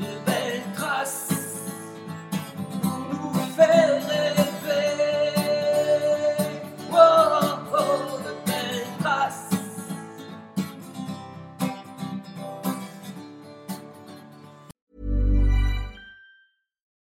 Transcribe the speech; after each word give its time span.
de 0.00 0.18
belles 0.26 0.62
traces 0.74 1.32
pour 2.82 2.98
nous 3.10 3.32
faire 3.56 4.06
rêver. 4.08 4.96
Oh, 6.92 7.58
oh, 7.72 8.20
de 8.24 8.32
belles 8.46 8.86
traces. 9.00 9.58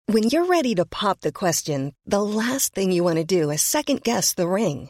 When 0.07 0.23
you're 0.23 0.45
ready 0.45 0.75
to 0.75 0.85
pop 0.85 1.21
the 1.21 1.31
question, 1.31 1.93
the 2.05 2.21
last 2.21 2.75
thing 2.75 2.91
you 2.91 3.03
want 3.03 3.17
to 3.17 3.23
do 3.23 3.49
is 3.49 3.61
second 3.61 4.03
guess 4.03 4.33
the 4.35 4.47
ring. 4.47 4.89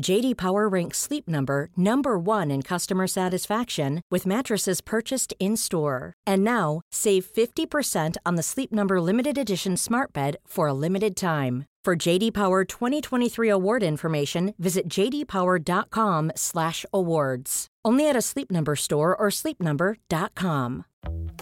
JD 0.00 0.36
Power 0.36 0.68
ranks 0.68 0.98
Sleep 0.98 1.28
Number 1.28 1.68
number 1.76 2.18
1 2.18 2.50
in 2.50 2.62
customer 2.62 3.06
satisfaction 3.06 4.00
with 4.10 4.26
mattresses 4.26 4.80
purchased 4.80 5.32
in-store. 5.38 6.14
And 6.26 6.42
now, 6.42 6.80
save 6.90 7.26
50% 7.26 8.16
on 8.24 8.36
the 8.36 8.42
Sleep 8.42 8.72
Number 8.72 8.98
limited 9.00 9.38
edition 9.38 9.76
Smart 9.76 10.12
Bed 10.12 10.36
for 10.46 10.66
a 10.66 10.74
limited 10.74 11.14
time. 11.16 11.66
For 11.84 11.94
JD 11.96 12.34
Power 12.34 12.64
2023 12.64 13.48
award 13.48 13.82
information, 13.82 14.54
visit 14.58 14.86
jdpower.com/awards. 14.88 17.66
Only 17.84 18.08
at 18.08 18.16
a 18.16 18.22
Sleep 18.22 18.50
Number 18.50 18.76
store 18.76 19.16
or 19.16 19.30
sleepnumber.com. 19.30 20.84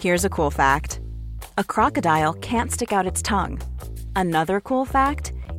Here's 0.01 0.25
a 0.25 0.31
cool 0.31 0.53
fact 0.53 1.01
a 1.57 1.65
crocodile 1.65 2.35
can't 2.35 2.71
stick 2.71 2.93
out 2.93 3.07
its 3.07 3.23
tongue. 3.23 3.61
Another 4.15 4.61
cool 4.61 4.85
fact 4.85 5.33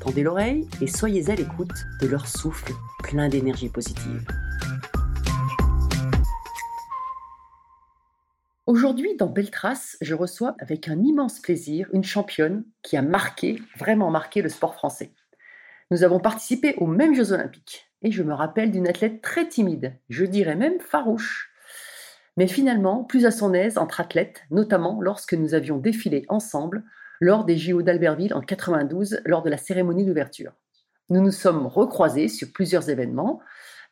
tendez 0.00 0.22
l'oreille 0.22 0.66
et 0.80 0.86
soyez 0.86 1.30
à 1.30 1.34
l'écoute 1.34 1.84
de 2.00 2.06
leur 2.06 2.26
souffle 2.26 2.72
plein 3.02 3.28
d'énergie 3.28 3.68
positive. 3.68 4.24
Aujourd'hui, 8.66 9.16
dans 9.16 9.26
Belle 9.26 9.50
Trace, 9.50 9.96
je 10.00 10.14
reçois 10.14 10.54
avec 10.58 10.88
un 10.88 11.02
immense 11.02 11.40
plaisir 11.40 11.88
une 11.92 12.04
championne 12.04 12.64
qui 12.82 12.96
a 12.96 13.02
marqué, 13.02 13.60
vraiment 13.76 14.10
marqué 14.10 14.42
le 14.42 14.48
sport 14.48 14.74
français. 14.74 15.12
Nous 15.90 16.04
avons 16.04 16.20
participé 16.20 16.74
aux 16.76 16.86
mêmes 16.86 17.14
Jeux 17.14 17.32
Olympiques 17.32 17.90
et 18.02 18.10
je 18.10 18.22
me 18.22 18.32
rappelle 18.32 18.70
d'une 18.70 18.88
athlète 18.88 19.20
très 19.22 19.48
timide, 19.48 19.96
je 20.08 20.24
dirais 20.24 20.54
même 20.54 20.80
farouche, 20.80 21.50
mais 22.36 22.46
finalement 22.46 23.04
plus 23.04 23.26
à 23.26 23.30
son 23.30 23.52
aise 23.52 23.76
entre 23.76 24.00
athlètes, 24.00 24.44
notamment 24.50 25.00
lorsque 25.02 25.34
nous 25.34 25.52
avions 25.54 25.76
défilé 25.76 26.24
ensemble 26.28 26.84
lors 27.20 27.44
des 27.44 27.58
JO 27.58 27.82
d'Albertville 27.82 28.34
en 28.34 28.40
92 28.40 29.20
lors 29.24 29.42
de 29.42 29.50
la 29.50 29.58
cérémonie 29.58 30.04
d'ouverture. 30.04 30.52
Nous 31.10 31.20
nous 31.20 31.30
sommes 31.30 31.66
recroisés 31.66 32.28
sur 32.28 32.50
plusieurs 32.52 32.88
événements, 32.88 33.40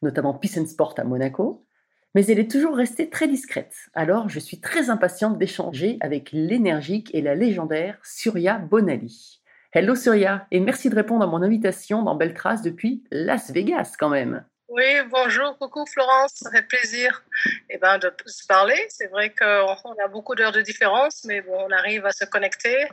notamment 0.02 0.34
Peace 0.34 0.58
and 0.58 0.66
Sport 0.66 0.94
à 0.96 1.04
Monaco, 1.04 1.66
mais 2.14 2.26
elle 2.26 2.38
est 2.38 2.50
toujours 2.50 2.76
restée 2.76 3.10
très 3.10 3.28
discrète. 3.28 3.74
Alors 3.92 4.28
je 4.28 4.38
suis 4.38 4.60
très 4.60 4.88
impatiente 4.88 5.38
d'échanger 5.38 5.98
avec 6.00 6.30
l'énergique 6.32 7.14
et 7.14 7.20
la 7.20 7.34
légendaire 7.34 7.98
Surya 8.02 8.58
Bonali. 8.58 9.42
Hello 9.72 9.94
Surya, 9.94 10.46
et 10.50 10.60
merci 10.60 10.88
de 10.88 10.94
répondre 10.94 11.24
à 11.24 11.26
mon 11.26 11.42
invitation 11.42 12.02
dans 12.02 12.14
Belle 12.14 12.32
Trace 12.32 12.62
depuis 12.62 13.04
Las 13.10 13.50
Vegas 13.50 13.96
quand 13.98 14.08
même. 14.08 14.44
Oui, 14.68 14.84
bonjour, 15.10 15.56
coucou 15.56 15.86
Florence, 15.86 16.32
ça 16.34 16.50
fait 16.50 16.62
plaisir 16.62 17.24
eh 17.70 17.78
ben, 17.78 17.96
de 17.96 18.12
se 18.26 18.46
parler. 18.46 18.78
C'est 18.90 19.06
vrai 19.06 19.34
qu'on 19.34 19.46
a 19.46 20.08
beaucoup 20.08 20.34
d'heures 20.34 20.52
de 20.52 20.60
différence, 20.60 21.24
mais 21.24 21.40
bon, 21.40 21.56
on 21.58 21.70
arrive 21.70 22.04
à 22.04 22.12
se 22.12 22.26
connecter 22.26 22.86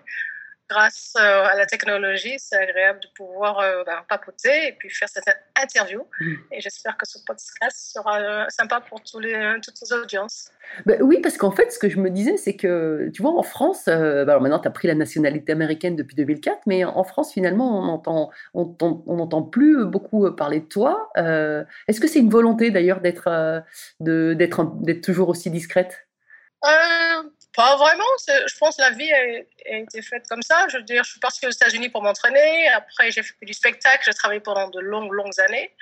grâce 0.70 1.14
euh, 1.18 1.44
à 1.44 1.56
la 1.56 1.66
technologie, 1.66 2.36
c'est 2.38 2.56
agréable 2.56 3.00
de 3.02 3.08
pouvoir 3.16 3.60
euh, 3.60 3.84
ben, 3.86 4.02
papoter 4.10 4.68
et 4.68 4.72
puis 4.74 4.90
faire 4.90 5.08
cette 5.10 5.26
interview. 5.62 6.06
Mm. 6.20 6.34
Et 6.52 6.62
j'espère 6.62 6.98
que 6.98 7.08
ce 7.08 7.20
podcast 7.26 7.94
sera 7.94 8.20
euh, 8.20 8.46
sympa 8.50 8.82
pour 8.82 9.02
tous 9.02 9.20
les, 9.20 9.58
toutes 9.64 9.76
les 9.82 9.94
audiences. 9.94 10.52
Ben 10.86 11.02
oui, 11.02 11.20
parce 11.22 11.38
qu'en 11.38 11.52
fait, 11.52 11.72
ce 11.72 11.80
que 11.80 11.90
je 11.90 12.00
me 12.00 12.10
disais, 12.10 12.38
c'est 12.38 12.56
que, 12.56 13.10
tu 13.14 13.22
vois, 13.22 13.38
en 13.38 13.44
France, 13.44 13.84
ben 13.86 14.28
alors 14.28 14.42
maintenant, 14.42 14.60
tu 14.60 14.68
as 14.68 14.72
pris 14.72 14.88
la 14.88 14.96
nationalité 14.96 15.52
américaine 15.52 15.96
depuis 15.96 16.16
2004, 16.16 16.62
mais 16.66 16.84
en 16.84 17.04
France, 17.04 17.34
finalement, 17.34 17.80
on 17.80 17.86
n'entend 17.86 18.32
on, 18.54 18.76
on, 18.82 19.20
entend 19.20 19.44
plus 19.44 19.86
beaucoup 19.86 20.32
parler 20.32 20.62
de 20.62 20.66
toi. 20.66 21.10
Est-ce 21.16 22.00
que 22.00 22.08
c'est 22.08 22.20
une 22.20 22.30
volonté, 22.30 22.72
d'ailleurs, 22.72 23.02
d'être 23.02 23.64
d'être 24.00 25.02
toujours 25.02 25.30
aussi 25.30 25.50
discrète? 25.50 26.06
Pas 27.56 27.76
vraiment. 27.78 28.04
Je 28.28 28.58
pense 28.58 28.78
que 28.78 28.82
la 28.82 28.92
vie 28.92 29.12
a, 29.12 29.78
été 29.78 30.02
faite 30.02 30.28
comme 30.28 30.42
ça. 30.42 30.68
Je 30.70 30.78
veux 30.78 30.84
dire, 30.84 31.04
je 31.04 31.12
suis 31.12 31.20
partie 31.20 31.46
aux 31.48 31.52
États-Unis 31.52 31.90
pour 31.90 32.02
m'entraîner. 32.02 32.68
Après, 32.70 33.12
j'ai 33.12 33.24
fait 33.24 33.34
du 33.42 33.54
spectacle. 33.54 34.04
J'ai 34.06 34.14
travaillé 34.14 34.42
pendant 34.42 34.70
de 34.70 34.80
longues, 34.80 35.12
longues 35.12 35.40
années. 35.40 35.74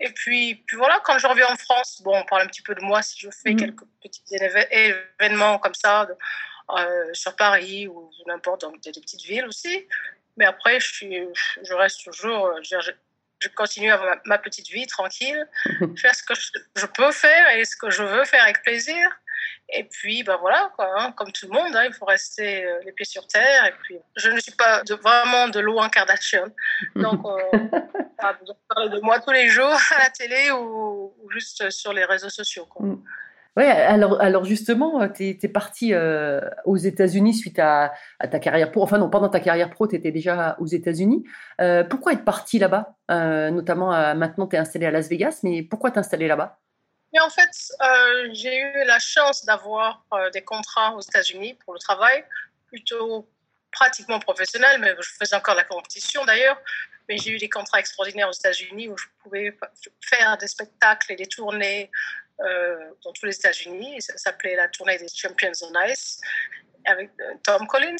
Et 0.00 0.10
puis, 0.10 0.62
puis 0.66 0.76
voilà, 0.76 1.00
quand 1.04 1.18
je 1.18 1.26
reviens 1.26 1.48
en 1.48 1.56
France, 1.56 2.02
bon, 2.02 2.16
on 2.16 2.24
parle 2.24 2.42
un 2.42 2.46
petit 2.46 2.62
peu 2.62 2.74
de 2.74 2.82
moi 2.82 3.02
si 3.02 3.18
je 3.18 3.30
fais 3.30 3.54
mm. 3.54 3.56
quelques 3.56 3.84
petits 4.02 4.22
événements 4.70 5.58
comme 5.58 5.74
ça 5.74 6.06
euh, 6.70 7.14
sur 7.14 7.34
Paris 7.34 7.88
ou 7.88 8.10
n'importe, 8.26 8.62
dans 8.62 8.72
des, 8.72 8.92
petites 8.92 9.24
villes 9.24 9.46
aussi. 9.46 9.86
Mais 10.36 10.44
après, 10.44 10.80
je, 10.80 10.92
suis, 10.92 11.18
je 11.62 11.72
reste 11.72 12.04
toujours, 12.04 12.52
je, 12.62 12.76
je 13.40 13.48
continue 13.48 13.90
à 13.90 13.98
ma, 13.98 14.20
ma 14.24 14.38
petite 14.38 14.68
vie 14.68 14.86
tranquille, 14.86 15.46
faire 15.96 16.14
ce 16.14 16.22
que 16.22 16.34
je, 16.34 16.86
peux 16.86 17.12
faire 17.12 17.50
et 17.56 17.64
ce 17.64 17.76
que 17.76 17.90
je 17.90 18.02
veux 18.02 18.24
faire 18.24 18.42
avec 18.42 18.62
plaisir. 18.62 19.08
Et 19.68 19.84
puis, 19.84 20.22
ben 20.22 20.36
voilà, 20.40 20.70
quoi, 20.76 20.88
hein, 20.96 21.12
comme 21.16 21.32
tout 21.32 21.46
le 21.46 21.52
monde, 21.52 21.74
hein, 21.74 21.84
il 21.86 21.92
faut 21.92 22.04
rester 22.04 22.64
euh, 22.64 22.78
les 22.84 22.92
pieds 22.92 23.04
sur 23.04 23.26
terre. 23.26 23.66
Et 23.66 23.72
puis, 23.82 23.96
je 24.16 24.30
ne 24.30 24.38
suis 24.38 24.52
pas 24.52 24.82
de, 24.84 24.94
vraiment 24.94 25.48
de 25.48 25.58
loin 25.58 25.88
Kardashian. 25.88 26.46
Donc, 26.96 27.24
euh, 27.26 27.58
pas 28.18 28.34
besoin 28.34 28.54
de 28.54 28.74
parler 28.74 28.88
de 28.90 29.00
moi 29.00 29.18
tous 29.20 29.32
les 29.32 29.48
jours 29.48 29.76
à 29.96 30.04
la 30.04 30.10
télé 30.10 30.50
ou, 30.52 31.12
juste 31.30 31.70
sur 31.70 31.92
les 31.92 32.04
réseaux 32.04 32.30
sociaux. 32.30 32.66
Quoi. 32.66 32.86
Mm. 32.86 33.02
Ouais, 33.56 33.70
alors, 33.70 34.20
alors 34.20 34.44
justement, 34.44 35.00
euh, 35.00 35.08
tu 35.08 35.24
es, 35.24 35.48
parti 35.48 35.94
euh, 35.94 36.40
aux 36.66 36.76
États-Unis 36.76 37.32
suite 37.32 37.58
à, 37.58 37.94
à, 38.18 38.28
ta 38.28 38.38
carrière 38.38 38.70
pro. 38.70 38.82
Enfin, 38.82 38.98
non, 38.98 39.08
pendant 39.08 39.30
ta 39.30 39.40
carrière 39.40 39.70
pro, 39.70 39.86
tu 39.88 39.96
étais 39.96 40.12
déjà 40.12 40.56
aux 40.60 40.66
États-Unis. 40.66 41.24
Euh, 41.62 41.82
pourquoi 41.82 42.12
être 42.12 42.24
parti 42.24 42.58
là-bas? 42.58 42.96
Notamment, 43.08 44.14
maintenant, 44.14 44.46
tu 44.46 44.56
es 44.56 44.58
installé 44.58 44.84
à 44.84 44.90
Las 44.90 45.08
Vegas, 45.08 45.40
mais 45.42 45.62
pourquoi 45.62 45.90
t'installer 45.90 46.28
là-bas? 46.28 46.58
Mais 47.12 47.20
en 47.20 47.30
fait, 47.30 47.72
euh, 47.80 48.28
j'ai 48.32 48.58
eu 48.58 48.84
la 48.84 48.98
chance 48.98 49.44
d'avoir 49.44 50.04
euh, 50.12 50.30
des 50.30 50.42
contrats 50.42 50.94
aux 50.94 51.00
États-Unis 51.00 51.54
pour 51.64 51.74
le 51.74 51.78
travail, 51.78 52.24
plutôt 52.66 53.28
pratiquement 53.70 54.18
professionnel, 54.18 54.80
mais 54.80 54.94
je 54.98 55.08
faisais 55.18 55.36
encore 55.36 55.54
la 55.54 55.64
compétition 55.64 56.24
d'ailleurs. 56.24 56.60
Mais 57.08 57.18
j'ai 57.18 57.30
eu 57.30 57.38
des 57.38 57.48
contrats 57.48 57.78
extraordinaires 57.78 58.28
aux 58.28 58.32
États-Unis 58.32 58.88
où 58.88 58.96
je 58.96 59.06
pouvais 59.22 59.56
faire 60.00 60.36
des 60.38 60.48
spectacles 60.48 61.12
et 61.12 61.16
des 61.16 61.26
tournées 61.26 61.90
euh, 62.40 62.90
dans 63.04 63.12
tous 63.12 63.26
les 63.26 63.36
États-Unis. 63.36 64.02
Ça 64.02 64.16
s'appelait 64.16 64.56
la 64.56 64.66
tournée 64.68 64.98
des 64.98 65.06
Champions 65.08 65.52
on 65.62 65.82
Ice 65.84 66.20
avec 66.84 67.10
Tom 67.44 67.66
Collins. 67.68 67.96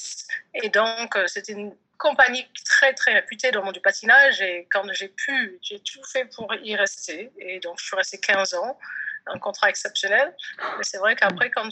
Et 0.54 0.68
donc, 0.68 1.16
c'était 1.28 1.52
une 1.52 1.76
compagnie 1.98 2.46
très, 2.64 2.92
très 2.94 3.12
réputée 3.12 3.50
dans 3.50 3.60
le 3.60 3.66
monde 3.66 3.74
du 3.74 3.80
patinage. 3.80 4.40
Et 4.40 4.66
quand 4.70 4.84
j'ai 4.92 5.08
pu, 5.08 5.58
j'ai 5.62 5.80
tout 5.80 6.02
fait 6.04 6.24
pour 6.26 6.52
y 6.54 6.76
rester. 6.76 7.32
Et 7.38 7.60
donc, 7.60 7.78
je 7.78 7.86
suis 7.86 7.96
restée 7.96 8.18
15 8.18 8.54
ans, 8.54 8.78
un 9.26 9.38
contrat 9.38 9.68
exceptionnel. 9.70 10.34
Mais 10.78 10.84
c'est 10.84 10.98
vrai 10.98 11.16
qu'après, 11.16 11.50
quand 11.50 11.68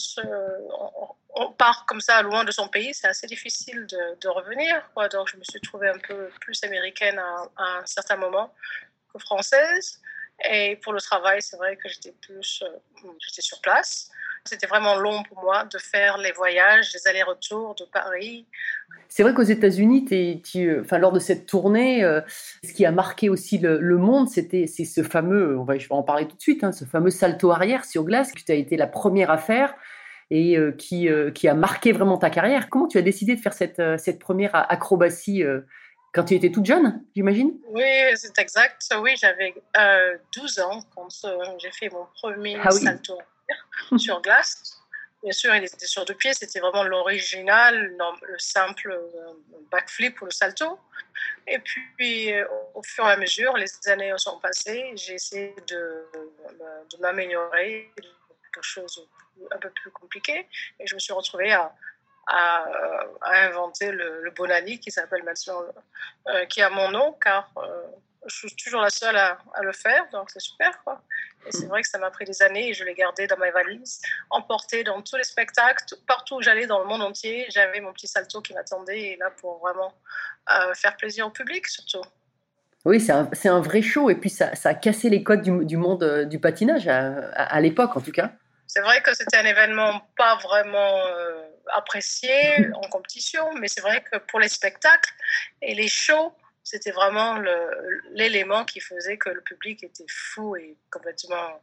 on, 1.37 1.53
part 1.53 1.85
comme 1.87 2.01
ça 2.01 2.23
loin 2.23 2.45
de 2.45 2.51
son 2.51 2.69
pays, 2.69 2.95
c'est 2.95 3.09
assez 3.09 3.27
difficile 3.27 3.87
de, 3.87 4.29
revenir. 4.29 4.83
Donc, 5.13 5.29
je 5.29 5.37
me 5.37 5.45
suis 5.45 5.61
trouvée 5.61 5.89
un 5.89 5.99
peu 5.99 6.31
plus 6.41 6.63
américaine 6.65 7.19
à, 7.19 7.51
à 7.57 7.79
un 7.79 7.87
certain 7.87 8.17
moment 8.17 8.55
que 9.13 9.19
française. 9.19 10.01
Et 10.43 10.77
pour 10.77 10.93
le 10.93 11.01
travail, 11.01 11.41
c'est 11.43 11.57
vrai 11.57 11.77
que 11.77 11.89
j'étais 11.89 12.13
plus, 12.13 12.63
euh, 12.63 13.09
j'étais 13.21 13.43
sur 13.43 13.61
place. 13.61 14.11
C'était 14.45 14.67
vraiment 14.67 14.97
long 14.97 15.23
pour 15.23 15.43
moi 15.43 15.65
de 15.65 15.79
faire 15.79 16.19
les 16.19 16.33
voyages, 16.33 16.93
les 16.93 17.07
allers-retours 17.07 17.75
de 17.77 17.85
Paris. 17.85 18.47
C'est 19.15 19.23
vrai 19.23 19.33
qu'aux 19.33 19.43
États-Unis, 19.43 20.05
enfin, 20.81 20.99
lors 20.99 21.13
de 21.13 21.21
cette 21.21 21.47
tournée, 21.47 22.03
euh, 22.03 22.21
ce 22.65 22.73
qui 22.73 22.85
a 22.85 22.91
marqué 22.91 23.29
aussi 23.29 23.59
le, 23.59 23.97
monde, 23.97 24.29
c'était 24.29 24.67
c'est 24.67 24.85
ce 24.85 25.05
fameux, 25.05 25.57
on 25.57 25.63
va, 25.63 25.79
je 25.79 25.89
vais 25.89 25.95
en 25.95 26.03
parler 26.03 26.27
tout 26.27 26.35
de 26.35 26.41
suite, 26.43 26.65
hein, 26.65 26.73
ce 26.73 26.85
fameux 26.85 27.11
salto 27.11 27.53
arrière 27.53 27.85
sur 27.85 28.03
glace 28.03 28.33
que 28.33 28.43
tu 28.43 28.51
as 28.51 28.57
été 28.57 28.77
la 28.77 28.89
première 28.89 29.31
à 29.31 29.39
faire 29.39 29.73
et 30.33 30.59
euh, 30.59 30.73
qui, 30.73 31.09
qui 31.33 31.47
a 31.47 31.55
marqué 31.55 31.93
vraiment 31.93 32.19
ta 32.19 32.29
carrière. 32.29 32.69
Comment 32.69 32.89
tu 32.89 32.99
as 32.99 33.03
décidé 33.03 33.37
de 33.37 33.41
faire 33.41 33.53
cette, 33.53 33.81
cette 33.99 34.19
première 34.19 34.51
acrobatie 34.53 35.45
quand 36.15 36.25
tu 36.25 36.35
étais 36.35 36.51
toute 36.51 36.65
jeune, 36.65 37.03
j'imagine? 37.17 37.53
Oui, 37.71 37.83
c'est 38.15 38.39
exact. 38.39 38.83
Oui, 39.03 39.11
j'avais 39.21 39.53
12 40.37 40.59
euh, 40.59 40.63
ans 40.63 40.81
quand 40.95 41.09
euh, 41.25 41.37
j'ai 41.59 41.73
fait 41.73 41.91
mon 41.91 42.07
premier 42.15 42.57
ah 42.63 42.71
salto 42.71 43.19
sur 43.99 44.23
glace. 44.23 44.81
Bien 45.25 45.33
sûr, 45.33 45.55
il 45.57 45.65
était 45.65 45.87
sur 45.87 46.05
deux 46.05 46.15
pieds, 46.15 46.35
c'était 46.35 46.61
vraiment 46.61 46.85
l'original, 46.85 47.97
le 48.23 48.39
simple 48.39 48.93
euh, 48.93 49.33
backflip 49.71 50.21
ou 50.21 50.27
le 50.27 50.31
salto. 50.31 50.79
Et 51.47 51.59
puis, 51.59 52.31
au 52.75 52.83
fur 52.83 53.09
et 53.09 53.13
à 53.13 53.17
mesure, 53.17 53.57
les 53.57 53.67
années 53.89 54.13
sont 54.19 54.39
passées, 54.39 54.93
j'ai 54.95 55.15
essayé 55.15 55.55
de, 55.67 56.07
de 56.91 56.97
m'améliorer, 57.01 57.91
quelque 58.55 58.63
chose 58.63 59.09
un 59.51 59.59
peu 59.59 59.71
plus 59.71 59.91
compliqué. 59.91 60.47
Et 60.79 60.87
je 60.87 60.95
me 60.95 61.01
suis 61.01 61.13
retrouvée 61.13 61.53
à, 61.53 61.75
inventer 63.23 63.93
le, 63.93 64.23
le, 64.23 64.31
Bonani 64.31 64.81
qui 64.81 64.91
s'appelle 64.91 65.23
maintenant, 65.25 65.63
euh, 66.29 66.47
qui 66.47 66.63
a 66.63 66.71
mon 66.71 66.91
nom, 66.91 67.13
car 67.13 67.51
euh, 67.59 67.87
je 68.27 68.37
suis 68.37 68.57
toujours 68.57 68.81
la 68.81 68.91
seule 68.91 69.17
à, 69.17 69.39
le 69.63 69.73
faire, 69.73 70.07
donc 70.13 70.31
c'est 70.31 70.41
super. 70.41 70.83
Quoi. 70.85 71.01
Et 71.47 71.53
c'est 71.53 71.67
vrai 71.67 71.83
que 71.83 71.89
ça 71.89 71.99
m'a 71.99 72.11
pris 72.11 72.25
des 72.25 72.43
années 72.43 72.71
et 72.71 72.75
je 72.75 72.85
l'ai 72.85 72.95
gardé 72.95 73.27
dans 73.27 73.37
ma 73.37 73.51
valise, 73.51 74.01
emporté 74.31 74.85
dans 74.85 75.03
tous 75.03 75.17
les 75.17 75.25
spectacles, 75.25 75.85
partout 76.07 76.37
où 76.37 76.43
j'allais 76.43 76.67
dans 76.67 76.81
le 76.81 76.87
monde 76.87 77.03
entier, 77.03 77.47
j'avais 77.51 77.81
mon 77.81 77.93
petit 77.93 78.07
salto 78.07 78.41
qui 78.41 78.55
m'attendait 78.55 79.01
et 79.01 79.17
là 79.17 79.31
pour 79.31 79.59
vraiment 79.59 79.93
euh, 80.51 80.75
faire 80.75 80.97
plaisir 80.97 81.27
au 81.27 81.31
public 81.31 81.67
surtout. 81.67 82.03
Oui, 82.85 83.01
c'est 83.01 83.13
un, 83.13 83.31
un, 83.45 83.61
vrai 83.61 83.81
show 83.81 84.11
et 84.11 84.15
puis 84.15 84.29
ça, 84.29 84.55
ça 84.55 84.71
a 84.71 84.75
cassé 84.75 85.09
les 85.09 85.23
codes 85.23 85.41
du, 85.41 85.65
du 85.65 85.77
monde 85.77 86.27
du 86.29 86.39
patinage 86.39 86.87
à, 86.87 87.31
à, 87.33 87.61
l'époque 87.61 87.97
en 87.97 88.01
tout 88.01 88.13
cas. 88.13 88.33
C'est 88.67 88.81
vrai 88.81 89.01
que 89.03 89.15
c'était 89.15 89.39
un 89.39 89.47
événement 89.47 90.03
pas 90.17 90.37
vraiment 90.37 91.01
apprécié 91.73 92.67
en 92.75 92.89
compétition, 92.89 93.53
mais 93.55 93.69
c'est 93.69 93.81
vrai 93.81 94.03
que 94.03 94.19
pour 94.19 94.41
les 94.41 94.49
spectacles 94.49 95.13
et 95.63 95.75
les 95.75 95.89
shows, 95.89 96.33
c'était 96.65 96.93
vraiment 96.93 97.39
l'élément 98.11 98.65
qui 98.65 98.81
faisait 98.81 99.19
que 99.19 99.29
le 99.29 99.43
public 99.43 99.85
était 99.85 100.07
fou 100.09 100.57
et 100.57 100.77
complètement 100.91 101.61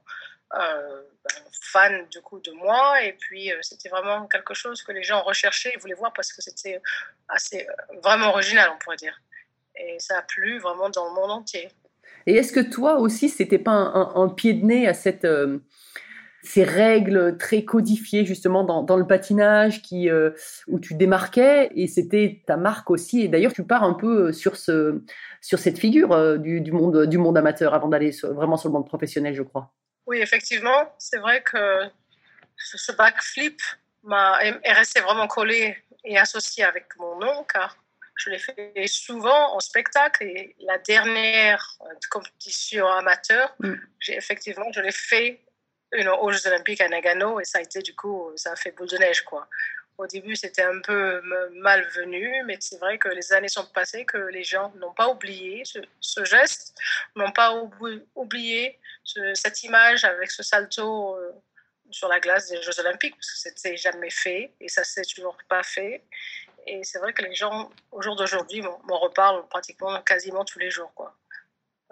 euh, 0.54 1.02
ben, 1.24 1.44
fan 1.62 2.08
du 2.10 2.22
coup 2.22 2.40
de 2.40 2.52
moi. 2.52 3.04
Et 3.04 3.14
puis 3.14 3.52
euh, 3.52 3.58
c'était 3.62 3.90
vraiment 3.90 4.28
quelque 4.28 4.54
chose 4.54 4.84
que 4.84 4.92
les 4.92 5.02
gens 5.02 5.24
recherchaient 5.24 5.74
et 5.74 5.78
voulaient 5.78 5.96
voir 5.96 6.14
parce 6.14 6.32
que 6.32 6.42
c'était 6.42 6.82
assez 7.28 7.68
euh, 7.68 7.96
vraiment 8.04 8.30
original, 8.30 8.70
on 8.74 8.78
pourrait 8.78 8.98
dire. 8.98 9.20
Et 9.76 9.98
ça 10.00 10.20
a 10.20 10.22
plu 10.22 10.60
vraiment 10.60 10.90
dans 10.90 11.08
le 11.08 11.16
monde 11.16 11.32
entier. 11.32 11.70
Et 12.28 12.36
est-ce 12.36 12.54
que 12.54 12.60
toi 12.60 12.98
aussi, 12.98 13.30
c'était 13.30 13.58
pas 13.58 13.72
un, 13.72 14.30
pied 14.30 14.54
de 14.54 14.64
nez 14.64 14.88
à 14.88 14.94
cette 14.94 15.26
ces 16.44 16.64
règles 16.64 17.38
très 17.38 17.64
codifiées 17.64 18.26
justement 18.26 18.64
dans, 18.64 18.98
le 18.98 19.06
patinage 19.06 19.82
qui, 19.82 20.10
euh, 20.10 20.32
où 20.68 20.80
tu 20.80 20.96
démarquais 20.96 21.70
et 21.76 21.88
c'était 21.88 22.42
ta 22.48 22.58
marque 22.58 22.90
aussi. 22.90 23.22
Et 23.22 23.28
d'ailleurs, 23.28 23.54
tu 23.54 23.64
pars 23.64 23.84
un 23.84 23.94
peu 23.94 24.28
euh, 24.28 24.32
sur, 24.32 24.56
ce, 24.56 25.02
sur 25.40 25.60
cette 25.60 25.78
figure 25.78 26.12
euh, 26.12 26.38
du, 26.38 26.62
du, 26.62 26.72
monde, 26.72 27.06
du 27.06 27.18
monde 27.18 27.38
amateur 27.38 27.74
avant 27.74 27.90
d'aller 27.90 28.12
vraiment 28.24 28.58
sur 28.58 28.70
le 28.70 28.74
monde 28.74 28.88
professionnel, 28.88 29.36
je 29.36 29.44
crois. 29.44 29.72
Oui, 30.08 30.20
effectivement, 30.20 30.94
c'est 30.98 31.20
vrai 31.20 31.42
que 31.44 31.58
ce 32.58 32.92
backflip 32.92 33.62
est 34.42 34.74
resté 34.74 35.00
vraiment 35.00 35.28
collé 35.28 35.78
et 36.04 36.18
associé 36.18 36.64
avec 36.64 36.86
mon 36.98 37.20
nom 37.20 37.46
car 37.52 37.78
je 38.16 38.30
l'ai 38.30 38.40
fait 38.40 38.88
souvent 38.88 39.56
en 39.56 39.60
spectacle 39.60 40.24
et 40.24 40.56
la 40.60 40.78
dernière 40.80 41.78
compétition 42.10 42.88
amateur, 42.88 43.56
mm. 43.60 43.74
j'ai 44.00 44.16
effectivement, 44.16 44.66
je 44.74 44.82
l'ai 44.82 44.92
fait 44.92 45.40
aux 45.94 46.32
Jeux 46.32 46.48
Olympiques 46.48 46.82
à 46.82 46.88
Nagano 46.88 47.40
et 47.40 47.46
ça 47.46 47.58
a 47.58 47.62
été 47.62 47.82
du 47.82 47.96
coup, 47.96 48.32
ça 48.36 48.54
a 48.54 48.56
fait 48.56 48.72
boule 48.72 48.88
de 48.88 48.98
neige 48.98 49.22
quoi. 49.22 49.48
Au 49.98 50.08
début, 50.08 50.36
c'était 50.36 50.64
un 50.64 50.80
peu 50.82 51.22
malvenu, 51.52 52.44
mais 52.46 52.58
c'est 52.60 52.80
vrai 52.80 52.98
que 52.98 53.10
les 53.10 53.34
années 53.34 53.50
sont 53.50 53.68
passées, 53.68 54.04
que 54.04 54.18
les 54.18 54.44
gens 54.44 54.74
n'ont 54.78 54.94
pas 54.94 55.08
oublié 55.10 55.64
ce, 56.00 56.24
geste, 56.24 56.74
n'ont 57.16 57.32
pas 57.32 57.54
oublié 58.16 58.80
cette 59.36 59.62
image 59.62 60.04
avec 60.04 60.32
ce 60.32 60.42
salto 60.42 61.16
euh, 61.18 61.32
sur 61.92 62.08
la 62.08 62.20
glace 62.20 62.50
des 62.50 62.60
Jeux 62.64 62.80
Olympiques, 62.80 63.16
parce 63.16 63.32
que 63.32 63.38
c'était 63.38 63.78
jamais 63.78 64.10
fait 64.10 64.54
et 64.60 64.70
ça 64.70 64.84
s'est 64.84 65.04
toujours 65.04 65.38
pas 65.48 65.62
fait. 65.62 66.04
Et 66.66 66.84
c'est 66.84 66.98
vrai 66.98 67.14
que 67.14 67.22
les 67.22 67.36
gens, 67.36 67.70
au 67.92 68.02
jour 68.02 68.16
d'aujourd'hui, 68.16 68.62
m'en 68.62 69.00
reparlent 69.00 69.48
pratiquement 69.50 70.02
quasiment 70.02 70.46
tous 70.46 70.58
les 70.58 70.72
jours. 70.72 70.92
Quoi. 70.96 71.11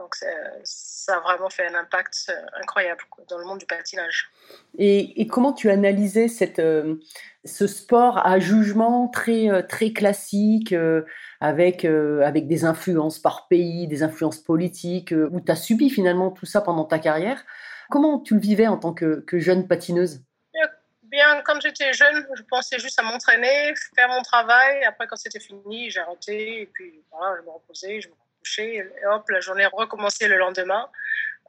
Donc 0.09 0.15
ça 0.63 1.17
a 1.17 1.19
vraiment 1.19 1.49
fait 1.49 1.67
un 1.67 1.75
impact 1.75 2.29
euh, 2.29 2.33
incroyable 2.59 3.01
dans 3.29 3.37
le 3.37 3.45
monde 3.45 3.59
du 3.59 3.67
patinage. 3.67 4.31
Et, 4.79 5.27
comment 5.27 5.53
tu 5.53 5.69
analysais 5.69 6.27
cette, 6.27 6.57
euh, 6.57 6.95
ce 7.45 7.67
sport 7.67 8.25
à 8.25 8.39
jugement 8.39 9.07
très, 9.07 9.51
euh, 9.51 9.61
très 9.61 9.91
classique, 9.91 10.73
avec, 11.41 11.85
avec 11.85 12.47
des 12.47 12.65
influences 12.65 13.19
par 13.19 13.47
pays, 13.47 13.87
des 13.87 14.01
influences 14.01 14.39
politiques, 14.39 15.13
où 15.13 15.39
tu 15.41 15.51
as 15.51 15.55
subi 15.55 15.91
finalement 15.91 16.31
tout 16.31 16.47
ça 16.47 16.61
pendant 16.61 16.85
ta 16.85 16.97
carrière? 16.97 17.45
Comment 17.91 18.19
tu 18.19 18.33
le 18.33 18.39
vivais 18.39 18.67
en 18.67 18.77
tant 18.77 18.93
que, 18.93 19.19
que 19.27 19.37
jeune 19.37 19.67
patineuse? 19.67 20.23
Bien, 21.03 21.41
quand 21.43 21.59
j'étais 21.59 21.91
jeune, 21.93 22.27
je 22.35 22.43
pensais 22.43 22.77
juste 22.77 22.99
à 22.99 23.03
m'entraîner, 23.03 23.73
faire 23.95 24.09
mon 24.09 24.21
travail. 24.21 24.83
Après, 24.85 25.07
quand 25.07 25.15
c'était 25.15 25.39
fini, 25.39 25.89
j'ai 25.89 25.99
arrêté 25.99 26.61
et 26.61 26.65
puis 26.67 27.03
voilà, 27.11 27.37
je 27.37 27.45
me 27.45 27.51
reposais, 27.51 27.99
je 27.99 28.09
me 28.09 28.13
et 28.57 28.83
hop, 29.05 29.29
la 29.29 29.39
journée 29.39 29.65
recommençait 29.65 30.27
le 30.27 30.37
lendemain. 30.37 30.89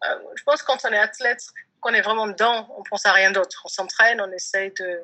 Euh, 0.04 0.18
je 0.36 0.42
pense 0.44 0.62
que 0.62 0.66
quand 0.66 0.84
on 0.84 0.92
est 0.92 0.98
athlète, 0.98 1.42
qu'on 1.80 1.94
est 1.94 2.00
vraiment 2.00 2.26
dedans, 2.26 2.68
on 2.78 2.82
pense 2.82 3.06
à 3.06 3.12
rien 3.12 3.30
d'autre. 3.30 3.62
On 3.64 3.68
s'entraîne, 3.68 4.20
on 4.20 4.30
essaye 4.32 4.72
de, 4.72 5.02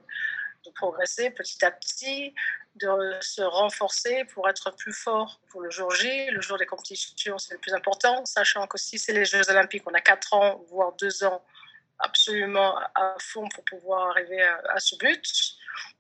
progresser 0.75 1.31
petit 1.31 1.65
à 1.65 1.71
petit, 1.71 2.35
de 2.75 2.89
se 3.21 3.41
renforcer 3.41 4.25
pour 4.35 4.49
être 4.49 4.73
plus 4.73 4.93
fort 4.93 5.41
pour 5.49 5.61
le 5.61 5.71
jour 5.71 5.93
J. 5.93 6.29
Le 6.31 6.41
jour 6.41 6.59
des 6.59 6.67
compétitions, 6.67 7.39
c'est 7.39 7.55
le 7.55 7.61
plus 7.61 7.73
important, 7.73 8.25
sachant 8.25 8.67
que 8.67 8.77
si 8.77 8.99
c'est 8.99 9.13
les 9.13 9.25
Jeux 9.25 9.49
Olympiques, 9.49 9.85
on 9.87 9.95
a 9.95 10.01
4 10.01 10.35
ans, 10.35 10.65
voire 10.69 10.93
2 10.95 11.23
ans 11.23 11.45
absolument 12.01 12.77
à 12.97 13.15
fond 13.21 13.49
pour 13.49 13.65
pouvoir 13.65 14.11
arriver 14.11 14.43
à, 14.43 14.81
ce 14.81 14.97
but. 14.97 15.25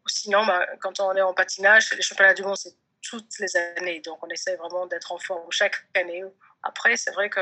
Sinon, 0.09 0.45
bah, 0.45 0.67
quand 0.81 0.99
on 0.99 1.15
est 1.15 1.23
en 1.23 1.33
patinage, 1.33 1.95
les 1.95 2.03
championnats 2.03 2.35
du 2.35 2.43
monde, 2.43 2.57
c'est 2.57 2.75
toutes 3.09 3.39
les 3.39 3.57
années. 3.57 4.01
Donc, 4.01 4.23
on 4.23 4.29
essaie 4.29 4.57
vraiment 4.57 4.87
d'être 4.87 5.13
en 5.13 5.19
forme 5.19 5.51
chaque 5.51 5.77
année. 5.95 6.25
Après, 6.63 6.97
c'est 6.97 7.13
vrai 7.13 7.31
que 7.31 7.41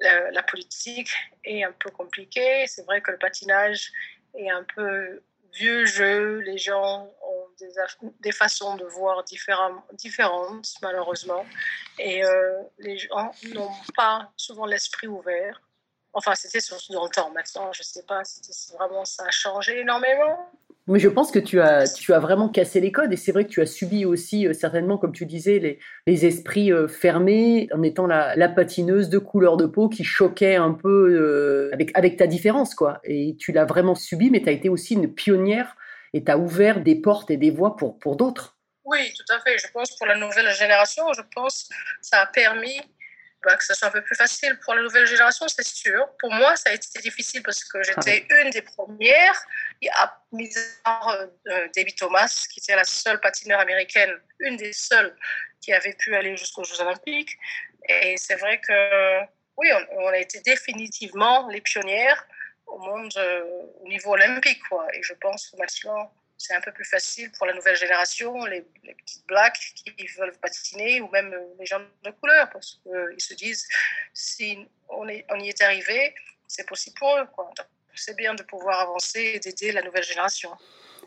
la, 0.00 0.42
politique 0.42 1.10
est 1.44 1.64
un 1.64 1.72
peu 1.72 1.90
compliquée. 1.90 2.66
C'est 2.66 2.84
vrai 2.84 3.00
que 3.00 3.10
le 3.10 3.18
patinage 3.18 3.92
est 4.34 4.50
un 4.50 4.64
peu 4.74 5.22
vieux 5.52 5.86
jeu. 5.86 6.40
Les 6.40 6.58
gens 6.58 7.10
ont 7.22 7.46
des, 7.58 7.72
des 8.20 8.32
façons 8.32 8.76
de 8.76 8.84
voir 8.84 9.24
différentes, 9.24 10.74
malheureusement. 10.82 11.46
Et 11.98 12.24
euh, 12.24 12.62
les 12.78 12.98
gens 12.98 13.32
n'ont 13.54 13.72
pas 13.94 14.32
souvent 14.36 14.66
l'esprit 14.66 15.06
ouvert. 15.06 15.60
Enfin, 16.12 16.34
c'était 16.34 16.60
surtout 16.60 16.92
dans 16.92 17.04
le 17.04 17.10
temps. 17.10 17.30
Maintenant, 17.30 17.72
je 17.72 17.80
ne 17.80 17.84
sais 17.84 18.04
pas 18.04 18.24
si 18.24 18.40
vraiment 18.72 19.04
ça 19.04 19.24
a 19.24 19.30
changé 19.30 19.80
énormément. 19.80 20.50
Mais 20.88 21.00
je 21.00 21.08
pense 21.08 21.32
que 21.32 21.40
tu 21.40 21.60
as, 21.60 21.92
tu 21.92 22.12
as 22.12 22.20
vraiment 22.20 22.48
cassé 22.48 22.80
les 22.80 22.92
codes 22.92 23.12
et 23.12 23.16
c'est 23.16 23.32
vrai 23.32 23.44
que 23.44 23.50
tu 23.50 23.60
as 23.60 23.66
subi 23.66 24.04
aussi 24.04 24.46
euh, 24.46 24.52
certainement, 24.52 24.98
comme 24.98 25.12
tu 25.12 25.26
disais, 25.26 25.58
les, 25.58 25.80
les 26.06 26.26
esprits 26.26 26.72
euh, 26.72 26.86
fermés 26.86 27.68
en 27.72 27.82
étant 27.82 28.06
la, 28.06 28.48
patineuse 28.48 29.08
de 29.08 29.18
couleur 29.18 29.56
de 29.56 29.66
peau 29.66 29.88
qui 29.88 30.04
choquait 30.04 30.54
un 30.54 30.72
peu 30.72 31.10
euh, 31.10 31.70
avec, 31.72 31.90
avec 31.94 32.16
ta 32.16 32.28
différence. 32.28 32.74
quoi. 32.76 33.00
Et 33.02 33.36
tu 33.36 33.50
l'as 33.50 33.64
vraiment 33.64 33.96
subi, 33.96 34.30
mais 34.30 34.42
tu 34.42 34.48
as 34.48 34.52
été 34.52 34.68
aussi 34.68 34.94
une 34.94 35.12
pionnière 35.12 35.76
et 36.14 36.22
tu 36.22 36.30
as 36.30 36.38
ouvert 36.38 36.80
des 36.80 36.94
portes 36.94 37.32
et 37.32 37.36
des 37.36 37.50
voies 37.50 37.76
pour, 37.76 37.98
pour 37.98 38.14
d'autres. 38.14 38.56
Oui, 38.84 39.12
tout 39.16 39.34
à 39.34 39.40
fait. 39.40 39.58
Je 39.58 39.66
pense 39.72 39.90
pour 39.96 40.06
la 40.06 40.16
nouvelle 40.16 40.48
génération, 40.54 41.12
je 41.12 41.22
pense 41.34 41.68
ça 42.00 42.20
a 42.20 42.26
permis 42.26 42.80
bah, 43.44 43.56
que 43.56 43.64
ce 43.64 43.74
soit 43.74 43.88
un 43.88 43.90
peu 43.90 44.02
plus 44.02 44.16
facile 44.16 44.58
pour 44.60 44.74
la 44.74 44.82
nouvelle 44.82 45.06
génération, 45.06 45.46
c'est 45.48 45.66
sûr. 45.66 46.08
Pour 46.18 46.32
moi, 46.32 46.56
ça 46.56 46.70
a 46.70 46.72
été 46.72 46.98
difficile 47.00 47.42
parce 47.42 47.62
que 47.64 47.82
j'étais 47.82 48.26
une 48.40 48.50
des 48.50 48.62
premières, 48.62 49.46
à 49.92 50.20
mis 50.32 50.52
à 50.84 51.12
euh, 51.12 51.68
Debbie 51.76 51.94
Thomas, 51.94 52.46
qui 52.52 52.60
était 52.60 52.74
la 52.74 52.84
seule 52.84 53.20
patineur 53.20 53.60
américaine, 53.60 54.10
une 54.40 54.56
des 54.56 54.72
seules 54.72 55.14
qui 55.60 55.72
avait 55.72 55.92
pu 55.92 56.14
aller 56.16 56.36
jusqu'aux 56.36 56.64
Jeux 56.64 56.80
Olympiques. 56.80 57.36
Et 57.88 58.16
c'est 58.16 58.36
vrai 58.36 58.60
que, 58.60 59.20
oui, 59.56 59.68
on, 59.92 60.08
a 60.08 60.18
été 60.18 60.40
définitivement 60.40 61.48
les 61.48 61.60
pionnières 61.60 62.26
au 62.66 62.78
monde, 62.78 63.12
euh, 63.16 63.44
au 63.80 63.88
niveau 63.88 64.12
olympique. 64.12 64.60
Quoi. 64.68 64.86
Et 64.94 65.02
je 65.02 65.14
pense 65.14 65.50
que 65.50 65.56
maintenant, 65.56 66.12
c'est 66.38 66.54
un 66.54 66.60
peu 66.60 66.72
plus 66.72 66.84
facile 66.84 67.30
pour 67.32 67.46
la 67.46 67.54
nouvelle 67.54 67.76
génération, 67.76 68.44
les, 68.44 68.62
petites 68.62 69.26
blacks 69.26 69.72
qui 69.74 70.06
veulent 70.18 70.36
patiner 70.40 71.00
ou 71.00 71.08
même 71.08 71.34
les 71.58 71.66
gens 71.66 71.80
de 72.04 72.10
couleur 72.10 72.48
parce 72.52 72.80
qu'ils 72.82 73.20
se 73.20 73.34
disent 73.34 73.66
si 74.12 74.58
on, 74.88 75.08
y 75.08 75.48
est 75.48 75.60
arrivé, 75.62 76.14
c'est 76.46 76.66
possible 76.68 76.96
pour 76.98 77.16
eux. 77.16 77.26
C'est 77.94 78.16
bien 78.16 78.34
de 78.34 78.42
pouvoir 78.42 78.80
avancer 78.80 79.32
et 79.34 79.40
d'aider 79.40 79.72
la 79.72 79.82
nouvelle 79.82 80.04
génération. 80.04 80.50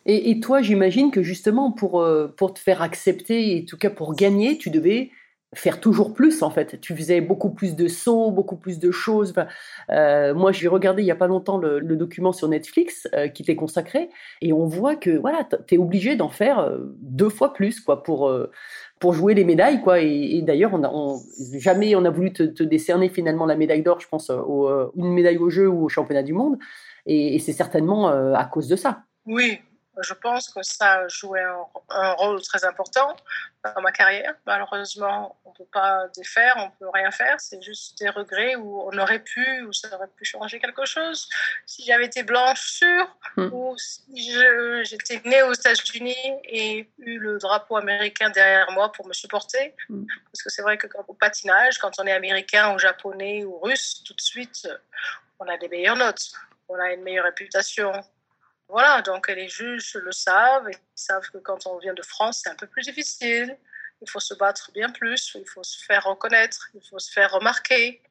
Et, 0.05 0.39
toi, 0.39 0.61
j'imagine 0.61 1.11
que 1.11 1.21
justement 1.21 1.71
pour, 1.71 2.01
euh, 2.01 2.27
pour 2.27 2.53
te 2.53 2.59
faire 2.59 2.81
accepter 2.81 3.61
en 3.61 3.65
tout 3.65 3.77
cas 3.77 3.89
pour 3.89 4.15
gagner, 4.15 4.57
tu 4.57 4.69
devais 4.69 5.11
faire 5.55 5.79
toujours 5.79 6.13
plus 6.13 6.43
en 6.43 6.51
fait. 6.51 6.79
Tu 6.79 6.95
faisais 6.95 7.21
beaucoup 7.21 7.49
plus 7.49 7.75
de 7.75 7.87
sauts, 7.87 8.31
beaucoup 8.31 8.55
plus 8.55 8.79
de 8.79 8.91
choses. 8.91 9.33
euh, 9.89 10.33
moi, 10.33 10.51
j'ai 10.51 10.67
regardé 10.67 11.01
il 11.01 11.05
y 11.05 11.11
a 11.11 11.15
pas 11.15 11.27
longtemps 11.27 11.57
le, 11.57 11.81
document 11.95 12.31
sur 12.31 12.47
Netflix 12.47 13.07
euh, 13.13 13.27
qui 13.27 13.43
t'est 13.43 13.55
consacré 13.55 14.09
et 14.41 14.53
on 14.53 14.67
voit 14.67 14.95
que 14.95 15.09
voilà, 15.09 15.47
tu 15.67 15.75
es 15.75 15.77
obligé 15.77 16.15
d'en 16.15 16.29
faire 16.29 16.59
euh, 16.59 16.77
deux 17.01 17.29
fois 17.29 17.53
plus 17.53 17.79
quoi 17.79 18.03
pour 18.03 18.31
pour 18.99 19.13
jouer 19.13 19.33
les 19.33 19.43
médailles 19.43 19.81
quoi. 19.81 20.01
Et, 20.01 20.41
d'ailleurs, 20.41 20.79
jamais 21.57 21.95
on 21.95 22.05
a 22.05 22.09
voulu 22.09 22.31
te, 22.31 22.63
décerner 22.63 23.09
finalement 23.09 23.45
la 23.45 23.55
médaille 23.55 23.81
d'or, 23.81 23.99
je 23.99 24.07
pense, 24.07 24.29
au, 24.29 24.69
une 24.95 25.13
médaille 25.13 25.37
au 25.37 25.49
jeu 25.49 25.67
ou 25.67 25.85
au 25.85 25.89
championnat 25.89 26.23
du 26.23 26.33
monde. 26.33 26.57
Et 27.05 27.39
c'est 27.39 27.53
certainement 27.53 28.09
à 28.09 28.45
cause 28.45 28.67
de 28.67 28.75
ça. 28.75 29.03
Oui, 29.25 29.59
je 30.01 30.13
pense 30.13 30.49
que 30.49 30.61
ça 30.63 31.01
a 31.01 31.07
joué 31.07 31.41
un, 31.41 31.65
un, 31.89 32.11
rôle 32.13 32.41
très 32.41 32.63
important 32.65 33.15
dans 33.63 33.81
ma 33.81 33.91
carrière. 33.91 34.35
Malheureusement, 34.45 35.37
on 35.45 35.49
ne 35.49 35.55
peut 35.55 35.69
pas 35.71 36.07
défaire, 36.15 36.53
on 36.57 36.65
ne 36.65 36.71
peut 36.79 36.89
rien 36.93 37.11
faire. 37.11 37.39
C'est 37.39 37.61
juste 37.61 37.99
des 37.99 38.09
regrets 38.09 38.55
où 38.55 38.81
on 38.81 38.97
aurait 38.97 39.19
pu, 39.19 39.61
ou 39.63 39.73
ça 39.73 39.93
aurait 39.95 40.07
pu 40.07 40.25
changer 40.25 40.59
quelque 40.59 40.85
chose. 40.85 41.27
Si 41.65 41.83
j'avais 41.83 42.05
été 42.05 42.23
blanche 42.23 42.61
sûre, 42.61 43.17
mmh. 43.37 43.49
ou 43.51 43.77
si 43.77 44.33
j'étais 44.83 45.21
née 45.25 45.43
aux 45.43 45.53
États-Unis 45.53 46.39
et 46.45 46.89
eu 46.99 47.19
le 47.19 47.37
drapeau 47.37 47.77
américain 47.77 48.29
derrière 48.29 48.71
moi 48.71 48.91
pour 48.91 49.07
me 49.07 49.13
supporter. 49.13 49.75
Mmh. 49.89 50.05
Parce 50.31 50.43
que 50.43 50.49
c'est 50.49 50.61
vrai 50.61 50.77
que 50.77 50.87
au 51.07 51.13
patinage, 51.13 51.77
quand 51.79 51.99
on 51.99 52.07
est 52.07 52.13
américain 52.13 52.73
ou 52.73 52.79
japonais 52.79 53.43
ou 53.43 53.59
russe, 53.59 54.03
tout 54.05 54.13
de 54.13 54.21
suite, 54.21 54.67
on 55.39 55.47
a 55.47 55.57
des 55.57 55.67
meilleures 55.67 55.95
notes, 55.95 56.31
on 56.69 56.75
a 56.75 56.93
une 56.93 57.01
meilleure 57.01 57.25
réputation 57.25 57.91
voilà, 58.69 59.01
donc 59.01 59.27
les 59.27 59.49
juges 59.49 59.95
le 59.95 60.11
savent, 60.11 60.69
ils 60.69 60.77
savent 60.93 61.27
que 61.31 61.39
quand 61.39 61.65
on 61.65 61.77
vient 61.79 61.95
de 61.95 62.03
France, 62.03 62.41
c'est 62.43 62.49
un 62.49 62.55
peu 62.55 62.67
plus 62.67 62.83
difficile. 62.83 63.57
Il 64.01 64.09
faut 64.09 64.19
se 64.19 64.33
battre 64.35 64.71
bien 64.71 64.89
plus, 64.91 65.35
il 65.35 65.47
faut 65.47 65.63
se 65.63 65.83
faire 65.83 66.05
reconnaître, 66.05 66.69
il 66.73 66.81
faut 66.87 66.99
se 66.99 67.11
faire 67.11 67.31
remarquer. 67.31 68.01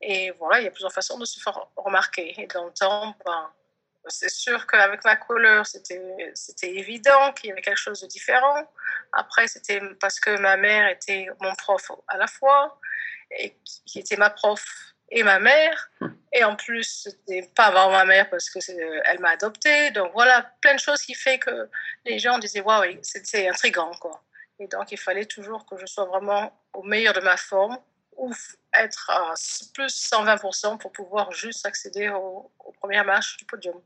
Et 0.00 0.32
voilà, 0.32 0.60
il 0.60 0.64
y 0.64 0.66
a 0.66 0.70
plusieurs 0.70 0.92
façons 0.92 1.18
de 1.18 1.24
se 1.24 1.38
faire 1.38 1.68
remarquer. 1.76 2.34
Et 2.40 2.46
dans 2.46 2.64
le 2.64 2.72
temps, 2.72 3.14
ben, 3.24 3.52
c'est 4.08 4.30
sûr 4.30 4.66
qu'avec 4.66 5.04
ma 5.04 5.16
couleur, 5.16 5.66
c'était 5.66 6.00
évident 6.62 7.32
qu'il 7.34 7.50
y 7.50 7.52
avait 7.52 7.60
quelque 7.60 7.78
chose 7.78 8.00
de 8.00 8.06
différent. 8.06 8.68
Après, 9.12 9.46
c'était 9.48 9.80
parce 10.00 10.18
que 10.18 10.36
ma 10.38 10.56
mère 10.56 10.88
était 10.88 11.28
mon 11.40 11.54
prof 11.54 11.92
à 12.08 12.16
la 12.16 12.26
fois, 12.26 12.80
et 13.38 13.56
qui 13.84 13.98
était 13.98 14.16
ma 14.16 14.30
prof 14.30 14.94
et 15.10 15.22
ma 15.22 15.38
mère. 15.38 15.90
Et 16.32 16.44
en 16.44 16.56
plus, 16.56 17.04
c'était 17.04 17.48
pas 17.54 17.70
vraiment 17.70 17.90
ma 17.90 18.04
mère 18.04 18.30
parce 18.30 18.50
que 18.50 18.58
elle 19.04 19.20
m'a 19.20 19.30
adoptée. 19.30 19.90
Donc 19.92 20.12
voilà, 20.12 20.42
plein 20.60 20.74
de 20.74 20.80
choses 20.80 21.02
qui 21.02 21.14
fait 21.14 21.38
que 21.38 21.68
les 22.04 22.18
gens 22.18 22.38
disaient 22.38 22.60
waouh, 22.60 22.98
c'est 23.02 23.48
intriguant 23.48 23.92
quoi. 24.00 24.22
Et 24.58 24.68
donc 24.68 24.92
il 24.92 24.98
fallait 24.98 25.26
toujours 25.26 25.66
que 25.66 25.76
je 25.78 25.86
sois 25.86 26.04
vraiment 26.06 26.52
au 26.72 26.82
meilleur 26.82 27.14
de 27.14 27.20
ma 27.20 27.36
forme 27.36 27.78
ou 28.16 28.32
être 28.72 29.10
à 29.10 29.34
plus 29.74 29.94
120% 30.10 30.78
pour 30.78 30.92
pouvoir 30.92 31.32
juste 31.32 31.66
accéder 31.66 32.08
aux, 32.08 32.50
aux 32.58 32.72
premières 32.72 33.04
marches 33.04 33.36
du 33.36 33.44
podium. 33.44 33.80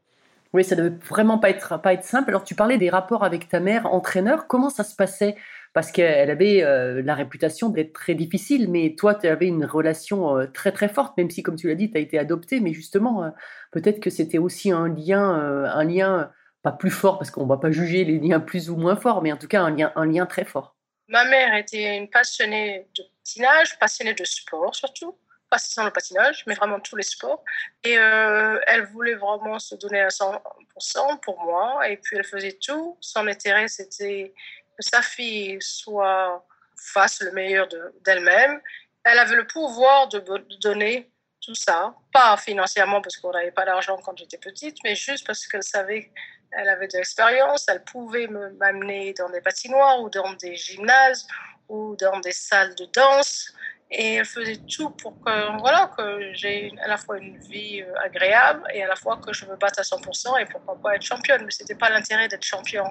Oui, 0.53 0.65
ça 0.65 0.75
devait 0.75 0.97
vraiment 1.09 1.39
pas 1.39 1.51
être, 1.51 1.81
pas 1.81 1.93
être 1.93 2.05
simple. 2.05 2.31
Alors, 2.31 2.43
tu 2.43 2.57
parlais 2.57 2.77
des 2.77 2.91
rapports 2.91 3.23
avec 3.23 3.49
ta 3.49 3.61
mère, 3.61 3.87
entraîneur. 3.87 4.49
Comment 4.49 4.69
ça 4.69 4.83
se 4.83 4.97
passait? 4.97 5.37
Parce 5.73 5.93
qu'elle 5.93 6.29
avait 6.29 6.65
euh, 6.65 7.03
la 7.05 7.15
réputation 7.15 7.69
d'être 7.69 7.93
très 7.93 8.15
difficile, 8.15 8.69
mais 8.69 8.97
toi, 8.99 9.15
tu 9.15 9.29
avais 9.29 9.47
une 9.47 9.65
relation 9.65 10.37
euh, 10.37 10.47
très 10.47 10.73
très 10.73 10.89
forte, 10.89 11.17
même 11.17 11.31
si, 11.31 11.45
comme 11.45 11.55
tu 11.55 11.69
l'as 11.69 11.77
dit, 11.77 11.93
tu 11.93 11.97
as 11.97 12.01
été 12.01 12.19
adoptée. 12.19 12.59
Mais 12.59 12.73
justement, 12.73 13.23
euh, 13.23 13.31
peut-être 13.71 14.01
que 14.01 14.11
c'était 14.11 14.39
aussi 14.39 14.73
un 14.73 14.89
lien, 14.89 15.23
un 15.23 15.85
lien 15.85 16.33
pas 16.63 16.73
plus 16.73 16.91
fort, 16.91 17.19
parce 17.19 17.31
qu'on 17.31 17.45
ne 17.45 17.49
va 17.49 17.57
pas 17.57 17.71
juger 17.71 18.05
les 18.05 18.19
liens 18.19 18.41
plus 18.41 18.71
ou 18.71 18.77
moins 18.77 18.97
forts, 18.97 19.23
mais 19.23 19.33
en 19.33 19.37
tout 19.37 19.47
cas, 19.47 19.63
un 19.63 19.71
lien, 19.71 19.93
un 19.95 20.07
lien 20.07 20.27
très 20.27 20.45
fort. 20.45 20.77
Ma 21.07 21.25
mère 21.25 21.55
était 21.55 21.97
une 21.97 22.11
passionnée 22.11 22.89
de 22.97 23.03
patinage, 23.03 23.79
passionnée 23.79 24.15
de 24.15 24.25
sport 24.25 24.75
surtout 24.75 25.17
pas 25.51 25.59
seulement 25.59 25.89
le 25.89 25.93
patinage, 25.93 26.45
mais 26.47 26.55
vraiment 26.55 26.81
tous 26.81 26.97
les 26.97 27.03
sports. 27.03 27.43
Et 27.85 27.99
euh, 27.99 28.59
elle 28.67 28.87
voulait 28.87 29.15
vraiment 29.15 29.59
se 29.59 29.75
donner 29.75 30.01
à 30.01 30.09
100% 30.09 31.21
pour 31.21 31.41
moi. 31.41 31.89
Et 31.89 31.97
puis 31.97 32.17
elle 32.17 32.25
faisait 32.25 32.59
tout. 32.61 32.97
Son 33.01 33.27
intérêt, 33.27 33.69
c'était 33.69 34.33
que 34.79 34.83
sa 34.83 35.03
fille 35.03 35.59
soit 35.61 36.47
fasse 36.77 37.21
le 37.21 37.33
meilleur 37.33 37.69
d'elle-même. 38.05 38.57
De, 38.57 38.63
elle 39.05 39.19
avait 39.19 39.37
le 39.37 39.47
pouvoir 39.47 40.09
de, 40.09 40.23
donner 40.61 41.11
tout 41.41 41.55
ça, 41.55 41.95
pas 42.13 42.37
financièrement 42.37 43.01
parce 43.01 43.17
qu'on 43.17 43.33
n'avait 43.33 43.51
pas 43.51 43.65
d'argent 43.65 43.97
quand 44.05 44.17
j'étais 44.17 44.37
petite, 44.37 44.77
mais 44.85 44.95
juste 44.95 45.27
parce 45.27 45.47
qu'elle 45.47 45.63
savait 45.63 46.11
qu'elle 46.53 46.69
avait 46.69 46.87
de 46.87 46.99
l'expérience, 46.99 47.67
elle 47.69 47.83
pouvait 47.83 48.27
m'amener 48.27 49.15
dans 49.15 49.31
des 49.31 49.41
patinoires 49.41 50.01
ou 50.03 50.11
dans 50.11 50.35
des 50.35 50.55
gymnases 50.55 51.27
ou 51.69 51.97
dans 51.97 52.21
des 52.21 52.33
salles 52.33 52.75
de 52.75 52.85
danse 52.87 53.55
et 53.91 54.15
elle 54.15 54.25
faisait 54.25 54.59
tout 54.69 54.91
pour 54.91 55.21
que 55.21 55.59
voilà 55.59 55.91
que 55.97 56.33
j'ai 56.33 56.73
à 56.81 56.89
la 56.89 56.97
fois 56.97 57.19
une 57.19 57.37
vie 57.39 57.83
euh, 57.83 57.93
agréable 58.05 58.63
et 58.73 58.85
à 58.85 58.87
la 58.87 58.95
fois 58.95 59.17
que 59.17 59.33
je 59.33 59.45
me 59.47 59.57
batte 59.57 59.79
à 59.79 59.83
100% 59.83 60.41
et 60.41 60.45
pourquoi 60.47 60.77
pas 60.77 60.95
être 60.95 61.03
championne. 61.03 61.45
Mais 61.45 61.51
c'était 61.51 61.75
pas 61.75 61.91
l'intérêt 61.91 62.29
d'être 62.29 62.45
champion 62.45 62.85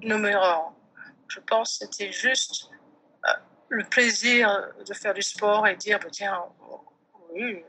numéro 0.00 0.44
un. 0.44 0.74
Je 1.26 1.40
pense 1.40 1.78
que 1.78 1.86
c'était 1.86 2.12
juste 2.12 2.70
euh, 3.26 3.32
le 3.68 3.84
plaisir 3.84 4.70
de 4.86 4.94
faire 4.94 5.12
du 5.12 5.22
sport 5.22 5.66
et 5.66 5.74
dire 5.74 5.98
bah, 5.98 6.08
tiens 6.12 6.40
oui 7.32 7.64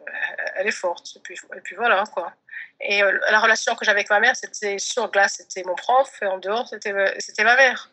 elle 0.55 0.67
est 0.67 0.71
forte. 0.71 1.17
Et 1.17 1.19
puis, 1.61 1.75
voilà 1.75 2.03
quoi. 2.13 2.33
Et 2.79 3.01
euh, 3.01 3.19
la 3.31 3.39
relation 3.39 3.73
que 3.73 3.83
j'avais 3.83 4.01
avec 4.01 4.11
ma 4.11 4.19
mère 4.19 4.35
c'était 4.35 4.77
sur 4.77 5.09
glace 5.09 5.37
c'était 5.37 5.63
mon 5.63 5.75
prof 5.75 6.19
et 6.21 6.27
en 6.27 6.37
dehors 6.37 6.67
c'était 6.67 6.93
ma 6.93 7.55
mère. 7.55 7.89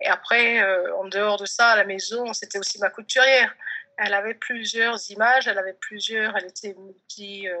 Et 0.00 0.08
après 0.08 0.60
en 0.94 1.04
dehors 1.04 1.38
de 1.38 1.46
ça 1.46 1.68
à 1.70 1.76
la 1.76 1.84
maison 1.84 2.32
c'était 2.32 2.58
aussi 2.58 2.80
ma 2.80 2.90
couturière 2.90 3.54
elle 3.98 4.14
avait 4.14 4.34
plusieurs 4.34 4.98
images, 5.10 5.46
elle 5.46 5.58
avait 5.58 5.74
plusieurs, 5.74 6.36
elle 6.36 6.46
était 6.46 6.74
multi, 6.74 7.48
euh, 7.48 7.56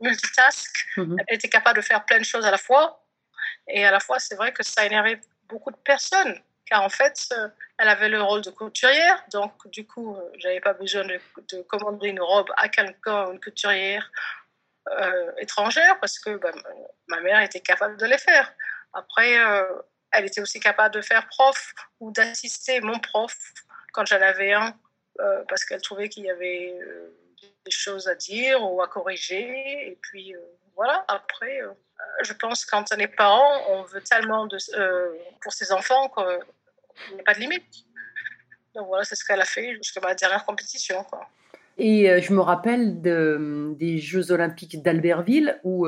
multitask, 0.00 0.70
-hmm. 0.96 1.16
elle 1.26 1.36
était 1.36 1.48
capable 1.48 1.76
de 1.80 1.84
faire 1.84 2.04
plein 2.04 2.18
de 2.18 2.24
choses 2.24 2.46
à 2.46 2.50
la 2.50 2.58
fois. 2.58 2.84
Et 3.68 3.84
à 3.84 3.90
la 3.90 4.00
fois, 4.00 4.18
c'est 4.18 4.36
vrai 4.36 4.52
que 4.52 4.62
ça 4.62 4.84
énervait 4.84 5.20
beaucoup 5.48 5.70
de 5.70 5.82
personnes, 5.92 6.34
car 6.66 6.82
en 6.82 6.88
fait, 6.88 7.16
euh, 7.32 7.48
elle 7.78 7.88
avait 7.88 8.08
le 8.08 8.22
rôle 8.22 8.42
de 8.42 8.50
couturière, 8.50 9.18
donc 9.32 9.54
du 9.76 9.86
coup, 9.86 10.16
euh, 10.16 10.30
j'avais 10.38 10.60
pas 10.60 10.74
besoin 10.74 11.04
de, 11.04 11.18
de, 11.52 11.62
commander 11.62 12.08
une 12.08 12.20
robe 12.20 12.50
à 12.56 12.68
quelqu'un, 12.68 13.32
une 13.32 13.40
couturière 13.40 14.10
euh, 14.88 15.32
étrangère, 15.38 15.98
parce 16.00 16.18
que 16.18 16.36
bah, 16.36 16.52
ma 17.08 17.20
mère 17.20 17.40
était 17.42 17.60
capable 17.60 17.96
de 17.96 18.06
les 18.06 18.18
faire. 18.18 18.52
Après, 18.92 19.38
euh, 19.38 19.64
elle 20.12 20.26
était 20.26 20.40
aussi 20.40 20.58
capable 20.58 20.94
de 20.94 21.00
faire 21.00 21.26
prof 21.28 21.74
ou 22.00 22.10
d'assister 22.10 22.80
mon 22.80 22.98
prof 22.98 23.36
quand 23.92 24.04
j'en 24.06 24.20
avais 24.20 24.52
un 24.52 24.74
euh, 25.18 25.42
parce 25.48 25.64
qu'elle 25.64 25.82
trouvait 25.82 26.08
qu'il 26.08 26.24
y 26.24 26.30
avait 26.30 26.74
euh, 26.80 27.12
des 27.64 27.70
choses 27.70 28.06
à 28.06 28.14
dire 28.14 28.62
ou 28.62 28.80
à 28.80 28.88
corriger. 28.88 29.88
Et 29.88 29.98
puis 30.00 30.34
euh, 30.34 30.40
voilà, 30.76 31.04
après, 31.08 31.60
je 32.22 32.32
pense 32.32 32.64
quand 32.64 32.84
on 32.94 32.98
est 32.98 33.08
parent, 33.08 33.60
on 33.68 33.82
veut 33.82 34.00
tellement 34.00 34.48
pour 35.42 35.52
ses 35.52 35.72
enfants 35.72 36.08
qu'il 36.08 37.14
n'y 37.14 37.20
a 37.20 37.24
pas 37.24 37.34
de 37.34 37.40
limite. 37.40 37.84
Donc 38.74 38.86
voilà, 38.86 39.04
c'est 39.04 39.16
ce 39.16 39.24
qu'elle 39.24 39.40
a 39.40 39.46
fait 39.46 39.74
jusqu'à 39.74 40.00
ma 40.00 40.14
dernière 40.14 40.44
compétition. 40.46 41.04
Et 41.76 42.20
je 42.20 42.32
me 42.32 42.40
rappelle 42.40 43.02
de, 43.02 43.74
des 43.78 43.98
Jeux 43.98 44.32
Olympiques 44.32 44.80
d'Albertville 44.82 45.58
où, 45.64 45.86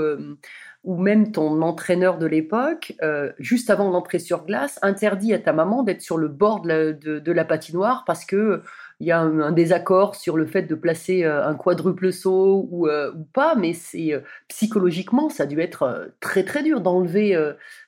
même 0.84 1.32
ton 1.32 1.62
entraîneur 1.62 2.18
de 2.18 2.26
l'époque, 2.26 2.94
juste 3.38 3.70
avant 3.70 3.88
l'entrée 3.88 4.18
sur 4.18 4.44
glace, 4.44 4.78
interdit 4.82 5.32
à 5.32 5.38
ta 5.38 5.52
maman 5.52 5.84
d'être 5.84 6.02
sur 6.02 6.18
le 6.18 6.28
bord 6.28 6.60
de 6.62 7.32
la 7.32 7.44
patinoire 7.44 8.04
parce 8.04 8.24
que 8.24 8.62
il 9.02 9.06
y 9.06 9.10
a 9.10 9.18
un, 9.18 9.50
désaccord 9.50 10.14
sur 10.14 10.36
le 10.36 10.46
fait 10.46 10.62
de 10.62 10.76
placer 10.76 11.24
euh, 11.24 11.44
un 11.44 11.56
quadruple 11.56 12.12
saut 12.12 12.68
ou, 12.70 12.86
euh, 12.86 13.12
pas, 13.34 13.56
mais 13.56 13.72
c'est 13.72 14.12
euh, 14.12 14.20
psychologiquement, 14.46 15.28
ça 15.28 15.42
a 15.42 15.46
dû 15.46 15.60
être 15.60 16.12
très 16.20 16.44
très 16.44 16.62
dur 16.62 16.80
d'enlever. 16.80 17.36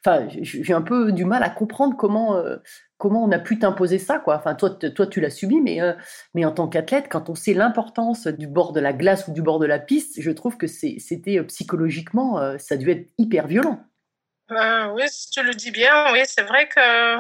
Enfin, 0.04 0.26
j'ai 0.28 0.73
un 0.73 0.83
peu 0.83 1.12
du 1.12 1.25
mal 1.25 1.44
à 1.44 1.50
comprendre 1.50 1.97
comment 1.97 2.42
comment 2.99 3.23
on 3.23 3.30
a 3.30 3.38
pu 3.38 3.59
t'imposer 3.59 3.99
ça, 3.99 4.18
quoi. 4.18 4.37
Enfin, 4.37 4.54
toi, 4.56 4.71
toi, 4.71 5.06
tu 5.06 5.21
l'as 5.21 5.30
subi, 5.30 5.61
mais 5.61 5.78
mais 6.35 6.44
en 6.44 6.50
tant 6.50 6.66
qu'athlète, 6.66 7.06
quand 7.09 7.30
on 7.30 7.37
sait 7.37 7.54
l'importance 7.54 8.26
du 8.26 8.49
bord 8.49 8.73
de 8.73 8.80
la 8.80 8.92
glace 8.92 9.28
ou 9.28 9.33
du 9.33 9.42
bord 9.42 9.61
de 9.61 9.66
la 9.66 9.78
piste, 9.78 10.21
je 10.21 10.30
trouve 10.33 10.56
que 10.56 10.66
c'était 10.66 11.42
psychologiquement, 11.44 12.59
ça 12.59 12.75
a 12.75 12.78
dû 12.78 12.90
être 12.90 13.09
hyper 13.18 13.47
violent. 13.47 13.80
Euh, 14.50 14.88
oui, 14.92 15.04
tu 15.33 15.42
le 15.42 15.54
dis 15.54 15.71
bien, 15.71 16.12
oui, 16.12 16.21
c'est 16.26 16.42
vrai 16.42 16.68
que 16.68 17.16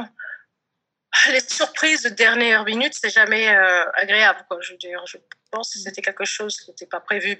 les 1.30 1.40
surprises 1.40 2.02
de 2.02 2.08
dernière 2.10 2.64
minute, 2.64 2.94
c'est 2.94 3.10
jamais 3.10 3.48
euh, 3.54 3.84
agréable. 3.94 4.44
Quoi. 4.48 4.58
Je 4.60 4.72
veux 4.72 4.78
dire, 4.78 5.02
je 5.06 5.18
pense 5.50 5.72
que 5.72 5.78
c'était 5.78 6.02
quelque 6.02 6.24
chose 6.24 6.56
qui 6.60 6.70
n'était 6.70 6.86
pas 6.86 7.00
prévu. 7.00 7.36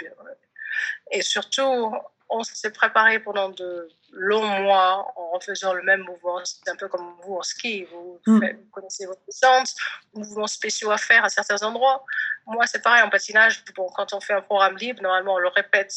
Et 1.11 1.23
surtout, 1.23 1.93
on 2.29 2.43
s'est 2.43 2.71
préparé 2.73 3.19
pendant 3.21 3.49
de 3.51 3.89
longs 4.13 4.47
mois 4.63 5.13
en 5.17 5.39
faisant 5.41 5.73
le 5.73 5.83
même 5.83 6.01
mouvement. 6.01 6.41
C'est 6.45 6.69
un 6.69 6.77
peu 6.77 6.89
comme 6.89 7.15
vous 7.23 7.37
en 7.37 7.43
ski. 7.43 7.85
Vous, 7.85 8.21
Mm. 8.27 8.41
faites- 8.41 8.57
vous 8.57 8.71
connaissez 8.71 9.07
votre 9.07 9.21
descente, 9.27 9.69
mouvements 10.15 10.47
spéciaux 10.47 10.91
à 10.91 10.99
faire 10.99 11.25
à 11.25 11.29
certains 11.29 11.63
endroits. 11.63 12.05
Moi, 12.47 12.67
c'est 12.67 12.83
pareil 12.83 13.03
en 13.03 13.11
patinage. 13.11 13.63
Bon, 13.77 13.89
quand 13.95 14.13
on 14.15 14.21
fait 14.21 14.35
un 14.35 14.43
programme 14.43 14.77
libre, 14.77 15.03
normalement, 15.03 15.35
on 15.35 15.39
le 15.39 15.49
répète 15.49 15.93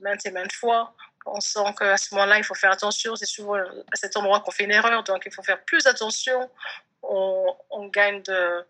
maintes 0.00 0.24
et 0.26 0.30
maintes 0.30 0.52
fois. 0.52 0.94
On 1.24 1.40
sent 1.40 1.60
qu'à 1.78 1.96
ce 1.96 2.12
moment-là, 2.14 2.38
il 2.38 2.44
faut 2.44 2.54
faire 2.54 2.72
attention. 2.72 3.14
C'est 3.16 3.26
souvent 3.26 3.54
à 3.54 3.64
cet 3.94 4.16
endroit 4.16 4.40
qu'on 4.40 4.50
fait 4.50 4.64
une 4.64 4.72
erreur, 4.72 5.04
donc 5.04 5.22
il 5.24 5.32
faut 5.32 5.42
faire 5.42 5.62
plus 5.64 5.86
attention. 5.86 6.50
On, 7.02 7.88
gagne 7.88 8.22
de, 8.22 8.64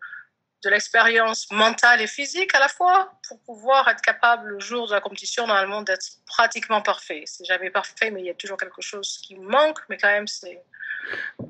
l'expérience 0.65 1.49
mentale 1.51 2.01
et 2.01 2.07
physique 2.07 2.53
à 2.55 2.59
la 2.59 2.67
fois 2.67 3.13
pour 3.27 3.39
pouvoir 3.41 3.87
être 3.89 4.01
capable 4.01 4.49
le 4.49 4.59
jour 4.59 4.87
de 4.87 4.93
la 4.93 5.01
compétition 5.01 5.45
normalement 5.45 5.81
d'être 5.81 6.05
pratiquement 6.25 6.81
parfait. 6.81 7.23
C'est 7.25 7.45
jamais 7.45 7.69
parfait, 7.69 8.11
mais 8.11 8.21
il 8.21 8.25
y 8.25 8.29
a 8.29 8.33
toujours 8.33 8.57
quelque 8.57 8.81
chose 8.81 9.19
qui 9.21 9.35
manque. 9.35 9.79
Mais 9.89 9.97
quand 9.97 10.07
même, 10.07 10.27
c'est 10.27 10.61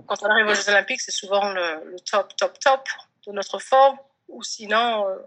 quand 0.08 0.24
on 0.24 0.26
arrive 0.28 0.48
aux 0.48 0.56
Jeux 0.56 0.70
Olympiques, 0.70 1.02
c'est 1.02 1.12
souvent 1.12 1.52
le, 1.52 1.96
top, 2.10 2.36
top, 2.36 2.60
top 2.60 2.88
de 3.28 3.32
notre 3.32 3.60
forme, 3.60 3.98
ou 4.28 4.44
sinon 4.44 5.08
euh, 5.08 5.18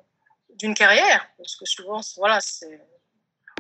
d'une 0.50 0.74
carrière, 0.74 1.26
parce 1.38 1.56
que 1.56 1.64
souvent, 1.64 2.00
voilà, 2.16 2.40
c'est 2.40 2.80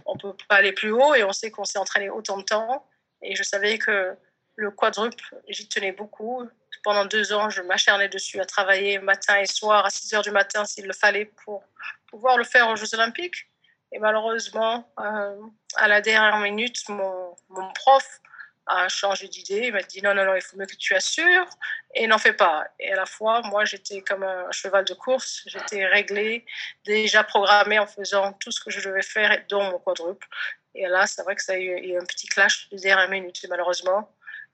on 0.06 0.16
peut 0.16 0.34
pas 0.48 0.56
aller 0.56 0.72
plus 0.72 0.90
haut 0.90 1.14
et 1.14 1.24
on 1.24 1.32
sait 1.32 1.50
qu'on 1.50 1.64
s'est 1.64 1.78
entraîné 1.78 2.10
autant 2.10 2.38
de 2.38 2.42
temps. 2.42 2.86
Et 3.22 3.34
je 3.34 3.42
savais 3.42 3.78
que 3.78 4.16
le 4.56 4.70
quadruple, 4.70 5.36
j'y 5.48 5.68
tenais 5.68 5.92
beaucoup. 5.92 6.48
Pendant 6.82 7.04
deux 7.04 7.32
ans, 7.32 7.50
je 7.50 7.62
m'acharnais 7.62 8.08
dessus 8.08 8.40
à 8.40 8.44
travailler 8.44 8.98
matin 8.98 9.38
et 9.38 9.46
soir 9.46 9.84
à 9.84 9.90
6 9.90 10.14
heures 10.14 10.22
du 10.22 10.30
matin 10.30 10.64
s'il 10.64 10.86
le 10.86 10.92
fallait 10.92 11.26
pour 11.44 11.64
pouvoir 12.08 12.36
le 12.36 12.44
faire 12.44 12.68
aux 12.68 12.76
Jeux 12.76 12.94
Olympiques. 12.94 13.48
Et 13.92 13.98
malheureusement, 13.98 14.90
euh, 14.98 15.36
à 15.76 15.88
la 15.88 16.00
dernière 16.00 16.38
minute, 16.38 16.88
mon, 16.88 17.36
mon 17.48 17.72
prof 17.72 18.20
a 18.66 18.88
changé 18.88 19.28
d'idée. 19.28 19.66
Il 19.66 19.72
m'a 19.72 19.82
dit 19.82 20.02
non, 20.02 20.14
non, 20.14 20.24
non, 20.24 20.34
il 20.34 20.42
faut 20.42 20.56
mieux 20.56 20.66
que 20.66 20.76
tu 20.76 20.94
assures 20.94 21.46
et 21.94 22.06
n'en 22.06 22.18
fais 22.18 22.32
pas. 22.32 22.66
Et 22.78 22.92
à 22.92 22.96
la 22.96 23.06
fois, 23.06 23.42
moi, 23.42 23.64
j'étais 23.64 24.02
comme 24.02 24.22
un 24.22 24.50
cheval 24.50 24.84
de 24.84 24.94
course. 24.94 25.42
J'étais 25.46 25.86
réglée, 25.86 26.44
déjà 26.84 27.22
programmée 27.22 27.78
en 27.78 27.86
faisant 27.86 28.32
tout 28.34 28.50
ce 28.50 28.60
que 28.60 28.70
je 28.70 28.86
devais 28.86 29.02
faire, 29.02 29.38
dont 29.48 29.70
mon 29.70 29.78
quadruple. 29.78 30.26
Et 30.74 30.86
là, 30.88 31.06
c'est 31.06 31.22
vrai 31.22 31.36
que 31.36 31.42
ça 31.42 31.54
a 31.54 31.56
eu, 31.56 31.96
un 31.96 32.04
petit 32.04 32.26
clash 32.26 32.68
de 32.70 32.76
dernière 32.76 33.08
minute. 33.08 33.44
Malheureusement, 33.48 34.12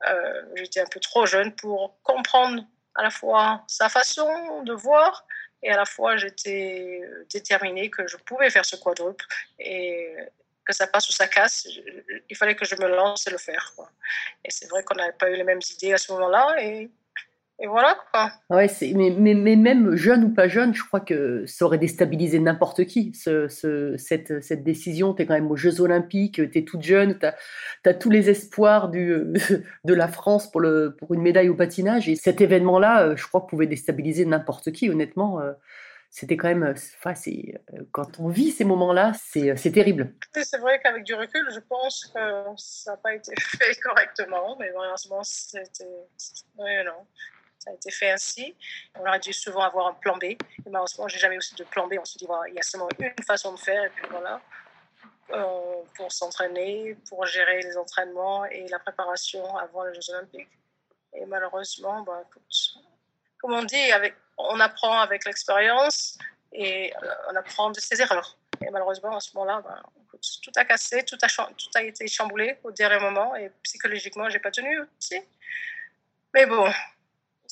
euh, 0.09 0.42
j'étais 0.56 0.80
un 0.80 0.87
peu 0.87 1.00
trop 1.00 1.26
jeune 1.26 1.54
pour 1.54 1.97
comprendre 2.02 2.64
à 2.94 3.02
la 3.02 3.11
fois 3.11 3.64
sa 3.68 3.88
façon 3.88 4.62
de 4.62 4.73
voir 4.73 5.26
et 5.62 5.71
à 5.71 5.76
la 5.76 5.85
fois 5.85 6.16
j'étais 6.16 7.02
déterminée 7.32 7.90
que 7.90 8.06
je 8.06 8.16
pouvais 8.16 8.50
faire 8.50 8.64
ce 8.64 8.76
quadruple 8.76 9.25
et 9.59 10.14
que 10.64 10.73
ça 10.73 10.87
passe 10.87 11.09
ou 11.09 11.12
ça 11.12 11.26
casse, 11.26 11.66
il 12.28 12.37
fallait 12.37 12.54
que 12.54 12.64
je 12.64 12.76
me 12.76 12.88
lance 12.88 13.26
et 13.26 13.30
le 13.30 13.38
faire. 13.38 13.73
Et 14.44 14.50
c'est 14.50 14.68
vrai 14.68 14.85
qu'on 14.85 14.94
n'avait 14.94 15.12
pas 15.12 15.28
eu 15.30 15.35
les 15.35 15.44
mêmes 15.44 15.61
idées 15.73 15.92
à 15.92 15.99
ce 15.99 16.12
moment-là 16.12 16.55
et, 16.61 16.90
et 17.59 17.67
voilà 17.67 17.97
quoi. 18.11 18.31
Ouais, 18.51 18.67
c'est, 18.67 18.93
mais, 18.95 19.11
mais, 19.17 19.35
mais 19.35 19.55
même 19.57 19.95
jeune 19.95 20.25
ou 20.25 20.29
pas 20.35 20.49
jeune, 20.49 20.75
je 20.75 20.83
crois 20.83 21.01
que 21.01 21.45
ça 21.47 21.65
aurait 21.65 21.79
déstabilisé 21.79 22.38
n'importe 22.41 22.85
qui, 22.87 23.15
ce, 23.15 23.47
ce- 23.49 23.97
cette, 23.99 24.43
cette 24.43 24.65
décision. 24.65 25.15
Tu 25.15 25.23
es 25.23 25.27
quand 25.27 25.35
même 25.35 25.51
aux 25.51 25.57
Jeux 25.57 25.81
Olympiques, 25.81 26.35
tu 26.51 26.59
es 26.59 26.65
toute 26.65 26.83
jeune, 26.83 27.19
tu 27.19 27.27
as, 27.88 27.95
tous 27.95 28.11
les 28.11 28.31
espoirs 28.31 28.88
du, 28.88 29.17
de 29.85 29.95
la 29.95 30.09
France 30.09 30.51
pour, 30.51 30.61
le, 30.61 30.97
pour 30.99 31.15
une 31.15 31.23
médaille 31.23 31.49
au 31.51 31.55
patinage. 31.55 32.09
Et 32.09 32.17
cet 32.17 32.41
événement-là, 32.41 33.03
euh, 33.07 33.17
je 33.17 33.27
crois, 33.29 33.47
pouvait 33.47 33.67
déstabiliser 33.69 34.25
n'importe 34.25 34.73
qui, 34.73 34.91
honnêtement. 34.91 35.41
euh, 35.41 35.53
C'était 36.11 36.37
quand 36.37 36.49
même. 36.49 36.65
euh, 36.65 36.75
Enfin, 36.99 37.15
c'est, 37.15 37.62
quand 37.93 38.19
on 38.19 38.29
vit 38.29 38.51
ces 38.51 38.65
moments-là, 38.65 39.12
c'est, 39.23 39.57
c'est 39.57 39.73
terrible. 39.73 40.12
C'est 40.35 40.59
vrai 40.59 40.81
qu'avec 40.83 41.05
du 41.05 41.15
recul, 41.15 41.47
je 41.55 41.61
pense 41.61 42.07
que 42.12 42.21
ça 42.57 42.91
n'a 42.93 42.97
pas 42.99 43.15
été 43.15 43.33
fait 43.41 43.79
correctement, 43.81 44.57
mais 44.59 44.71
malheureusement, 44.77 45.21
c'était. 45.23 45.87
Oui, 46.59 46.71
non. 46.85 47.07
Ça 47.62 47.70
a 47.70 47.75
été 47.75 47.92
fait 47.92 48.11
ainsi. 48.11 48.57
On 48.96 49.07
aurait 49.07 49.20
dû 49.20 49.33
souvent 49.33 49.61
avoir 49.61 49.87
un 49.87 49.94
plan 49.94 50.16
B. 50.16 50.25
Et 50.25 50.38
malheureusement, 50.66 51.07
j'ai 51.07 51.18
jamais 51.18 51.37
aussi 51.37 51.55
de 51.55 51.62
plan 51.62 51.87
B. 51.87 51.94
On 52.01 52.05
se 52.05 52.18
dit, 52.18 52.27
voilà, 52.27 52.48
il 52.48 52.55
y 52.55 52.59
a 52.59 52.62
seulement 52.62 52.88
une 52.98 53.25
façon 53.25 53.53
de 53.53 53.59
faire, 53.59 53.85
et 53.85 53.90
puis 53.90 54.05
voilà. 54.11 54.40
Euh, 55.31 55.83
pour 55.94 56.11
s'entraîner, 56.11 56.96
pour 57.09 57.25
gérer 57.25 57.62
les 57.62 57.77
entraînements 57.77 58.44
et 58.46 58.66
la 58.66 58.81
préparation 58.81 59.57
avant 59.57 59.85
les 59.85 59.94
Jeux 59.94 60.12
Olympiques. 60.12 60.48
Et 61.14 61.25
malheureusement, 61.25 62.03
bah, 62.03 62.25
comme 63.38 63.53
on 63.53 63.62
dit, 63.62 63.90
on 64.37 64.59
apprend 64.59 64.98
avec 64.98 65.25
l'expérience 65.25 66.18
et 66.53 66.92
euh, 66.96 67.14
on 67.31 67.37
apprend 67.37 67.70
de 67.70 67.79
ses 67.79 68.03
erreurs. 68.03 68.37
Et 68.61 68.70
malheureusement, 68.70 69.16
à 69.16 69.20
ce 69.20 69.35
moment-là, 69.37 69.62
bah, 69.62 69.83
tout 70.42 70.53
a 70.57 70.64
cassé, 70.64 71.05
tout 71.05 71.18
a, 71.22 71.29
tout 71.29 71.70
a 71.77 71.83
été 71.83 72.09
chamboulé 72.09 72.59
au 72.64 72.72
dernier 72.72 72.98
moment 72.98 73.37
et 73.37 73.51
psychologiquement, 73.62 74.29
j'ai 74.29 74.40
pas 74.40 74.51
tenu 74.51 74.81
aussi. 74.98 75.20
Mais 76.35 76.46
bon, 76.46 76.68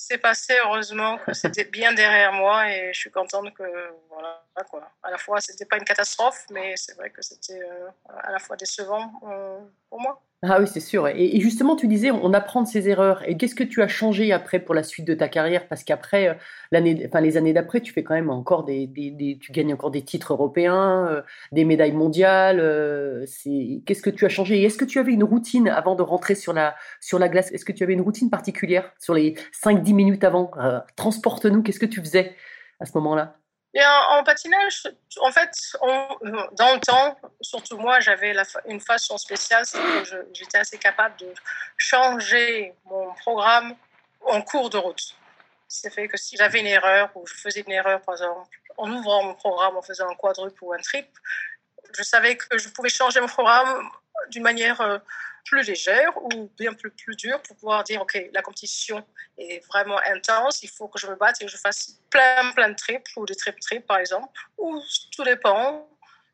c'est 0.03 0.19
passé, 0.19 0.55
heureusement 0.65 1.19
que 1.19 1.35
c'était 1.35 1.65
bien 1.65 1.93
derrière 1.93 2.33
moi 2.33 2.71
et 2.71 2.91
je 2.93 2.99
suis 2.99 3.11
contente 3.11 3.53
que, 3.53 3.63
voilà, 4.09 4.43
quoi. 4.69 4.91
À 5.03 5.11
la 5.11 5.19
fois, 5.19 5.41
c'était 5.41 5.67
pas 5.67 5.77
une 5.77 5.85
catastrophe, 5.85 6.47
mais 6.51 6.75
c'est 6.77 6.95
vrai 6.97 7.11
que 7.11 7.21
c'était 7.21 7.61
euh, 7.61 7.89
à 8.23 8.33
la 8.33 8.39
fois 8.39 8.57
décevant 8.57 9.13
euh. 9.25 9.61
Ah 10.43 10.57
oui, 10.59 10.67
c'est 10.67 10.81
sûr. 10.81 11.07
Et, 11.09 11.39
justement, 11.39 11.77
tu 11.77 11.87
disais, 11.87 12.11
on 12.11 12.33
apprend 12.33 12.63
de 12.63 12.67
ses 12.67 12.89
erreurs. 12.89 13.23
Et 13.29 13.37
qu'est-ce 13.37 13.55
que 13.55 13.63
tu 13.63 13.83
as 13.83 13.89
changé 13.89 14.33
après 14.33 14.59
pour 14.59 14.75
la 14.75 14.83
suite 14.83 15.07
de 15.07 15.13
ta 15.13 15.29
carrière? 15.29 15.69
Parce 15.69 15.85
qu'après, 15.85 16.29
euh, 16.31 16.35
l'année, 16.73 17.03
enfin, 17.07 17.21
les 17.21 17.37
années 17.37 17.53
d'après, 17.53 17.83
tu 17.83 17.93
fais 17.93 18.03
quand 18.03 18.15
même 18.15 18.31
encore 18.31 18.65
des, 18.65 18.87
des- 18.87 19.11
des- 19.11 19.37
tu 19.39 19.53
gagnes 19.53 19.75
encore 19.75 19.91
des 19.91 20.01
titres 20.03 20.33
européens, 20.33 21.07
euh, 21.11 21.21
des 21.53 21.67
médailles 21.67 21.93
mondiales. 21.93 22.59
euh, 22.61 23.23
c'est, 23.27 23.83
qu'est-ce 23.85 24.01
que 24.01 24.09
tu 24.09 24.25
as 24.25 24.31
changé? 24.31 24.59
Et 24.61 24.65
est-ce 24.65 24.79
que 24.79 24.87
tu 24.87 24.99
avais 24.99 25.13
une 25.13 25.25
routine 25.25 25.69
avant 25.69 25.95
de 25.95 26.03
rentrer 26.03 26.35
sur 26.35 26.55
la, 26.55 26.75
sur 27.03 27.19
la 27.19 27.29
glace? 27.29 27.53
Est-ce 27.53 27.67
que 27.67 27.73
tu 27.73 27.83
avais 27.85 27.93
une 27.93 28.01
routine 28.01 28.31
particulière 28.31 28.91
sur 28.99 29.13
les 29.13 29.35
5-10 29.53 29.93
minutes 29.93 30.25
avant? 30.25 30.51
Transporte-nous, 30.97 31.63
qu'est-ce 31.63 31.81
que 31.81 31.85
tu 31.87 32.01
faisais 32.01 32.35
à 32.81 32.87
ce 32.87 32.93
moment-là? 32.97 33.40
Et 33.73 33.81
en, 33.85 34.25
patinage, 34.25 34.83
en 35.21 35.31
fait, 35.31 35.51
dans 35.81 36.75
le 36.75 36.81
temps, 36.81 37.17
surtout 37.41 37.79
moi, 37.79 38.01
j'avais 38.01 38.35
une 38.67 38.81
façon 38.81 39.17
spéciale, 39.17 39.65
c'est 39.65 39.79
que 39.79 40.27
j'étais 40.33 40.59
assez 40.59 40.77
capable 40.77 41.17
de 41.19 41.33
changer 41.77 42.75
mon 42.87 43.15
programme 43.15 43.77
en 44.23 44.43
cours 44.43 44.71
de 44.71 44.77
route. 44.77 45.15
C'est 45.69 45.91
fait 45.91 46.09
que 46.09 46.17
si 46.17 46.37
j'avais 46.37 46.59
une 46.59 46.67
erreur 46.67 47.11
ou 47.15 47.25
je 47.29 47.35
faisais 47.35 47.61
une 47.61 47.71
erreur, 47.71 48.01
par 48.03 48.15
exemple, 48.15 48.59
en 48.77 48.91
ouvrant 48.91 49.23
mon 49.23 49.35
programme, 49.35 49.77
en 49.77 49.83
faisant 49.83 50.11
un 50.11 50.17
quadruple 50.17 50.65
ou 50.65 50.73
un 50.73 50.79
triple, 50.79 51.21
je 51.97 52.03
savais 52.03 52.37
que 52.37 52.59
je 52.59 52.69
pouvais 52.71 52.89
changer 52.89 53.21
mon 53.21 53.29
programme 53.29 53.89
d'une 54.31 54.43
manière 54.43 54.81
euh, 54.81 54.99
plus 55.45 55.63
légère 55.63 56.13
ou 56.23 56.51
bien 56.59 56.73
plus, 56.75 56.91
plus 56.91 57.17
dure 57.17 57.41
pour 57.43 57.57
pouvoir 57.57 57.85
dire, 57.85 58.03
OK, 58.03 58.19
la 58.33 58.43
compétition 58.43 59.05
est 59.39 59.65
vraiment 59.67 59.99
intense, 60.07 60.63
il 60.63 60.71
faut 60.71 60.89
que 60.89 60.99
je 60.99 61.07
me 61.07 61.17
batte 61.17 61.41
et 61.41 61.45
que 61.47 61.51
je 61.51 61.57
fasse 61.57 62.01
plein, 62.11 62.53
plein 62.53 62.71
de 62.71 62.75
triples 62.75 63.11
ou 63.17 63.27
des 63.27 63.35
triples, 63.35 63.61
par 63.87 63.99
exemple, 63.99 64.29
ou 64.59 64.81
tout 65.15 65.25
dépend. 65.25 65.89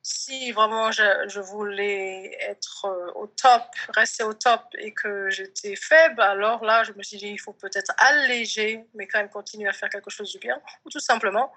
Si 0.09 0.53
vraiment 0.53 0.93
je, 0.93 1.41
voulais 1.41 2.39
être 2.41 2.85
euh, 2.85 3.11
au 3.17 3.27
top, 3.27 3.65
rester 3.89 4.23
au 4.23 4.35
top 4.35 4.63
et 4.79 4.93
que 4.95 5.29
j'étais 5.31 5.75
faible, 5.75 6.21
alors 6.21 6.65
là, 6.65 6.85
je 6.85 6.93
me 6.93 7.03
suis 7.03 7.17
dit, 7.17 7.27
il 7.27 7.41
faut 7.41 7.53
peut-être 7.53 7.93
alléger, 7.99 8.87
mais 8.95 9.09
quand 9.09 9.19
même 9.19 9.29
continuer 9.29 9.69
à 9.69 9.73
faire 9.73 9.89
quelque 9.89 10.11
chose 10.11 10.33
de 10.33 10.39
bien, 10.39 10.63
ou 10.85 10.91
tout 10.91 11.01
simplement, 11.01 11.53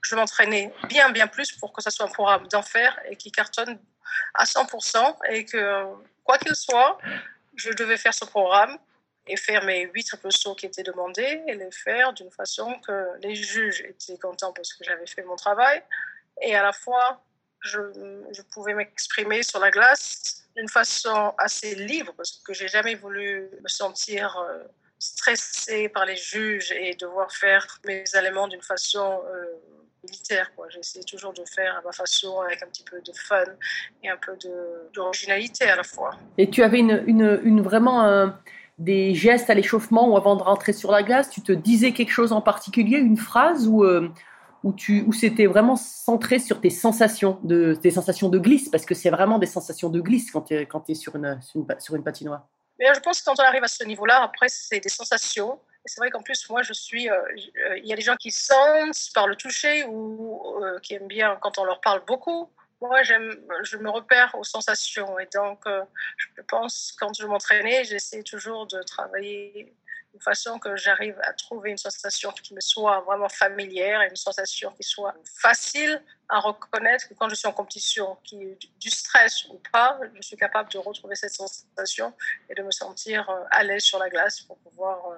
je 0.00 0.16
m'entraînais 0.16 0.74
bien, 0.88 1.10
bien 1.10 1.28
plus 1.28 1.52
pour 1.52 1.72
que 1.72 1.80
ça 1.80 1.92
soit 1.92 2.06
un 2.06 2.08
programme 2.08 2.48
d'enfer 2.48 2.98
et 3.08 3.14
qui 3.14 3.30
cartonne 3.30 3.78
à 4.34 4.46
100% 4.46 5.18
et 5.30 5.44
que, 5.44 5.84
quoi 6.24 6.38
qu'il 6.38 6.56
soit, 6.56 6.98
je 7.54 7.70
devais 7.70 7.98
faire 7.98 8.14
ce 8.14 8.24
programme 8.24 8.78
et 9.28 9.36
faire 9.36 9.62
mes 9.62 9.82
huit 9.94 10.02
triple 10.02 10.32
sauts 10.32 10.56
qui 10.56 10.66
étaient 10.66 10.82
demandés 10.82 11.44
et 11.46 11.54
les 11.54 11.70
faire 11.70 12.12
d'une 12.14 12.32
façon 12.32 12.74
que 12.80 13.16
les 13.20 13.36
juges 13.36 13.80
étaient 13.82 14.18
contents 14.18 14.52
parce 14.52 14.72
que 14.72 14.82
j'avais 14.82 15.06
fait 15.06 15.22
mon 15.22 15.36
travail. 15.36 15.84
Et 16.40 16.56
à 16.56 16.64
la 16.64 16.72
fois 16.72 17.22
je, 17.62 18.42
pouvais 18.52 18.74
m'exprimer 18.74 19.42
sur 19.42 19.60
la 19.60 19.70
glace 19.70 20.44
d'une 20.56 20.68
façon 20.68 21.32
assez 21.38 21.74
libre, 21.74 22.12
parce 22.16 22.42
que 22.44 22.52
j'ai 22.52 22.68
jamais 22.68 22.94
voulu 22.94 23.48
me 23.62 23.68
sentir 23.68 24.36
euh, 24.38 24.64
stressée 24.98 25.88
par 25.88 26.04
les 26.04 26.16
juges 26.16 26.72
et 26.72 26.94
devoir 26.94 27.32
faire 27.32 27.66
mes 27.86 28.04
éléments 28.18 28.48
d'une 28.48 28.62
façon 28.62 29.22
euh, 29.26 29.44
militaire. 30.04 30.50
J'essaie 30.68 31.02
toujours 31.04 31.32
de 31.32 31.44
faire 31.44 31.78
à 31.78 31.82
ma 31.82 31.92
façon, 31.92 32.40
avec 32.40 32.62
un 32.62 32.66
petit 32.66 32.84
peu 32.84 33.00
de 33.00 33.12
fun 33.12 33.44
et 34.02 34.10
un 34.10 34.18
peu 34.18 34.36
d'originalité 34.92 35.64
à 35.64 35.76
la 35.76 35.84
fois. 35.84 36.10
Et 36.36 36.50
tu 36.50 36.62
avais 36.62 36.80
une 36.80 37.62
vraiment 37.62 38.04
euh, 38.04 38.26
des 38.78 39.14
gestes 39.14 39.48
à 39.48 39.54
l'échauffement 39.54 40.08
ou 40.08 40.16
avant 40.16 40.36
de 40.36 40.42
rentrer 40.42 40.72
sur 40.72 40.90
la 40.90 41.02
glace, 41.02 41.30
tu 41.30 41.40
te 41.40 41.52
disais 41.52 41.92
quelque 41.92 42.10
chose 42.10 42.32
en 42.32 42.42
particulier, 42.42 42.98
une 42.98 43.16
phrase 43.16 43.68
ou 43.68 43.84
où, 44.64 44.72
tu, 44.72 45.02
où 45.06 45.12
c'était 45.12 45.46
vraiment 45.46 45.76
centré 45.76 46.38
sur 46.38 46.60
tes 46.60 46.70
sensations 46.70 47.38
de, 47.42 47.74
tes 47.74 47.90
sensations 47.90 48.28
de 48.28 48.38
glisse, 48.38 48.68
parce 48.68 48.84
que 48.84 48.94
c'est 48.94 49.10
vraiment 49.10 49.38
des 49.38 49.46
sensations 49.46 49.88
de 49.88 50.00
glisse 50.00 50.30
quand 50.30 50.42
tu 50.42 50.54
es, 50.54 50.66
quand 50.66 50.88
es 50.88 50.94
sur, 50.94 51.16
une, 51.16 51.40
sur, 51.42 51.96
une, 51.96 52.04
patinoire. 52.04 52.46
Mais 52.78 52.86
je 52.94 53.00
pense 53.00 53.20
que 53.20 53.24
quand 53.24 53.34
on 53.38 53.44
arrive 53.44 53.64
à 53.64 53.68
ce 53.68 53.84
niveau-là, 53.84 54.22
après, 54.22 54.48
c'est 54.48 54.80
des 54.80 54.88
sensations. 54.88 55.58
C'est 55.84 56.00
vrai 56.00 56.10
qu'en 56.10 56.22
plus, 56.22 56.48
moi, 56.48 56.62
je 56.62 56.72
suis. 56.72 57.10
Euh, 57.10 57.16
euh, 57.16 57.78
il 57.78 57.86
y 57.86 57.92
a 57.92 57.96
des 57.96 58.02
gens 58.02 58.16
qui 58.16 58.30
sentent 58.30 59.10
par 59.14 59.26
le 59.26 59.34
toucher 59.34 59.84
ou 59.84 60.62
euh, 60.62 60.78
qui 60.78 60.94
aiment 60.94 61.08
bien 61.08 61.36
quand 61.40 61.58
on 61.58 61.64
leur 61.64 61.80
parle 61.80 62.04
beaucoup. 62.06 62.50
Moi, 62.80 63.02
je 63.04 63.76
me 63.76 63.90
repère 63.90 64.34
aux 64.36 64.42
sensations. 64.42 65.16
Et 65.20 65.28
donc, 65.32 65.60
je 66.16 66.42
pense, 66.48 66.92
quand 66.98 67.12
je 67.16 67.24
m'entraînais, 67.26 67.84
j'essaie 67.84 68.24
toujours 68.24 68.66
de 68.66 68.82
travailler 68.82 69.72
de 70.14 70.22
façon 70.22 70.58
que 70.58 70.76
j'arrive 70.76 71.18
à 71.22 71.32
trouver 71.32 71.70
une 71.70 71.78
sensation 71.78 72.32
qui 72.32 72.54
me 72.54 72.60
soit 72.60 73.00
vraiment 73.00 73.28
familière, 73.28 74.02
une 74.02 74.16
sensation 74.16 74.72
qui 74.72 74.82
soit 74.82 75.14
facile 75.40 76.02
à 76.28 76.38
reconnaître 76.40 77.08
que 77.08 77.14
quand 77.14 77.28
je 77.28 77.34
suis 77.34 77.48
en 77.48 77.52
compétition, 77.52 78.16
qui 78.24 78.42
est 78.42 78.58
du 78.78 78.90
stress 78.90 79.46
ou 79.46 79.60
pas, 79.72 79.98
je 80.14 80.22
suis 80.22 80.36
capable 80.36 80.70
de 80.70 80.78
retrouver 80.78 81.14
cette 81.14 81.32
sensation 81.32 82.14
et 82.50 82.54
de 82.54 82.62
me 82.62 82.70
sentir 82.70 83.28
euh, 83.30 83.44
à 83.50 83.62
l'aise 83.64 83.82
sur 83.82 83.98
la 83.98 84.10
glace 84.10 84.40
pour 84.42 84.58
pouvoir 84.58 85.06
euh, 85.12 85.16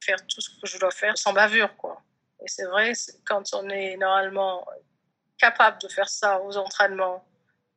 faire 0.00 0.24
tout 0.26 0.40
ce 0.40 0.50
que 0.50 0.66
je 0.66 0.78
dois 0.78 0.90
faire 0.90 1.18
sans 1.18 1.32
bavure. 1.32 1.76
Quoi. 1.76 2.00
Et 2.44 2.48
c'est 2.48 2.64
vrai, 2.64 2.92
quand 3.24 3.54
on 3.54 3.68
est 3.68 3.96
normalement 3.96 4.66
capable 5.38 5.80
de 5.80 5.88
faire 5.88 6.08
ça 6.08 6.40
aux 6.40 6.56
entraînements 6.56 7.24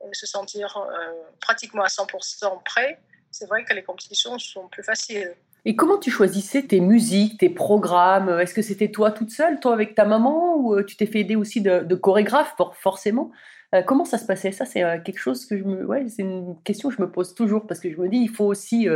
et 0.04 0.14
se 0.14 0.28
sentir 0.28 0.78
euh, 0.78 1.14
pratiquement 1.40 1.84
à 1.84 1.88
100% 1.88 2.64
prêt, 2.64 3.00
c'est 3.32 3.48
vrai 3.48 3.64
que 3.66 3.74
les 3.74 3.84
compétitions 3.84 4.38
sont 4.38 4.68
plus 4.70 4.84
faciles. 4.84 5.36
Et 5.68 5.76
comment 5.76 5.98
tu 5.98 6.12
choisissais 6.12 6.62
tes 6.62 6.80
musiques, 6.80 7.40
tes 7.40 7.50
programmes? 7.50 8.30
Est-ce 8.40 8.54
que 8.54 8.62
c'était 8.62 8.92
toi 8.92 9.12
toute 9.12 9.32
seule, 9.32 9.60
toi 9.60 9.74
avec 9.74 9.96
ta 9.96 10.06
maman, 10.06 10.58
ou 10.58 10.76
euh, 10.76 10.84
tu 10.84 10.96
t'es 10.96 11.08
fait 11.08 11.22
aider 11.22 11.36
aussi 11.36 11.60
de, 11.60 11.80
de 11.80 11.96
chorégraphes, 11.96 12.56
forcément? 12.80 13.32
Euh, 13.74 13.82
Comment 13.82 14.06
ça 14.06 14.20
se 14.20 14.28
passait? 14.28 14.52
Ça, 14.52 14.66
c'est 14.66 14.84
euh, 14.84 15.00
quelque 15.04 15.18
chose 15.18 15.48
que 15.48 15.56
ouais, 15.56 16.06
c'est 16.08 16.22
une 16.22 16.56
question 16.64 16.90
que 16.90 16.96
je 16.96 17.02
me 17.02 17.10
pose 17.10 17.34
toujours 17.34 17.66
parce 17.66 17.80
que 17.80 17.90
je 17.92 17.98
me 17.98 18.08
dis, 18.08 18.18
il 18.18 18.30
faut 18.30 18.46
aussi 18.46 18.88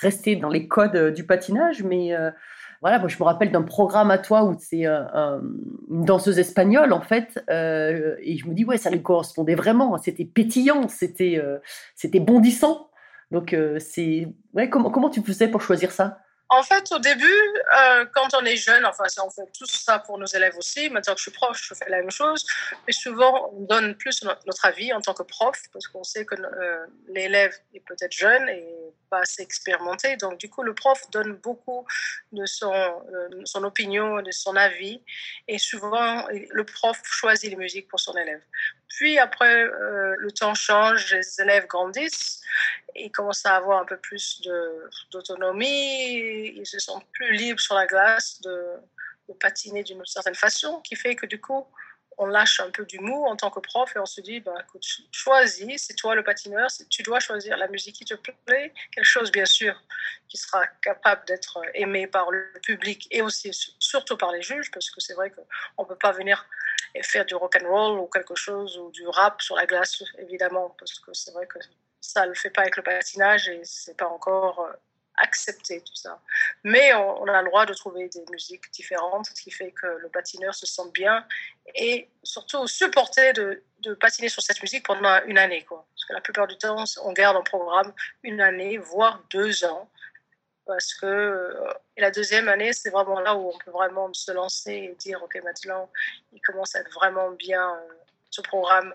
rester 0.00 0.36
dans 0.36 0.48
les 0.48 0.68
codes 0.68 1.12
du 1.14 1.24
patinage, 1.24 1.82
mais 1.82 2.12
voilà, 2.82 2.98
moi 2.98 3.08
je 3.08 3.16
me 3.18 3.24
rappelle 3.24 3.50
d'un 3.50 3.62
programme 3.62 4.10
à 4.10 4.18
toi 4.18 4.44
où 4.44 4.54
c'est 4.58 4.84
une 4.84 6.04
danseuse 6.04 6.38
espagnole 6.38 6.92
en 6.92 7.00
fait, 7.00 7.38
et 7.48 8.36
je 8.36 8.46
me 8.46 8.52
dis 8.52 8.64
ouais, 8.66 8.76
ça 8.76 8.90
lui 8.90 9.02
correspondait 9.02 9.54
vraiment. 9.54 9.96
C'était 9.96 10.26
pétillant, 10.26 10.88
c'était 10.88 11.42
c'était 11.94 12.20
bondissant. 12.20 12.90
Donc, 13.30 13.52
euh, 13.52 13.78
c'est. 13.78 14.28
Comment, 14.70 14.90
comment 14.90 15.10
tu 15.10 15.22
faisais 15.22 15.48
pour 15.48 15.62
choisir 15.62 15.92
ça? 15.92 16.18
En 16.48 16.62
fait, 16.62 16.92
au 16.92 17.00
début, 17.00 17.26
euh, 17.76 18.06
quand 18.14 18.28
on 18.34 18.44
est 18.44 18.56
jeune, 18.56 18.86
enfin, 18.86 19.04
on 19.24 19.30
fait 19.30 19.50
tout 19.52 19.66
ça 19.66 19.98
pour 19.98 20.16
nos 20.16 20.26
élèves 20.26 20.56
aussi. 20.56 20.88
Maintenant 20.90 21.14
que 21.14 21.18
je 21.18 21.22
suis 21.22 21.32
prof, 21.32 21.60
je 21.60 21.74
fais 21.74 21.88
la 21.88 21.98
même 21.98 22.10
chose. 22.12 22.46
Mais 22.86 22.92
souvent, 22.92 23.50
on 23.52 23.62
donne 23.62 23.96
plus 23.96 24.22
notre 24.22 24.64
avis 24.64 24.92
en 24.92 25.00
tant 25.00 25.12
que 25.12 25.24
prof, 25.24 25.60
parce 25.72 25.88
qu'on 25.88 26.04
sait 26.04 26.24
que 26.24 26.36
euh, 26.36 26.86
l'élève 27.08 27.52
est 27.74 27.80
peut-être 27.80 28.12
jeune 28.12 28.48
et 28.48 28.64
pas 29.10 29.20
assez 29.22 29.42
expérimenté. 29.42 30.16
Donc, 30.18 30.38
du 30.38 30.48
coup, 30.48 30.62
le 30.62 30.72
prof 30.72 31.02
donne 31.10 31.32
beaucoup 31.32 31.84
de 32.30 32.46
son, 32.46 32.72
son 33.44 33.64
opinion, 33.64 34.22
de 34.22 34.30
son 34.30 34.54
avis. 34.54 35.02
Et 35.48 35.58
souvent, 35.58 36.28
le 36.30 36.64
prof 36.64 37.00
choisit 37.02 37.50
les 37.50 37.56
musiques 37.56 37.88
pour 37.88 37.98
son 37.98 38.16
élève. 38.16 38.42
Puis 38.96 39.18
après, 39.18 39.62
euh, 39.62 40.16
le 40.18 40.32
temps 40.32 40.54
change, 40.54 41.12
les 41.12 41.40
élèves 41.42 41.66
grandissent, 41.66 42.40
ils 42.94 43.12
commencent 43.12 43.44
à 43.44 43.56
avoir 43.56 43.82
un 43.82 43.84
peu 43.84 43.98
plus 43.98 44.40
d'autonomie, 45.12 46.48
ils 46.56 46.64
se 46.64 46.78
sentent 46.78 47.06
plus 47.12 47.30
libres 47.32 47.60
sur 47.60 47.74
la 47.74 47.86
glace 47.86 48.40
de, 48.40 48.56
de 49.28 49.34
patiner 49.34 49.82
d'une 49.82 50.02
certaine 50.06 50.34
façon, 50.34 50.80
qui 50.80 50.96
fait 50.96 51.14
que 51.14 51.26
du 51.26 51.38
coup, 51.38 51.66
on 52.18 52.26
lâche 52.26 52.60
un 52.60 52.70
peu 52.70 52.84
du 52.84 52.98
mou 52.98 53.26
en 53.26 53.36
tant 53.36 53.50
que 53.50 53.60
prof 53.60 53.94
et 53.94 53.98
on 53.98 54.06
se 54.06 54.20
dit, 54.20 54.40
bah, 54.40 54.54
écoute, 54.62 54.84
choisis, 55.12 55.84
c'est 55.86 55.94
toi 55.94 56.14
le 56.14 56.24
patineur, 56.24 56.68
tu 56.88 57.02
dois 57.02 57.20
choisir 57.20 57.56
la 57.56 57.68
musique 57.68 57.96
qui 57.96 58.04
te 58.04 58.14
plaît, 58.14 58.72
quelque 58.92 59.04
chose 59.04 59.30
bien 59.30 59.44
sûr 59.44 59.80
qui 60.28 60.36
sera 60.36 60.66
capable 60.82 61.24
d'être 61.26 61.60
aimé 61.74 62.06
par 62.06 62.30
le 62.30 62.52
public 62.62 63.06
et 63.10 63.22
aussi 63.22 63.50
surtout 63.78 64.16
par 64.16 64.32
les 64.32 64.42
juges, 64.42 64.70
parce 64.70 64.90
que 64.90 65.00
c'est 65.00 65.14
vrai 65.14 65.30
qu'on 65.30 65.82
ne 65.82 65.88
peut 65.88 65.96
pas 65.96 66.12
venir 66.12 66.46
et 66.94 67.02
faire 67.02 67.24
du 67.26 67.34
rock 67.34 67.56
and 67.60 67.68
roll 67.68 67.98
ou 68.00 68.06
quelque 68.06 68.34
chose 68.34 68.78
ou 68.78 68.90
du 68.90 69.06
rap 69.06 69.42
sur 69.42 69.56
la 69.56 69.66
glace, 69.66 70.02
évidemment, 70.18 70.74
parce 70.78 70.98
que 70.98 71.12
c'est 71.12 71.32
vrai 71.32 71.46
que 71.46 71.58
ça 72.00 72.22
ne 72.22 72.28
le 72.28 72.34
fait 72.34 72.50
pas 72.50 72.62
avec 72.62 72.76
le 72.76 72.82
patinage 72.82 73.48
et 73.48 73.60
c'est 73.64 73.96
pas 73.96 74.08
encore 74.08 74.60
euh, 74.60 74.72
accepter 75.16 75.80
tout 75.80 75.94
ça. 75.94 76.20
Mais 76.64 76.92
on, 76.94 77.26
a 77.26 77.42
le 77.42 77.48
droit 77.48 77.66
de 77.66 77.74
trouver 77.74 78.08
des 78.08 78.24
musiques 78.30 78.70
différentes, 78.72 79.26
ce 79.26 79.42
qui 79.42 79.50
fait 79.50 79.72
que 79.72 79.86
le 79.86 80.08
patineur 80.08 80.54
se 80.54 80.66
sent 80.66 80.90
bien 80.92 81.26
et 81.74 82.08
surtout 82.22 82.66
supporter 82.66 83.32
de, 83.32 83.62
patiner 84.00 84.28
sur 84.28 84.42
cette 84.42 84.60
musique 84.62 84.84
pendant 84.84 85.22
une 85.26 85.38
année. 85.38 85.64
Quoi. 85.64 85.86
Parce 85.94 86.04
que 86.06 86.12
la 86.12 86.20
plupart 86.20 86.46
du 86.46 86.58
temps, 86.58 86.84
on 87.04 87.12
garde 87.12 87.36
en 87.36 87.44
programme 87.44 87.92
une 88.24 88.40
année, 88.40 88.78
voire 88.78 89.22
deux 89.30 89.64
ans. 89.64 89.88
Parce 90.66 90.94
que 90.94 91.06
euh, 91.06 91.72
et 91.96 92.00
la 92.00 92.10
deuxième 92.10 92.48
année, 92.48 92.72
c'est 92.72 92.90
vraiment 92.90 93.20
là 93.20 93.36
où 93.36 93.52
on 93.54 93.58
peut 93.58 93.70
vraiment 93.70 94.12
se 94.12 94.32
lancer 94.32 94.72
et 94.72 94.94
dire, 94.96 95.22
OK, 95.22 95.40
maintenant, 95.44 95.88
il 96.32 96.40
commence 96.40 96.74
à 96.74 96.80
être 96.80 96.92
vraiment 96.92 97.30
bien 97.30 97.76
euh, 97.76 97.94
ce 98.30 98.40
programme 98.40 98.92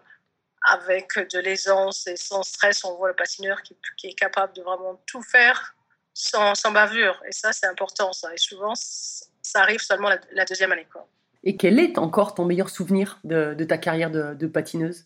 avec 0.67 1.17
de 1.17 1.39
l'aisance 1.39 2.05
et 2.07 2.17
sans 2.17 2.43
stress. 2.43 2.83
On 2.83 2.95
voit 2.95 3.07
le 3.07 3.15
patineur 3.15 3.61
qui 3.63 4.07
est 4.07 4.13
capable 4.13 4.51
de 4.53 4.61
vraiment 4.61 5.01
tout 5.07 5.23
faire 5.23 5.73
sans, 6.13 6.55
sans, 6.55 6.71
bavure. 6.71 7.21
Et 7.27 7.31
ça, 7.31 7.53
c'est 7.53 7.67
important, 7.67 8.11
ça. 8.13 8.33
Et 8.33 8.37
souvent, 8.37 8.73
ça 8.75 9.61
arrive 9.61 9.79
seulement 9.79 10.09
la, 10.31 10.45
deuxième 10.45 10.71
année. 10.71 10.87
Quoi. 10.91 11.07
Et 11.43 11.57
quel 11.57 11.79
est 11.79 11.97
encore 11.97 12.35
ton 12.35 12.45
meilleur 12.45 12.69
souvenir 12.69 13.19
de, 13.23 13.53
de 13.53 13.63
ta 13.63 13.77
carrière 13.77 14.11
de, 14.11 14.33
de, 14.33 14.47
patineuse? 14.47 15.05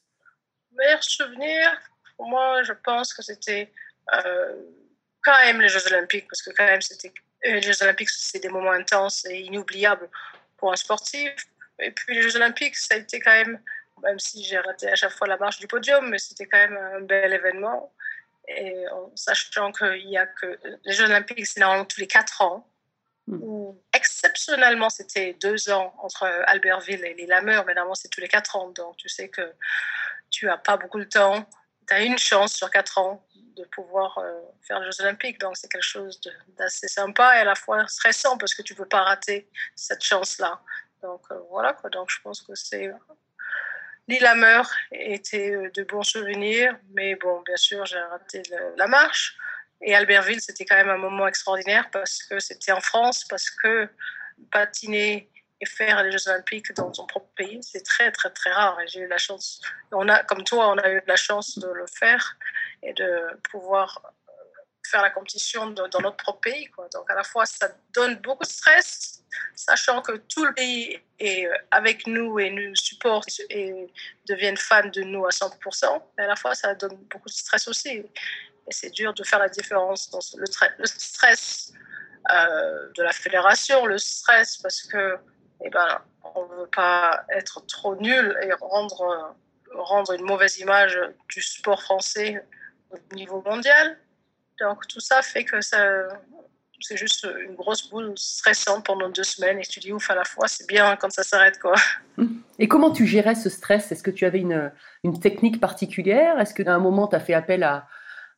Meilleur 0.71 1.03
souvenir, 1.03 1.69
pour 2.17 2.27
moi, 2.27 2.63
je 2.63 2.73
pense 2.73 3.13
que 3.13 3.21
c'était 3.21 3.71
euh, 4.13 4.53
quand 5.23 5.37
même 5.45 5.61
les 5.61 5.69
Jeux 5.69 5.85
Olympiques, 5.87 6.27
parce 6.29 6.41
que 6.41 6.51
quand 6.51 6.65
même, 6.65 6.81
c'était 6.81 7.13
euh, 7.45 7.53
les 7.53 7.61
Jeux 7.61 7.81
Olympiques, 7.81 8.09
c'est 8.09 8.39
des 8.39 8.49
moments 8.49 8.71
intenses 8.71 9.25
et 9.25 9.41
inoubliables 9.41 10.09
pour 10.57 10.71
un 10.71 10.75
sportif. 10.75 11.33
Et 11.79 11.91
puis 11.91 12.15
les 12.15 12.21
Jeux 12.21 12.35
Olympiques, 12.35 12.75
ça 12.75 12.95
a 12.95 12.97
été 12.97 13.19
quand 13.19 13.31
même, 13.31 13.59
même 14.03 14.19
si 14.19 14.43
j'ai 14.43 14.57
raté 14.57 14.89
à 14.89 14.95
chaque 14.95 15.11
fois 15.11 15.27
la 15.27 15.37
marche 15.37 15.59
du 15.59 15.67
podium, 15.67 16.09
mais 16.09 16.17
c'était 16.17 16.45
quand 16.45 16.57
même 16.57 16.77
un 16.77 17.01
bel 17.01 17.33
événement 17.33 17.93
et 18.47 18.87
en 18.89 19.11
sachant 19.15 19.71
qu'il 19.71 20.09
y 20.09 20.17
a 20.17 20.25
que 20.25 20.59
les 20.83 20.93
Jeux 20.93 21.05
Olympiques, 21.05 21.45
c'est 21.45 21.59
normalement 21.59 21.85
tous 21.85 21.99
les 21.99 22.07
quatre 22.07 22.41
ans. 22.41 22.69
Hmm. 23.27 23.71
exceptionnellement, 23.91 24.91
c'était 24.91 25.33
deux 25.41 25.71
ans 25.71 25.95
entre 26.03 26.25
Albertville 26.45 27.03
et 27.03 27.15
les 27.15 27.25
Lameurs, 27.25 27.65
mais 27.65 27.73
normalement, 27.73 27.95
c'est 27.95 28.09
tous 28.09 28.21
les 28.21 28.27
quatre 28.27 28.55
ans. 28.55 28.69
Donc, 28.69 28.97
tu 28.97 29.09
sais 29.09 29.29
que 29.29 29.51
tu 30.29 30.45
n'as 30.45 30.57
pas 30.57 30.77
beaucoup 30.77 30.99
de 30.99 31.05
temps. 31.05 31.43
Tu 31.87 31.93
as 31.95 32.03
une 32.03 32.19
chance 32.19 32.53
sur 32.53 32.69
quatre 32.69 32.99
ans 32.99 33.25
de 33.55 33.63
pouvoir 33.63 34.19
euh, 34.19 34.41
faire 34.61 34.79
les 34.79 34.91
Jeux 34.91 35.01
Olympiques. 35.01 35.39
Donc, 35.39 35.57
c'est 35.57 35.71
quelque 35.71 35.81
chose 35.81 36.21
d'assez 36.49 36.87
sympa 36.87 37.37
et 37.37 37.39
à 37.39 37.45
la 37.45 37.55
fois 37.55 37.87
stressant 37.87 38.37
parce 38.37 38.53
que 38.53 38.61
tu 38.61 38.73
ne 38.73 38.77
peux 38.77 38.87
pas 38.87 39.01
rater 39.01 39.49
cette 39.75 40.03
chance-là. 40.03 40.61
Donc, 41.01 41.21
euh, 41.31 41.39
voilà 41.49 41.73
quoi. 41.73 41.89
Donc, 41.89 42.11
je 42.11 42.21
pense 42.21 42.41
que 42.41 42.53
c'est 42.53 42.91
À 44.07 44.63
était 44.91 45.51
euh, 45.51 45.71
de 45.71 45.83
bons 45.83 46.03
souvenirs, 46.03 46.77
mais 46.93 47.15
bon, 47.15 47.41
bien 47.41 47.57
sûr, 47.57 47.85
j'ai 47.85 47.97
raté 47.97 48.43
la 48.77 48.87
marche. 48.87 49.35
Et 49.81 49.95
Albertville, 49.95 50.41
c'était 50.41 50.65
quand 50.65 50.75
même 50.75 50.89
un 50.89 50.97
moment 50.97 51.27
extraordinaire 51.27 51.89
parce 51.91 52.23
que 52.23 52.39
c'était 52.39 52.71
en 52.71 52.81
France, 52.81 53.25
parce 53.25 53.49
que 53.49 53.89
patiner 54.51 55.29
et 55.59 55.65
faire 55.65 56.03
les 56.03 56.11
Jeux 56.11 56.27
Olympiques 56.27 56.73
dans 56.73 56.93
son 56.93 57.07
propre 57.07 57.29
pays, 57.35 57.59
c'est 57.63 57.83
très, 57.83 58.11
très, 58.11 58.29
très 58.29 58.51
rare. 58.51 58.79
Et 58.81 58.87
j'ai 58.87 59.01
eu 59.01 59.07
la 59.07 59.17
chance, 59.17 59.61
on 59.91 60.07
a, 60.07 60.23
comme 60.23 60.43
toi, 60.43 60.69
on 60.69 60.77
a 60.77 60.89
eu 60.89 61.01
la 61.07 61.15
chance 61.15 61.57
de 61.57 61.67
le 61.67 61.85
faire 61.87 62.37
et 62.83 62.93
de 62.93 63.39
pouvoir 63.49 64.13
faire 64.89 65.01
la 65.01 65.09
compétition 65.09 65.67
dans, 65.67 65.87
notre 66.01 66.17
propre 66.17 66.41
pays. 66.41 66.65
Quoi. 66.67 66.87
Donc 66.93 67.09
à 67.09 67.15
la 67.15 67.23
fois, 67.23 67.45
ça 67.45 67.69
donne 67.93 68.15
beaucoup 68.17 68.43
de 68.43 68.49
stress, 68.49 69.23
sachant 69.55 70.01
que 70.01 70.13
tout 70.17 70.45
le 70.45 70.53
pays 70.53 70.99
est 71.19 71.45
euh, 71.45 71.53
avec 71.71 72.07
nous 72.07 72.39
et 72.39 72.49
nous 72.49 72.75
supporte 72.75 73.41
et 73.49 73.91
deviennent 74.27 74.57
fans 74.57 74.87
de 74.87 75.01
nous 75.01 75.25
à 75.25 75.29
100%. 75.29 76.01
Mais 76.17 76.23
à 76.23 76.27
la 76.27 76.35
fois, 76.35 76.55
ça 76.55 76.75
donne 76.75 76.97
beaucoup 77.11 77.29
de 77.29 77.33
stress 77.33 77.67
aussi. 77.67 77.89
Et 77.89 78.71
c'est 78.71 78.89
dur 78.89 79.13
de 79.13 79.23
faire 79.23 79.39
la 79.39 79.49
différence 79.49 80.09
dans 80.09 80.19
le, 80.37 80.45
le 80.77 80.85
stress 80.85 81.73
euh, 82.33 82.89
de 82.95 83.03
la 83.03 83.11
fédération, 83.11 83.85
le 83.85 83.97
stress 83.97 84.57
parce 84.57 84.81
que 84.81 85.17
eh 85.63 85.69
ben, 85.69 86.01
on 86.35 86.47
ne 86.47 86.55
veut 86.61 86.69
pas 86.75 87.23
être 87.29 87.65
trop 87.65 87.95
nul 87.95 88.37
et 88.41 88.51
rendre 88.53 89.35
rendre 89.77 90.13
une 90.13 90.23
mauvaise 90.23 90.57
image 90.59 90.99
du 91.29 91.41
sport 91.41 91.81
français 91.81 92.43
au 92.91 93.15
niveau 93.15 93.41
mondial. 93.41 93.97
Donc 94.59 94.87
tout 94.87 94.99
ça 94.99 95.21
fait 95.21 95.43
que 95.43 95.57
c'est 95.61 96.97
juste 96.97 97.27
une 97.45 97.55
grosse 97.55 97.89
boule 97.89 98.13
stressante 98.15 98.85
pendant 98.85 99.09
deux 99.09 99.23
semaines 99.23 99.59
et 99.59 99.63
tu 99.63 99.79
dis 99.79 99.91
ouf 99.91 100.09
à 100.09 100.15
la 100.15 100.23
fois, 100.23 100.47
c'est 100.47 100.67
bien 100.67 100.95
quand 100.95 101.11
ça 101.11 101.23
s'arrête 101.23 101.59
quoi. 101.59 101.75
Et 102.59 102.69
comment 102.69 102.91
tu 102.91 103.05
gérais 103.05 103.35
ce 103.35 103.49
stress? 103.49 103.91
Est-ce 103.91 104.03
que 104.03 104.11
tu 104.11 104.25
avais 104.25 104.39
une, 104.39 104.71
technique 105.21 105.59
particulière? 105.59 106.39
Est-ce 106.39 106.53
qu'à 106.53 106.73
un 106.73 106.79
moment 106.79 107.07
tu 107.07 107.15
as 107.15 107.19
fait 107.19 107.33
appel 107.33 107.63
à, 107.63 107.87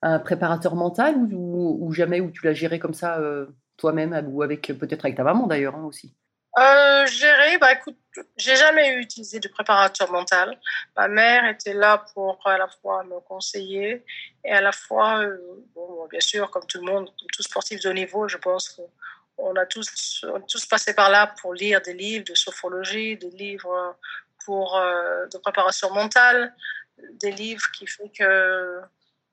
un 0.01 0.19
préparateur 0.19 0.75
mental 0.75 1.15
ou, 1.31 1.91
jamais 1.91 2.19
où 2.19 2.29
tu 2.31 2.45
l'as 2.45 2.53
géré 2.53 2.77
comme 2.79 2.93
ça 2.93 3.17
euh, 3.17 3.47
toi-même 3.77 4.13
ou 4.27 4.43
avec 4.43 4.71
peut-être 4.79 5.05
avec 5.05 5.17
ta 5.17 5.23
maman 5.23 5.47
d'ailleurs 5.47 5.75
hein, 5.75 5.83
aussi? 5.83 6.15
Euh, 6.57 7.05
gérer, 7.05 7.57
bah 7.59 7.73
écoute, 7.73 7.97
j'ai 8.35 8.55
jamais 8.55 8.95
utilisé 8.95 9.39
de 9.39 9.47
préparateur 9.47 10.11
mental. 10.11 10.59
Ma 10.95 11.07
mère 11.07 11.45
était 11.45 11.73
là 11.73 12.03
pour 12.13 12.39
à 12.45 12.57
la 12.57 12.67
fois 12.67 13.03
me 13.03 13.19
conseiller 13.19 14.03
et 14.43 14.51
à 14.51 14.61
la 14.61 14.71
fois, 14.71 15.21
euh, 15.21 15.37
bon, 15.75 16.07
bien 16.07 16.19
sûr, 16.19 16.49
comme 16.49 16.65
tout 16.65 16.79
le 16.79 16.91
monde, 16.91 17.05
comme 17.05 17.29
tout 17.31 17.43
sportif 17.43 17.81
de 17.81 17.89
haut 17.89 17.93
niveau, 17.93 18.27
je 18.27 18.37
pense 18.37 18.69
qu'on 18.69 19.55
a 19.55 19.65
tous, 19.67 20.25
on 20.27 20.41
tous 20.41 20.65
passé 20.65 20.95
par 20.95 21.11
là 21.11 21.27
pour 21.41 21.53
lire 21.53 21.79
des 21.81 21.93
livres 21.93 22.25
de 22.25 22.33
sophrologie, 22.33 23.17
des 23.17 23.29
livres 23.31 23.95
pour 24.43 24.77
euh, 24.77 25.27
de 25.27 25.37
préparation 25.37 25.93
mentale, 25.93 26.55
des 26.97 27.31
livres 27.31 27.69
qui 27.77 27.85
font 27.85 28.09
que 28.17 28.81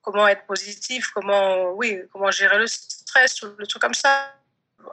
comment 0.02 0.28
être 0.28 0.44
positif, 0.44 1.10
comment, 1.14 1.70
oui, 1.70 2.02
comment 2.12 2.30
gérer 2.30 2.58
le 2.58 2.66
stress, 2.66 3.40
le 3.42 3.66
truc 3.66 3.80
comme 3.80 3.94
ça 3.94 4.30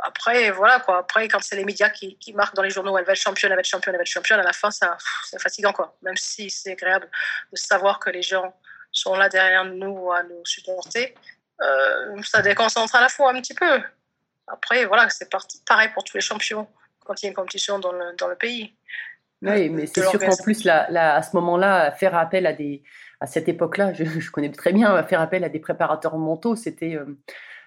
après, 0.03 0.51
voilà 0.51 0.79
quoi. 0.79 0.99
Après, 0.99 1.27
quand 1.27 1.41
c'est 1.41 1.55
les 1.55 1.65
médias 1.65 1.89
qui, 1.89 2.17
qui, 2.17 2.33
marquent 2.33 2.55
dans 2.55 2.61
les 2.61 2.69
journaux, 2.69 2.97
elle 2.97 3.05
va 3.05 3.13
être 3.13 3.19
championne, 3.19 3.51
elle 3.51 3.57
va 3.57 3.61
être 3.61 3.65
championne, 3.65 3.93
elle 3.93 3.99
va 3.99 4.03
être 4.03 4.07
championne, 4.07 4.39
à 4.39 4.43
la 4.43 4.53
fin, 4.53 4.69
c'est 4.71 5.41
fatigant 5.41 5.73
quoi. 5.73 5.95
Même 6.01 6.17
si 6.17 6.49
c'est 6.49 6.71
agréable 6.71 7.09
de 7.51 7.57
savoir 7.57 7.99
que 7.99 8.09
les 8.09 8.21
gens 8.21 8.55
sont 8.91 9.15
là 9.15 9.29
derrière 9.29 9.65
nous 9.65 10.11
à 10.11 10.23
nous 10.23 10.45
supporter, 10.45 11.15
euh, 11.61 12.21
ça 12.23 12.41
déconcentre 12.41 12.95
à 12.95 13.01
la 13.01 13.09
fois 13.09 13.31
un 13.31 13.41
petit 13.41 13.53
peu. 13.53 13.81
Après, 14.47 14.85
voilà, 14.85 15.09
c'est 15.09 15.29
pareil 15.65 15.89
pour 15.93 16.03
tous 16.03 16.17
les 16.17 16.21
champions 16.21 16.67
quand 17.05 17.21
il 17.21 17.25
y 17.25 17.27
a 17.27 17.29
une 17.29 17.35
compétition 17.35 17.79
dans 17.79 17.91
le, 17.91 18.15
dans 18.17 18.27
le 18.27 18.35
pays. 18.35 18.75
Oui, 19.41 19.69
mais 19.69 19.87
c'est 19.87 20.07
sûr 20.07 20.19
qu'en 20.19 20.37
plus, 20.43 20.65
là, 20.65 21.15
à 21.15 21.21
ce 21.23 21.35
moment-là, 21.35 21.91
faire 21.91 22.15
appel 22.15 22.45
à 22.45 22.53
des, 22.53 22.83
à 23.19 23.27
cette 23.27 23.47
époque-là, 23.47 23.93
je, 23.93 24.03
je, 24.03 24.31
connais 24.31 24.51
très 24.51 24.71
bien, 24.71 25.01
faire 25.03 25.21
appel 25.21 25.43
à 25.43 25.49
des 25.49 25.59
préparateurs 25.59 26.17
mentaux, 26.17 26.55
c'était, 26.55 26.95
euh, 26.95 27.17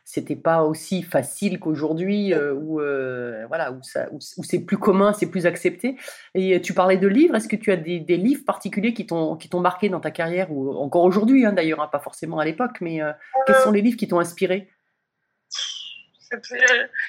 c'était 0.04 0.36
pas 0.36 0.62
aussi 0.62 1.02
facile 1.02 1.58
qu'aujourd'hui 1.58 2.34
euh, 2.34 2.52
où 2.52 2.80
euh, 2.80 3.46
voilà 3.48 3.72
où, 3.72 3.82
ça, 3.82 4.06
où, 4.12 4.18
c'est 4.20 4.60
plus 4.60 4.76
commun, 4.76 5.14
c'est 5.14 5.30
plus 5.30 5.46
accepté. 5.46 5.96
Et 6.34 6.60
tu 6.60 6.74
parlais 6.74 6.98
de 6.98 7.08
livres. 7.08 7.34
Est-ce 7.34 7.48
que 7.48 7.56
tu 7.56 7.72
as 7.72 7.76
des, 7.76 8.00
des 8.00 8.18
livres 8.18 8.44
particuliers 8.44 8.92
qui 8.92 9.06
t'ont 9.06 9.36
qui 9.36 9.48
t'ont 9.48 9.60
marqué 9.60 9.88
dans 9.88 10.00
ta 10.00 10.10
carrière 10.10 10.52
ou 10.52 10.76
encore 10.76 11.04
aujourd'hui 11.04 11.46
hein, 11.46 11.52
d'ailleurs, 11.52 11.80
hein, 11.80 11.88
pas 11.90 12.00
forcément 12.00 12.38
à 12.38 12.44
l'époque, 12.44 12.82
mais 12.82 13.02
euh, 13.02 13.12
quels 13.46 13.56
sont 13.56 13.72
les 13.72 13.80
livres 13.80 13.96
qui 13.96 14.06
t'ont 14.06 14.20
inspiré? 14.20 14.70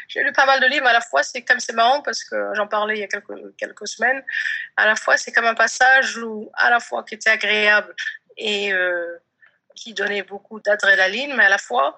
J'ai 0.08 0.24
lu 0.24 0.32
pas 0.34 0.46
mal 0.46 0.62
de 0.62 0.68
livres, 0.68 0.86
à 0.86 0.94
la 0.94 1.02
fois 1.02 1.24
c'est 1.24 1.42
comme 1.42 1.60
c'est 1.60 1.74
marrant 1.74 2.02
parce 2.02 2.24
que 2.24 2.36
j'en 2.54 2.68
parlais 2.68 2.96
il 2.96 3.00
y 3.00 3.04
a 3.04 3.08
quelques, 3.08 3.58
quelques 3.58 3.88
semaines, 3.88 4.24
à 4.78 4.86
la 4.86 4.96
fois 4.96 5.18
c'est 5.18 5.32
comme 5.32 5.46
un 5.46 5.56
passage 5.56 6.18
où 6.18 6.50
à 6.54 6.70
la 6.70 6.80
fois 6.80 7.04
qui 7.04 7.16
était 7.16 7.32
agréable 7.32 7.94
et 8.38 8.72
qui 9.74 9.94
donnait 9.96 10.22
beaucoup 10.22 10.60
d'adrénaline, 10.60 11.34
mais 11.36 11.46
à 11.46 11.50
la 11.50 11.58
fois 11.58 11.98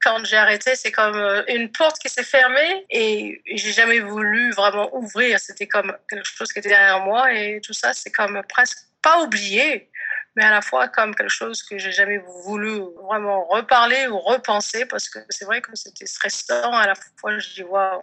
quand 0.00 0.24
j'ai 0.24 0.36
arrêté, 0.36 0.76
c'est 0.76 0.92
comme 0.92 1.16
euh, 1.16 1.42
une 1.48 1.70
porte 1.72 1.98
qui 1.98 2.08
s'est 2.08 2.24
fermée 2.24 2.86
et 2.90 3.42
j'ai 3.46 3.72
jamais 3.72 4.00
voulu 4.00 4.52
vraiment 4.52 4.94
ouvrir. 4.94 5.38
C'était 5.40 5.66
comme 5.66 5.96
quelque 6.08 6.26
chose 6.26 6.52
qui 6.52 6.58
était 6.58 6.68
derrière 6.68 7.00
moi 7.00 7.32
et 7.32 7.60
tout 7.60 7.72
ça, 7.72 7.92
c'est 7.92 8.10
comme 8.10 8.42
presque 8.48 8.78
pas 9.02 9.22
oublié, 9.22 9.90
mais 10.34 10.44
à 10.44 10.50
la 10.50 10.62
fois 10.62 10.88
comme 10.88 11.14
quelque 11.14 11.30
chose 11.30 11.62
que 11.62 11.78
j'ai 11.78 11.92
jamais 11.92 12.18
voulu 12.18 12.80
vraiment 13.04 13.44
reparler 13.46 14.06
ou 14.08 14.18
repenser 14.18 14.84
parce 14.86 15.08
que 15.08 15.18
c'est 15.30 15.44
vrai 15.44 15.60
que 15.60 15.70
c'était 15.74 16.06
stressant. 16.06 16.72
À 16.72 16.86
la 16.86 16.94
fois, 17.18 17.38
je 17.38 17.54
dis 17.54 17.62
waouh. 17.62 18.02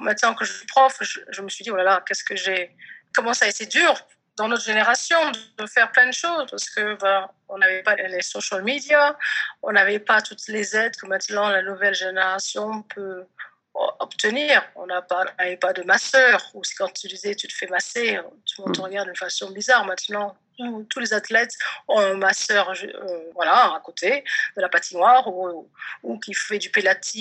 Maintenant 0.00 0.34
que 0.34 0.44
je 0.44 0.52
suis 0.52 0.66
prof, 0.66 0.96
je, 1.00 1.42
me 1.42 1.48
suis 1.48 1.62
dit 1.62 1.70
oh 1.70 1.76
là 1.76 1.84
là, 1.84 2.04
qu'est-ce 2.06 2.24
que 2.24 2.34
j'ai, 2.34 2.74
comment 3.14 3.32
ça 3.32 3.44
a 3.44 3.48
été 3.48 3.66
dur 3.66 3.94
dans 4.42 4.48
notre 4.48 4.64
génération 4.64 5.18
de 5.56 5.66
faire 5.66 5.92
plein 5.92 6.08
de 6.08 6.12
choses 6.12 6.46
parce 6.50 6.68
que 6.68 6.96
ben, 6.96 7.28
on 7.48 7.58
n'avait 7.58 7.82
pas 7.84 7.94
les 7.94 8.22
social 8.22 8.62
media, 8.64 9.16
on 9.62 9.70
n'avait 9.70 10.00
pas 10.00 10.20
toutes 10.20 10.48
les 10.48 10.76
aides 10.76 10.96
que 10.96 11.06
maintenant 11.06 11.48
la 11.48 11.62
nouvelle 11.62 11.94
génération 11.94 12.82
peut 12.82 13.24
obtenir. 14.00 14.64
On 14.74 14.86
n'avait 14.86 15.56
pas, 15.56 15.72
de 15.72 15.82
masseur 15.84 16.42
ou 16.54 16.62
quand 16.76 16.92
tu 16.92 17.06
disais 17.06 17.36
tu 17.36 17.46
te 17.46 17.54
fais 17.54 17.68
masser, 17.68 18.18
tout 18.46 18.62
le 18.62 18.66
monde 18.66 18.74
te 18.74 18.80
regarde 18.80 19.08
de 19.10 19.16
façon 19.16 19.48
bizarre. 19.50 19.84
Maintenant, 19.84 20.36
tous 20.90 20.98
les 20.98 21.12
athlètes 21.14 21.54
ont 21.86 22.00
un 22.00 22.14
masseur 22.14 22.70
euh, 22.70 23.30
voilà, 23.34 23.74
à 23.76 23.80
côté 23.84 24.24
de 24.56 24.60
la 24.60 24.68
patinoire 24.68 25.28
ou, 25.28 25.70
ou 26.02 26.18
qui 26.18 26.34
fait 26.34 26.58
du 26.58 26.68
pilates 26.70 27.14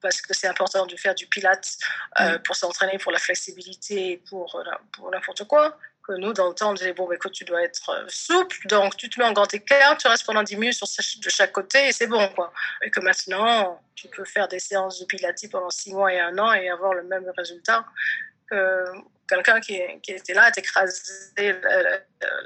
parce 0.00 0.20
que 0.22 0.32
c'est 0.32 0.46
important 0.46 0.86
de 0.86 0.94
faire 0.94 1.16
du 1.16 1.26
pilates 1.26 1.76
euh, 2.20 2.38
pour 2.38 2.54
s'entraîner, 2.54 2.98
pour 2.98 3.10
la 3.10 3.18
flexibilité, 3.18 4.22
pour, 4.28 4.62
pour 4.92 5.10
n'importe 5.10 5.44
quoi 5.48 5.76
que 6.08 6.14
nous, 6.14 6.32
dans 6.32 6.48
le 6.48 6.54
temps, 6.54 6.70
on 6.70 6.74
disait, 6.74 6.94
bon, 6.94 7.06
bah, 7.06 7.14
écoute, 7.14 7.32
tu 7.32 7.44
dois 7.44 7.62
être 7.62 7.90
euh, 7.90 8.04
souple, 8.08 8.56
donc 8.66 8.96
tu 8.96 9.10
te 9.10 9.20
mets 9.20 9.26
en 9.26 9.32
grand 9.32 9.52
écart, 9.52 9.96
tu 9.98 10.08
restes 10.08 10.24
pendant 10.24 10.42
10 10.42 10.56
minutes 10.56 10.80
de 11.22 11.30
chaque 11.30 11.52
côté 11.52 11.88
et 11.88 11.92
c'est 11.92 12.06
bon, 12.06 12.26
quoi. 12.30 12.52
Et 12.82 12.90
que 12.90 13.00
maintenant, 13.00 13.80
tu 13.94 14.08
peux 14.08 14.24
faire 14.24 14.48
des 14.48 14.58
séances 14.58 15.00
de 15.00 15.04
pilates 15.04 15.44
pendant 15.52 15.70
6 15.70 15.92
mois 15.92 16.12
et 16.12 16.18
un 16.18 16.38
an 16.38 16.52
et 16.52 16.70
avoir 16.70 16.94
le 16.94 17.02
même 17.02 17.30
résultat 17.36 17.84
que 18.50 18.84
quelqu'un 19.28 19.60
qui, 19.60 19.74
était 20.08 20.32
là 20.32 20.44
à 20.44 20.50
t'écraser 20.50 21.54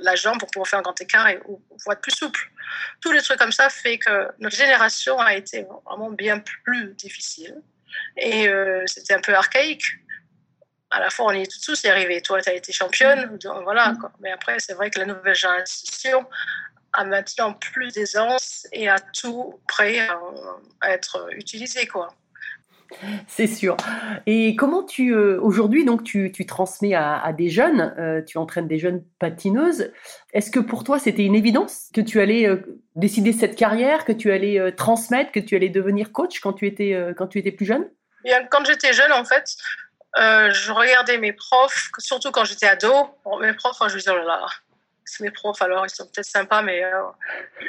la, 0.00 0.14
jambe 0.16 0.40
pour 0.40 0.50
pouvoir 0.50 0.66
faire 0.66 0.80
un 0.80 0.82
grand 0.82 1.00
écart 1.00 1.28
et, 1.28 1.40
ou, 1.46 1.62
pour 1.82 1.92
être 1.92 2.00
plus 2.00 2.16
souple. 2.16 2.50
Tous 3.00 3.12
les 3.12 3.22
trucs 3.22 3.38
comme 3.38 3.52
ça 3.52 3.70
fait 3.70 3.98
que 3.98 4.28
notre 4.40 4.56
génération 4.56 5.20
a 5.20 5.34
été 5.34 5.64
vraiment 5.86 6.10
bien 6.10 6.40
plus 6.40 6.94
difficile. 6.94 7.62
Et 8.16 8.48
euh, 8.48 8.82
c'était 8.86 9.14
un 9.14 9.20
peu 9.20 9.34
archaïque 9.34 9.84
à 10.92 11.00
la 11.00 11.10
fois, 11.10 11.26
on 11.26 11.30
est 11.30 11.50
tous 11.64 11.82
y 11.84 11.88
arrivés. 11.88 12.20
Toi, 12.20 12.40
tu 12.42 12.50
as 12.50 12.54
été 12.54 12.70
championne, 12.70 13.38
voilà. 13.64 13.94
Quoi. 13.98 14.12
Mais 14.20 14.30
après, 14.30 14.56
c'est 14.58 14.74
vrai 14.74 14.90
que 14.90 14.98
la 14.98 15.06
nouvelle 15.06 15.34
génération 15.34 16.26
a 16.92 17.04
maintenant 17.04 17.54
plus 17.54 17.92
d'aisance 17.94 18.66
et 18.72 18.88
a 18.88 18.98
tout 19.00 19.54
prêt 19.66 20.00
à, 20.00 20.92
être 20.92 21.28
utilisé, 21.32 21.86
quoi. 21.86 22.14
C'est 23.26 23.46
sûr. 23.46 23.74
Et 24.26 24.54
comment 24.54 24.82
tu 24.82 25.14
euh, 25.14 25.40
aujourd'hui 25.40 25.86
donc 25.86 26.04
tu, 26.04 26.30
tu 26.30 26.44
transmets 26.44 26.92
à, 26.92 27.32
des 27.32 27.48
jeunes, 27.48 27.94
euh, 27.98 28.20
tu 28.20 28.36
entraînes 28.36 28.68
des 28.68 28.78
jeunes 28.78 29.02
patineuses. 29.18 29.90
Est-ce 30.34 30.50
que 30.50 30.60
pour 30.60 30.84
toi 30.84 30.98
c'était 30.98 31.24
une 31.24 31.34
évidence 31.34 31.88
que 31.94 32.02
tu 32.02 32.20
allais 32.20 32.46
euh, 32.46 32.78
décider 32.94 33.32
cette 33.32 33.56
carrière, 33.56 34.04
que 34.04 34.12
tu 34.12 34.30
allais 34.30 34.74
transmettre, 34.76 35.32
que 35.32 35.40
tu 35.40 35.56
allais 35.56 35.70
devenir 35.70 36.12
coach 36.12 36.40
quand 36.40 36.52
tu 36.52 36.66
étais 36.66 36.94
quand 37.16 37.28
tu 37.28 37.38
étais 37.38 37.52
plus 37.52 37.64
jeune? 37.64 37.88
Bien, 38.24 38.44
quand 38.50 38.64
j'étais 38.66 38.92
jeune 38.92 39.12
en 39.12 39.24
fait, 39.24 39.56
euh, 40.18 40.52
je 40.52 40.72
regardais 40.72 41.18
mes 41.18 41.32
profs, 41.32 41.90
surtout 41.98 42.30
quand 42.30 42.44
j'étais 42.44 42.66
ado. 42.66 42.92
mes 43.40 43.54
profs, 43.54 43.76
je 43.80 43.94
me 43.94 43.98
disais, 43.98 44.10
oh 44.10 44.16
là 44.16 44.24
là, 44.24 44.46
c'est 45.04 45.22
mes 45.22 45.30
profs, 45.30 45.60
alors 45.62 45.86
ils 45.86 45.90
sont 45.90 46.06
peut-être 46.06 46.26
sympas, 46.26 46.62
mais 46.62 46.84
euh, 46.84 47.02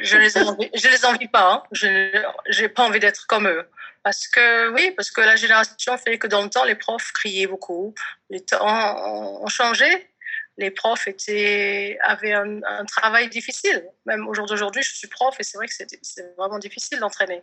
je 0.02 0.18
les 0.18 0.38
envie, 0.38 0.70
les 0.74 1.06
envie 1.06 1.28
pas. 1.28 1.52
Hein. 1.54 1.64
Je 1.72 1.88
n'ai 1.88 2.70
pas 2.70 2.84
envie 2.84 3.00
d'être 3.00 3.26
comme 3.28 3.48
eux. 3.48 3.68
Parce 4.04 4.28
que, 4.28 4.70
oui, 4.72 4.92
parce 4.92 5.12
que 5.12 5.22
la 5.22 5.38
génération 5.38 5.98
fait 5.98 6.18
que 6.18 6.28
dans 6.28 6.42
le 6.42 6.50
temps, 6.50 6.66
les 6.66 6.76
profs 6.76 7.14
criaient 7.14 7.48
beaucoup. 7.48 7.96
Les 8.30 8.42
temps 8.42 9.42
ont 9.42 9.48
changé 9.48 10.13
les 10.58 10.70
profs 10.72 11.08
avaient 11.08 12.34
un, 12.34 12.86
travail 12.86 13.28
difficile. 13.30 13.90
Même 14.06 14.28
au 14.28 14.34
jour 14.34 14.46
d'aujourd'hui, 14.46 14.84
je 14.84 14.94
suis 14.94 15.08
prof 15.08 15.36
et 15.40 15.44
c'est 15.44 15.58
vrai 15.58 15.68
que 15.68 15.74
c'est 15.74 16.36
vraiment 16.38 16.60
difficile 16.60 17.00
d'entraîner. 17.00 17.42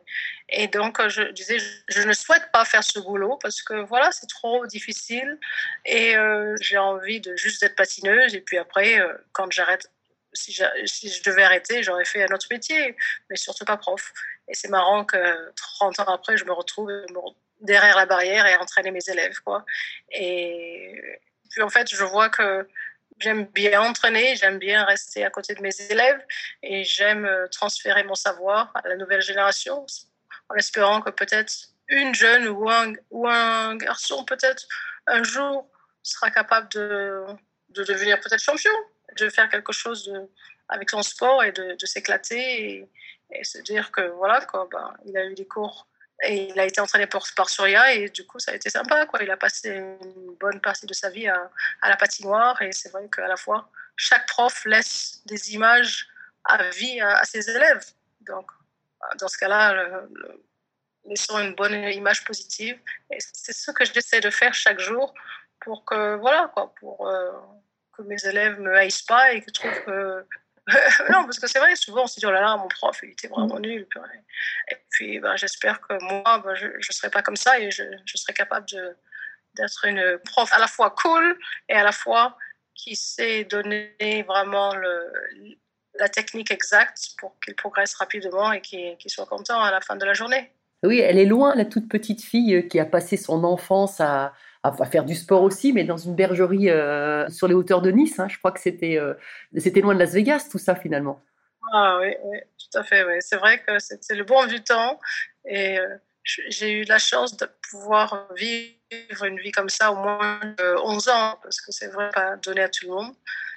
Et 0.48 0.68
donc, 0.68 1.00
je 1.08 1.22
disais, 1.32 1.58
je, 1.88 2.02
ne 2.02 2.12
souhaite 2.12 2.50
pas 2.52 2.64
faire 2.64 2.84
ce 2.84 3.00
boulot 3.00 3.36
parce 3.36 3.62
que 3.62 3.74
voilà, 3.84 4.12
c'est 4.12 4.28
trop 4.28 4.64
difficile 4.66 5.38
et 5.84 6.16
euh, 6.16 6.54
j'ai 6.60 6.78
envie 6.78 7.20
de 7.20 7.34
juste 7.36 7.62
d'être 7.62 7.74
patineuse. 7.74 8.34
Et 8.34 8.40
puis 8.40 8.58
après, 8.58 9.00
euh, 9.00 9.12
quand 9.32 9.50
j'arrête, 9.50 9.90
si, 10.32 10.52
je 10.52 11.22
devais 11.24 11.42
arrêter, 11.42 11.82
j'aurais 11.82 12.04
fait 12.04 12.22
un 12.22 12.32
autre 12.34 12.46
métier, 12.50 12.96
mais 13.28 13.36
surtout 13.36 13.64
pas 13.64 13.76
prof. 13.76 14.12
Et 14.46 14.54
c'est 14.54 14.68
marrant 14.68 15.04
que 15.04 15.52
30 15.56 15.98
ans 16.00 16.14
après, 16.14 16.36
je 16.36 16.44
me 16.44 16.52
retrouve 16.52 16.92
derrière 17.60 17.96
la 17.96 18.06
barrière 18.06 18.46
et 18.46 18.56
entraîner 18.56 18.92
mes 18.92 19.08
élèves. 19.08 19.40
Quoi. 19.40 19.64
Et 20.12 21.20
puis 21.50 21.62
en 21.62 21.68
fait, 21.68 21.92
je 21.92 22.04
vois 22.04 22.28
que 22.28 22.66
j'aime 23.20 23.44
bien 23.46 23.80
entraîner, 23.82 24.36
j'aime 24.36 24.58
bien 24.58 24.84
rester 24.84 25.24
à 25.24 25.30
côté 25.30 25.54
de 25.54 25.62
mes 25.62 25.74
élèves 25.90 26.24
et 26.62 26.84
j'aime 26.84 27.24
euh, 27.24 27.46
transférer 27.48 28.02
mon 28.04 28.14
savoir 28.14 28.72
à 28.74 28.88
la 28.88 28.96
nouvelle 28.96 29.22
génération 29.22 29.86
en 30.48 30.54
espérant 30.54 31.00
que 31.00 31.10
peut-être 31.10 31.52
une 31.88 32.14
jeune 32.14 32.48
ou 32.48 32.68
un, 32.70 32.94
ou 33.10 33.28
un 33.28 33.76
garçon 33.76 34.24
peut-être 34.24 34.66
un 35.06 35.22
jour 35.22 35.68
sera 36.02 36.30
capable 36.30 36.68
de, 36.70 37.24
de 37.70 37.84
devenir 37.84 38.18
peut-être 38.20 38.42
champion, 38.42 38.72
de 39.18 39.28
faire 39.28 39.48
quelque 39.48 39.72
chose 39.72 40.06
de, 40.06 40.28
avec 40.68 40.90
son 40.90 41.02
sport 41.02 41.44
et 41.44 41.52
de, 41.52 41.74
de 41.74 41.86
s'éclater 41.86 42.70
et, 42.70 42.88
et, 43.32 43.44
se 43.44 43.58
dire 43.58 43.90
que 43.92 44.02
voilà, 44.12 44.40
quoi, 44.46 44.68
ben, 44.70 44.94
il 45.04 45.16
a 45.16 45.26
eu 45.26 45.34
des 45.34 45.46
cours 45.46 45.86
il 46.28 46.58
a 46.58 46.66
été 46.66 46.80
entraîné 46.80 47.06
par, 47.06 47.24
par 47.34 47.48
Surya 47.48 47.94
et 47.94 48.08
du 48.10 48.26
coup, 48.26 48.38
ça 48.38 48.52
a 48.52 48.54
été 48.54 48.68
sympa. 48.70 49.06
Quoi. 49.06 49.22
Il 49.22 49.30
a 49.30 49.36
passé 49.36 49.70
une 49.70 50.36
bonne 50.38 50.60
partie 50.60 50.86
de 50.86 50.94
sa 50.94 51.10
vie 51.10 51.28
à, 51.28 51.50
à 51.80 51.88
la 51.88 51.96
patinoire 51.96 52.60
et 52.62 52.72
c'est 52.72 52.90
vrai 52.90 53.08
qu'à 53.14 53.26
la 53.26 53.36
fois, 53.36 53.70
chaque 53.96 54.26
prof 54.26 54.64
laisse 54.64 55.22
des 55.26 55.54
images 55.54 56.08
à 56.44 56.68
vie 56.70 57.00
à, 57.00 57.24
ses 57.24 57.48
élèves. 57.50 57.84
Donc, 58.20 58.50
dans 59.18 59.28
ce 59.28 59.38
cas-là, 59.38 60.02
laissons 61.04 61.38
une 61.38 61.54
bonne 61.54 61.74
image 61.74 62.24
positive. 62.24 62.78
C'est 63.18 63.52
ce 63.52 63.70
que 63.70 63.84
j'essaie 63.84 64.20
de 64.20 64.30
faire 64.30 64.54
chaque 64.54 64.80
jour 64.80 65.14
pour 65.60 65.84
que, 65.84 66.16
voilà, 66.16 66.50
quoi, 66.54 66.72
pour 66.80 67.08
euh, 67.08 67.32
que 67.92 68.02
mes 68.02 68.22
élèves 68.24 68.58
me 68.60 68.74
haïssent 68.74 69.02
pas 69.02 69.32
et 69.32 69.42
que 69.42 69.50
trouvent 69.50 69.84
que. 69.84 70.26
non, 71.10 71.24
parce 71.24 71.38
que 71.38 71.46
c'est 71.46 71.58
vrai, 71.58 71.74
souvent 71.76 72.04
on 72.04 72.06
se 72.06 72.18
dit, 72.18 72.26
oh 72.26 72.30
là 72.30 72.40
là, 72.40 72.56
mon 72.56 72.68
prof, 72.68 72.98
il 73.02 73.10
était 73.10 73.28
vraiment 73.28 73.56
mm. 73.56 73.62
nul. 73.62 73.86
Et 74.70 74.76
puis, 74.90 75.18
ben, 75.18 75.36
j'espère 75.36 75.80
que 75.80 75.94
moi, 76.02 76.42
ben, 76.44 76.54
je 76.54 76.66
ne 76.66 76.92
serai 76.92 77.10
pas 77.10 77.22
comme 77.22 77.36
ça 77.36 77.58
et 77.58 77.70
je, 77.70 77.82
je 78.04 78.16
serai 78.16 78.32
capable 78.32 78.66
d'être 78.66 79.84
une 79.84 80.18
prof 80.24 80.52
à 80.52 80.58
la 80.58 80.66
fois 80.66 80.90
cool 80.90 81.38
et 81.68 81.74
à 81.74 81.82
la 81.82 81.92
fois 81.92 82.36
qui 82.74 82.96
sait 82.96 83.44
donner 83.44 84.24
vraiment 84.26 84.74
le, 84.74 85.12
la 85.98 86.08
technique 86.08 86.50
exacte 86.50 87.10
pour 87.18 87.38
qu'il 87.40 87.54
progresse 87.54 87.94
rapidement 87.94 88.52
et 88.52 88.60
qu'il 88.60 88.96
soit 89.06 89.26
content 89.26 89.60
à 89.62 89.70
la 89.70 89.80
fin 89.80 89.96
de 89.96 90.04
la 90.04 90.14
journée. 90.14 90.50
Oui, 90.82 90.98
elle 90.98 91.18
est 91.18 91.26
loin, 91.26 91.54
la 91.54 91.66
toute 91.66 91.88
petite 91.88 92.22
fille 92.22 92.54
euh, 92.54 92.62
qui 92.62 92.80
a 92.80 92.86
passé 92.86 93.18
son 93.18 93.44
enfance 93.44 94.00
à, 94.00 94.32
à 94.62 94.72
faire 94.84 95.04
du 95.04 95.14
sport 95.14 95.42
aussi, 95.42 95.72
mais 95.72 95.84
dans 95.84 95.96
une 95.96 96.14
bergerie 96.14 96.68
euh, 96.70 97.28
sur 97.30 97.48
les 97.48 97.54
hauteurs 97.54 97.80
de 97.80 97.90
Nice. 97.90 98.18
Hein. 98.18 98.28
Je 98.28 98.38
crois 98.38 98.52
que 98.52 98.60
c'était 98.60 98.98
euh, 98.98 99.14
c'était 99.56 99.80
loin 99.80 99.94
de 99.94 99.98
Las 99.98 100.12
Vegas, 100.12 100.48
tout 100.50 100.58
ça 100.58 100.74
finalement. 100.74 101.22
Ah 101.72 101.98
oui, 102.00 102.14
tout 102.58 102.78
à 102.78 102.82
fait. 102.82 103.04
C'est 103.20 103.36
vrai 103.36 103.62
que 103.62 103.78
c'était 103.78 104.14
le 104.14 104.24
bon 104.24 104.46
du 104.46 104.62
temps. 104.62 104.98
Et 105.46 105.78
j'ai 106.24 106.72
eu 106.72 106.84
la 106.84 106.98
chance 106.98 107.36
de 107.36 107.46
pouvoir 107.70 108.28
vivre 108.36 109.24
une 109.24 109.38
vie 109.38 109.52
comme 109.52 109.68
ça 109.68 109.92
au 109.92 109.96
moins 109.96 110.40
11 110.58 111.08
ans, 111.08 111.38
parce 111.42 111.60
que 111.60 111.70
c'est 111.70 111.88
vrai 111.88 112.10
pas 112.12 112.36
donné 112.36 112.62
à 112.62 112.68
tout 112.68 112.86
le 112.86 112.92
monde. 112.92 113.14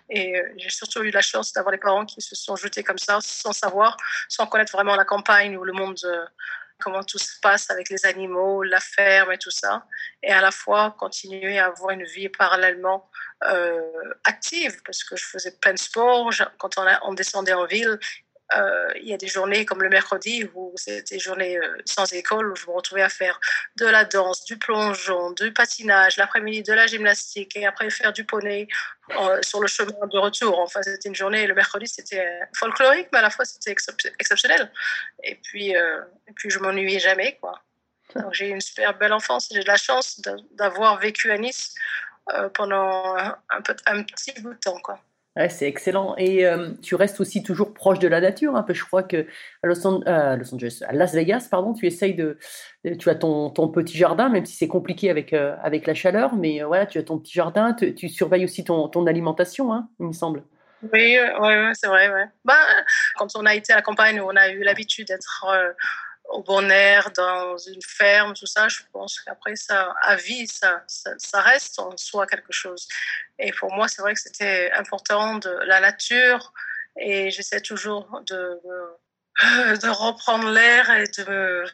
Et 0.10 0.39
j'ai 0.58 0.70
surtout 0.70 1.02
eu 1.02 1.10
la 1.10 1.22
chance 1.22 1.54
d'avoir 1.54 1.72
des 1.72 1.80
parents 1.80 2.06
qui 2.06 2.22
se 2.22 2.36
sont 2.36 2.56
jetés 2.56 2.84
comme 2.84 3.00
ça, 3.00 3.20
sans 3.22 3.52
savoir, 3.52 3.98
sans 4.30 4.46
connaître 4.46 4.74
vraiment 4.74 4.96
la 4.96 5.06
campagne 5.06 5.58
ou 5.58 5.63
le 5.63 5.74
monde 5.74 5.98
comment 6.84 7.04
tout 7.04 7.17
se 7.17 7.39
passe 7.41 7.69
avec 7.69 7.89
les 7.89 8.06
animaux, 8.06 8.63
la 8.63 8.80
ferme 8.80 9.32
et 9.32 9.38
tout 9.38 9.52
ça, 9.52 9.86
et 10.22 10.32
à 10.32 10.41
la 10.41 10.52
fois 10.52 10.96
continuer 11.00 11.58
à 11.58 11.67
avoir 11.67 11.91
une 11.91 12.04
vie 12.04 12.30
parallèlement 12.30 13.10
euh, 13.46 13.82
active, 14.24 14.82
parce 14.86 15.04
que 15.04 15.15
je 15.15 15.26
faisais 15.26 15.52
plein 15.62 15.74
de 15.74 15.80
sport. 15.80 16.30
Quand 16.58 16.78
on, 16.78 17.13
descendait 17.13 17.54
en 17.54 17.65
ville, 17.65 17.98
il 19.02 19.08
y 19.08 19.13
a 19.13 19.18
des 19.18 19.28
journées 19.28 19.66
comme 19.66 19.82
le 19.82 19.89
mercredi 19.89 20.48
où 20.54 20.74
c'était 20.76 21.16
des 21.16 21.20
journées 21.20 21.58
euh, 21.58 21.78
sans 21.86 22.12
école 22.13 22.52
où 22.52 22.56
je 22.56 22.66
me 22.68 22.74
retrouvais 22.74 23.02
à 23.02 23.10
faire 23.10 23.39
de 23.78 23.86
la 23.86 24.06
danse, 24.06 24.46
du 24.46 24.58
plongeon, 24.58 25.32
du 25.32 25.52
patinage, 25.52 26.18
l'après-midi 26.18 26.63
de 26.63 26.74
la 26.74 26.88
gymnastique 26.88 27.56
et 27.56 27.66
après 27.66 27.89
faire 27.89 28.13
du 28.13 28.26
poney 28.26 28.68
euh, 29.12 29.42
sur 29.42 29.60
le 29.60 29.68
chemin 29.68 30.08
de 30.08 30.18
retour. 30.18 30.60
Enfin, 30.60 30.82
c'était 30.84 31.10
une 31.10 31.16
journée, 31.16 31.48
le 31.48 31.56
mercredi 31.56 31.88
c'était 31.88 32.28
folklorique, 32.56 33.08
mais 33.12 33.20
à 33.20 33.24
la 33.24 33.30
fois 33.30 33.46
c'était 33.46 33.72
exceptionnel. 33.72 34.72
Et 35.24 35.36
puis, 35.36 35.70
et 35.72 36.34
puis 36.36 36.50
je 36.50 36.60
m'ennuyais 36.60 37.00
jamais, 37.00 37.38
quoi. 37.42 37.62
j'ai 38.32 38.50
eu 38.50 38.52
une 38.52 38.62
super 38.62 38.98
belle 38.98 39.13
enfance. 39.13 39.50
J'ai 39.52 39.62
de 39.62 39.68
la 39.68 39.78
chance 39.78 40.22
d'avoir 40.52 41.00
vécu 41.00 41.32
à 41.32 41.38
Nice 41.38 41.74
pendant 42.54 43.16
un, 43.18 43.38
un 43.50 44.04
petit 44.04 44.34
bout 44.42 44.54
de 44.54 44.60
temps, 44.60 44.80
quoi. 44.80 45.00
C'est 45.50 45.67
excellent. 45.67 46.13
Et 46.17 46.46
euh, 46.46 46.69
tu 46.84 46.93
restes 46.93 47.19
aussi 47.19 47.41
toujours 47.41 47.74
proche 47.74 47.98
de 47.98 48.08
la 48.08 48.22
nature, 48.22 48.63
peu. 48.67 48.74
Je 48.74 48.86
crois 48.86 49.02
que 49.02 49.26
à 49.63 49.67
Los, 49.67 49.86
euh, 49.86 50.38
Angeles, 50.54 50.84
à 50.88 50.93
Las 50.93 51.13
Vegas, 51.13 51.48
pardon, 51.50 51.74
tu 51.74 51.88
essayes 51.88 52.13
de, 52.13 52.38
tu 53.00 53.10
as 53.10 53.15
ton, 53.15 53.50
petit 53.50 53.98
jardin, 53.98 54.30
même 54.30 54.46
si 54.46 54.56
c'est 54.56 54.67
compliqué 54.67 55.10
avec 55.10 55.34
euh, 55.34 55.56
avec 55.63 55.88
la 55.88 55.96
chaleur, 55.96 56.36
mais 56.36 56.62
voilà, 56.62 56.86
tu 56.86 57.00
as 57.00 57.04
ton 57.04 57.17
petit 57.17 57.34
jardin. 57.34 57.74
Tu, 57.74 58.10
surveilles 58.10 58.46
aussi 58.46 58.63
ton, 58.63 58.88
ton 58.89 59.08
alimentation, 59.08 59.74
hein, 59.74 59.89
il 60.00 60.08
me 60.08 60.13
semble. 60.13 60.43
Oui, 60.93 61.17
c'est 61.74 61.88
vrai. 61.88 62.30
Bah, 62.46 62.54
quand 63.15 63.36
on 63.36 63.46
a 63.46 63.56
été 63.56 63.74
à 63.74 63.78
la 63.78 63.82
campagne, 63.82 64.22
on 64.22 64.36
a 64.36 64.50
eu 64.50 64.62
l'habitude 64.63 65.08
d'être 65.08 65.46
au 66.34 66.41
bon 66.41 66.69
air, 66.72 67.12
dans 67.12 67.58
une 67.58 67.82
ferme, 67.82 68.34
tout 68.34 68.48
ça, 68.48 68.67
je 68.67 68.82
pense 68.91 69.19
qu'après, 69.22 69.56
ça, 69.56 69.93
à 70.02 70.15
vie, 70.15 70.48
ça, 70.48 70.84
ça, 70.88 71.41
reste 71.41 71.78
en 71.80 71.96
soi 71.96 72.26
quelque 72.26 72.52
chose. 72.52 72.88
Et 73.38 73.52
pour 73.52 73.72
moi, 73.72 73.88
c'est 73.88 74.02
vrai 74.02 74.13
que 74.15 74.19
c'était 74.19 74.72
important 74.72 75.38
de 75.38 75.52
la 75.65 75.80
nature 75.80 76.52
et 76.98 77.30
j'essaie 77.30 77.62
toujours 77.62 78.22
de, 78.28 78.60
de 79.78 79.89
reprendre 79.89 80.50
l'air 80.50 80.89
et 80.91 81.06
de 81.06 81.30
me 81.30 81.65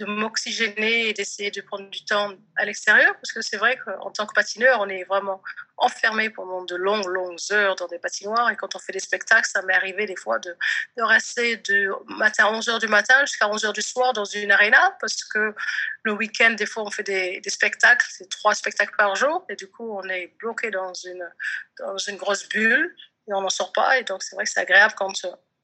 de 0.00 0.06
m'oxygéner 0.06 1.08
et 1.08 1.12
d'essayer 1.12 1.50
de 1.50 1.60
prendre 1.60 1.88
du 1.90 2.04
temps 2.04 2.32
à 2.56 2.64
l'extérieur, 2.64 3.14
parce 3.14 3.32
que 3.32 3.42
c'est 3.42 3.58
vrai 3.58 3.78
qu'en 3.78 4.10
tant 4.10 4.26
que 4.26 4.32
patineur, 4.32 4.80
on 4.80 4.88
est 4.88 5.04
vraiment 5.04 5.42
enfermé 5.76 6.30
pendant 6.30 6.64
de 6.64 6.74
longues, 6.74 7.06
longues 7.06 7.38
heures 7.52 7.76
dans 7.76 7.86
des 7.86 7.98
patinoires, 7.98 8.50
et 8.50 8.56
quand 8.56 8.74
on 8.74 8.78
fait 8.78 8.92
des 8.92 9.00
spectacles, 9.00 9.48
ça 9.48 9.62
m'est 9.62 9.74
arrivé 9.74 10.06
des 10.06 10.16
fois 10.16 10.38
de, 10.38 10.56
de 10.96 11.02
rester 11.02 11.58
de 11.58 11.90
matin 12.14 12.46
à 12.46 12.52
11h 12.52 12.80
du 12.80 12.88
matin 12.88 13.20
jusqu'à 13.26 13.46
11h 13.46 13.74
du 13.74 13.82
soir 13.82 14.12
dans 14.14 14.24
une 14.24 14.50
arena, 14.50 14.96
parce 15.00 15.22
que 15.24 15.54
le 16.02 16.12
week-end, 16.12 16.52
des 16.52 16.66
fois, 16.66 16.82
on 16.84 16.90
fait 16.90 17.02
des, 17.02 17.40
des 17.40 17.50
spectacles, 17.50 18.06
c'est 18.10 18.28
trois 18.30 18.54
spectacles 18.54 18.94
par 18.96 19.14
jour, 19.16 19.44
et 19.50 19.56
du 19.56 19.68
coup, 19.68 19.90
on 19.98 20.08
est 20.08 20.34
bloqué 20.38 20.70
dans 20.70 20.94
une, 20.94 21.28
dans 21.78 21.98
une 21.98 22.16
grosse 22.16 22.48
bulle, 22.48 22.96
et 23.28 23.34
on 23.34 23.42
n'en 23.42 23.50
sort 23.50 23.72
pas, 23.72 23.98
et 23.98 24.04
donc 24.04 24.22
c'est 24.22 24.34
vrai 24.34 24.44
que 24.44 24.50
c'est 24.50 24.60
agréable 24.60 24.94
quand 24.96 25.12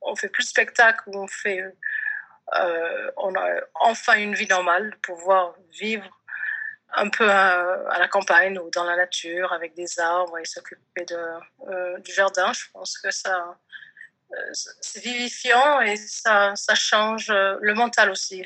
on 0.02 0.14
fait 0.14 0.28
plus 0.28 0.44
de 0.44 0.48
spectacles, 0.48 1.08
ou 1.08 1.18
on 1.22 1.26
fait 1.26 1.64
euh, 2.54 3.10
on 3.16 3.34
a 3.34 3.60
enfin 3.74 4.18
une 4.18 4.34
vie 4.34 4.46
normale, 4.46 4.96
pouvoir 5.02 5.54
vivre 5.72 6.08
un 6.94 7.10
peu 7.10 7.28
à, 7.28 7.98
la 7.98 8.08
campagne 8.08 8.58
ou 8.58 8.70
dans 8.70 8.84
la 8.84 8.96
nature 8.96 9.52
avec 9.52 9.74
des 9.74 9.98
arbres 9.98 10.38
et 10.38 10.44
s'occuper 10.44 11.04
de, 11.04 11.18
euh, 11.68 11.98
du 11.98 12.12
jardin. 12.12 12.52
Je 12.52 12.64
pense 12.72 12.98
que 12.98 13.10
ça, 13.10 13.58
euh, 14.32 14.36
c'est 14.80 15.02
vivifiant 15.02 15.80
et 15.80 15.96
ça, 15.96 16.52
ça 16.54 16.74
change 16.74 17.30
le 17.30 17.74
mental 17.74 18.10
aussi, 18.10 18.44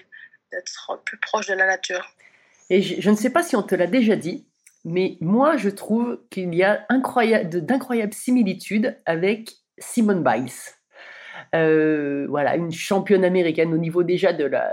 d'être 0.50 1.00
plus 1.04 1.18
proche 1.18 1.46
de 1.46 1.54
la 1.54 1.66
nature. 1.66 2.08
Et 2.70 2.82
je, 2.82 3.00
je, 3.00 3.10
ne 3.10 3.16
sais 3.16 3.30
pas 3.30 3.42
si 3.42 3.54
on 3.54 3.62
te 3.62 3.74
l'a 3.74 3.86
déjà 3.86 4.16
dit, 4.16 4.48
mais 4.84 5.18
moi 5.20 5.56
je 5.56 5.68
trouve 5.68 6.20
qu'il 6.30 6.54
y 6.54 6.64
a 6.64 6.84
d'incroyables 6.88 8.14
similitudes 8.14 8.98
avec 9.04 9.50
Simone 9.78 10.24
Biles. 10.24 10.50
Euh, 11.54 12.26
voilà, 12.28 12.54
une 12.54 12.70
championne 12.70 13.24
américaine 13.24 13.74
au 13.74 13.76
niveau 13.76 14.04
déjà 14.04 14.32
de, 14.32 14.44
la, 14.44 14.72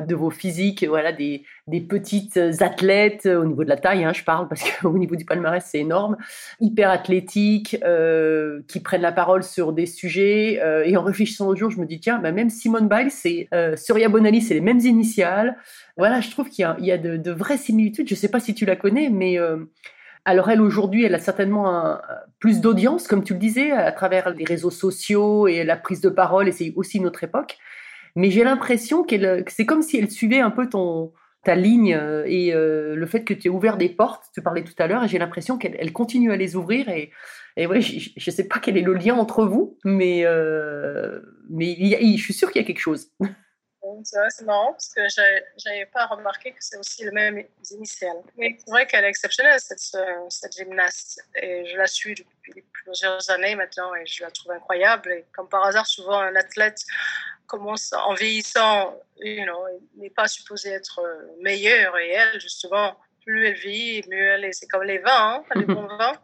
de 0.00 0.14
vos 0.14 0.30
physiques, 0.30 0.82
voilà, 0.84 1.12
des, 1.12 1.44
des 1.66 1.82
petites 1.82 2.38
athlètes 2.60 3.26
au 3.26 3.44
niveau 3.44 3.62
de 3.62 3.68
la 3.68 3.76
taille, 3.76 4.04
hein, 4.04 4.12
je 4.14 4.24
parle, 4.24 4.48
parce 4.48 4.62
qu'au 4.62 4.96
niveau 4.98 5.16
du 5.16 5.26
palmarès, 5.26 5.62
c'est 5.66 5.80
énorme, 5.80 6.16
hyper 6.60 6.90
athlétiques, 6.90 7.76
euh, 7.84 8.62
qui 8.68 8.80
prennent 8.80 9.02
la 9.02 9.12
parole 9.12 9.42
sur 9.42 9.74
des 9.74 9.86
sujets. 9.86 10.60
Euh, 10.62 10.84
et 10.84 10.96
en 10.96 11.02
réfléchissant 11.02 11.48
au 11.48 11.56
jour, 11.56 11.70
je 11.70 11.78
me 11.78 11.84
dis, 11.84 12.00
tiens, 12.00 12.18
bah, 12.18 12.32
même 12.32 12.48
Simone 12.48 12.88
Biles, 12.88 13.10
c'est 13.10 13.48
Surya 13.76 14.08
Bonali, 14.08 14.40
c'est 14.40 14.54
les 14.54 14.60
mêmes 14.60 14.80
initiales. 14.80 15.56
Voilà, 15.96 16.20
je 16.20 16.30
trouve 16.30 16.48
qu'il 16.48 16.62
y 16.62 16.64
a, 16.64 16.76
il 16.78 16.86
y 16.86 16.92
a 16.92 16.98
de, 16.98 17.16
de, 17.16 17.30
vraies 17.32 17.58
similitudes. 17.58 18.08
Je 18.08 18.14
ne 18.14 18.18
sais 18.18 18.30
pas 18.30 18.40
si 18.40 18.54
tu 18.54 18.64
la 18.64 18.76
connais, 18.76 19.10
mais 19.10 19.38
alors 20.24 20.50
elle, 20.50 20.60
aujourd'hui, 20.60 21.04
elle 21.04 21.14
a 21.14 21.18
certainement 21.18 21.98
plus 22.38 22.60
d'audience, 22.60 23.06
comme 23.06 23.24
tu 23.24 23.34
le 23.34 23.38
disais, 23.38 23.72
à 23.72 23.92
travers 23.92 24.30
les 24.30 24.44
réseaux 24.44 24.70
sociaux 24.70 25.48
et 25.48 25.64
la 25.64 25.76
prise 25.76 26.00
de 26.00 26.08
parole, 26.08 26.48
et 26.48 26.52
c'est 26.52 26.72
aussi 26.76 27.00
notre 27.00 27.24
époque. 27.24 27.58
Mais 28.16 28.30
j'ai 28.30 28.44
l'impression 28.44 29.02
qu'elle, 29.02 29.44
que 29.44 29.52
c'est 29.52 29.66
comme 29.66 29.82
si 29.82 29.98
elle 29.98 30.10
suivait 30.10 30.40
un 30.40 30.50
peu 30.50 30.68
ton, 30.68 31.12
ta 31.44 31.54
ligne 31.54 31.94
euh, 31.94 32.24
et 32.26 32.52
euh, 32.52 32.96
le 32.96 33.06
fait 33.06 33.22
que 33.22 33.34
tu 33.34 33.48
aies 33.48 33.50
ouvert 33.50 33.76
des 33.76 33.88
portes, 33.88 34.24
tu 34.32 34.42
parlais 34.42 34.64
tout 34.64 34.74
à 34.78 34.86
l'heure, 34.86 35.04
et 35.04 35.08
j'ai 35.08 35.18
l'impression 35.18 35.58
qu'elle 35.58 35.92
continue 35.92 36.32
à 36.32 36.36
les 36.36 36.56
ouvrir. 36.56 36.88
Et, 36.88 37.10
et 37.56 37.66
ouais, 37.66 37.80
je 37.80 38.10
ne 38.16 38.34
sais 38.34 38.48
pas 38.48 38.58
quel 38.58 38.76
est 38.76 38.82
le 38.82 38.94
lien 38.94 39.14
entre 39.14 39.44
vous, 39.44 39.78
mais, 39.84 40.22
euh, 40.24 41.20
mais 41.50 41.76
je 41.76 42.22
suis 42.22 42.34
sûre 42.34 42.50
qu'il 42.50 42.60
y 42.60 42.64
a 42.64 42.66
quelque 42.66 42.80
chose. 42.80 43.08
C'est 44.04 44.42
marrant 44.42 44.72
parce 44.72 44.92
que 44.94 45.08
je 45.08 45.68
n'avais 45.68 45.86
pas 45.86 46.06
remarqué 46.06 46.52
que 46.52 46.58
c'est 46.60 46.76
aussi 46.76 47.04
le 47.04 47.12
même 47.12 47.44
initial. 47.70 48.16
Mais 48.36 48.56
c'est 48.58 48.70
vrai 48.70 48.86
qu'elle 48.86 49.04
est 49.04 49.08
exceptionnelle, 49.08 49.58
cette, 49.60 49.80
cette, 50.28 50.56
gymnaste. 50.56 51.22
Et 51.34 51.66
je 51.66 51.76
la 51.76 51.86
suis 51.86 52.14
depuis 52.14 52.62
plusieurs 52.72 53.30
années 53.30 53.54
maintenant 53.54 53.94
et 53.94 54.06
je 54.06 54.22
la 54.22 54.30
trouve 54.30 54.52
incroyable. 54.52 55.12
Et 55.12 55.24
comme 55.32 55.48
par 55.48 55.64
hasard, 55.64 55.86
souvent 55.86 56.20
un 56.20 56.36
athlète 56.36 56.82
commence 57.46 57.92
en 57.92 58.14
vieillissant, 58.14 58.98
you 59.18 59.44
know, 59.44 59.66
n'est 59.96 60.10
pas 60.10 60.28
supposé 60.28 60.70
être 60.70 61.00
meilleur. 61.40 61.96
Et 61.98 62.10
elle, 62.10 62.40
justement, 62.40 62.98
plus 63.24 63.48
elle 63.48 63.54
vit, 63.54 64.02
mieux 64.08 64.28
elle 64.28 64.44
est. 64.44 64.52
C'est 64.52 64.68
comme 64.68 64.84
les 64.84 64.98
vins, 64.98 65.36
hein, 65.36 65.44
les 65.54 65.66
bons 65.66 65.86
vins 65.98 66.18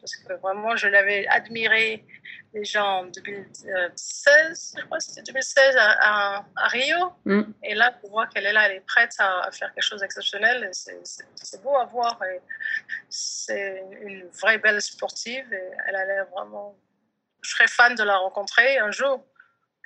parce 0.00 0.16
que 0.16 0.32
vraiment, 0.34 0.76
je 0.76 0.88
l'avais 0.88 1.26
admiré 1.28 2.04
déjà 2.52 2.84
en 2.84 3.04
2016, 3.04 4.74
je 4.78 4.84
crois 4.84 4.98
que 4.98 5.04
c'était 5.04 5.22
2016 5.22 5.76
à, 5.78 6.44
Rio. 6.56 7.12
Mm. 7.24 7.42
Et 7.62 7.74
là, 7.74 7.92
pour 7.92 8.10
voir 8.10 8.28
qu'elle 8.28 8.46
est 8.46 8.52
là, 8.52 8.66
elle 8.68 8.76
est 8.76 8.86
prête 8.86 9.14
à, 9.18 9.50
faire 9.52 9.72
quelque 9.72 9.84
chose 9.84 10.00
d'exceptionnel. 10.00 10.70
C'est 10.72 11.62
beau 11.62 11.76
à 11.76 11.84
voir. 11.84 12.18
C'est 13.08 13.82
une 14.02 14.28
vraie 14.40 14.58
belle 14.58 14.80
sportive 14.80 15.52
et 15.52 15.70
elle 15.86 15.96
a 15.96 16.04
l'air 16.04 16.26
vraiment. 16.26 16.76
Je 17.40 17.50
serais 17.50 17.68
fan 17.68 17.94
de 17.94 18.02
la 18.02 18.16
rencontrer 18.16 18.78
un 18.78 18.90
jour, 18.90 19.24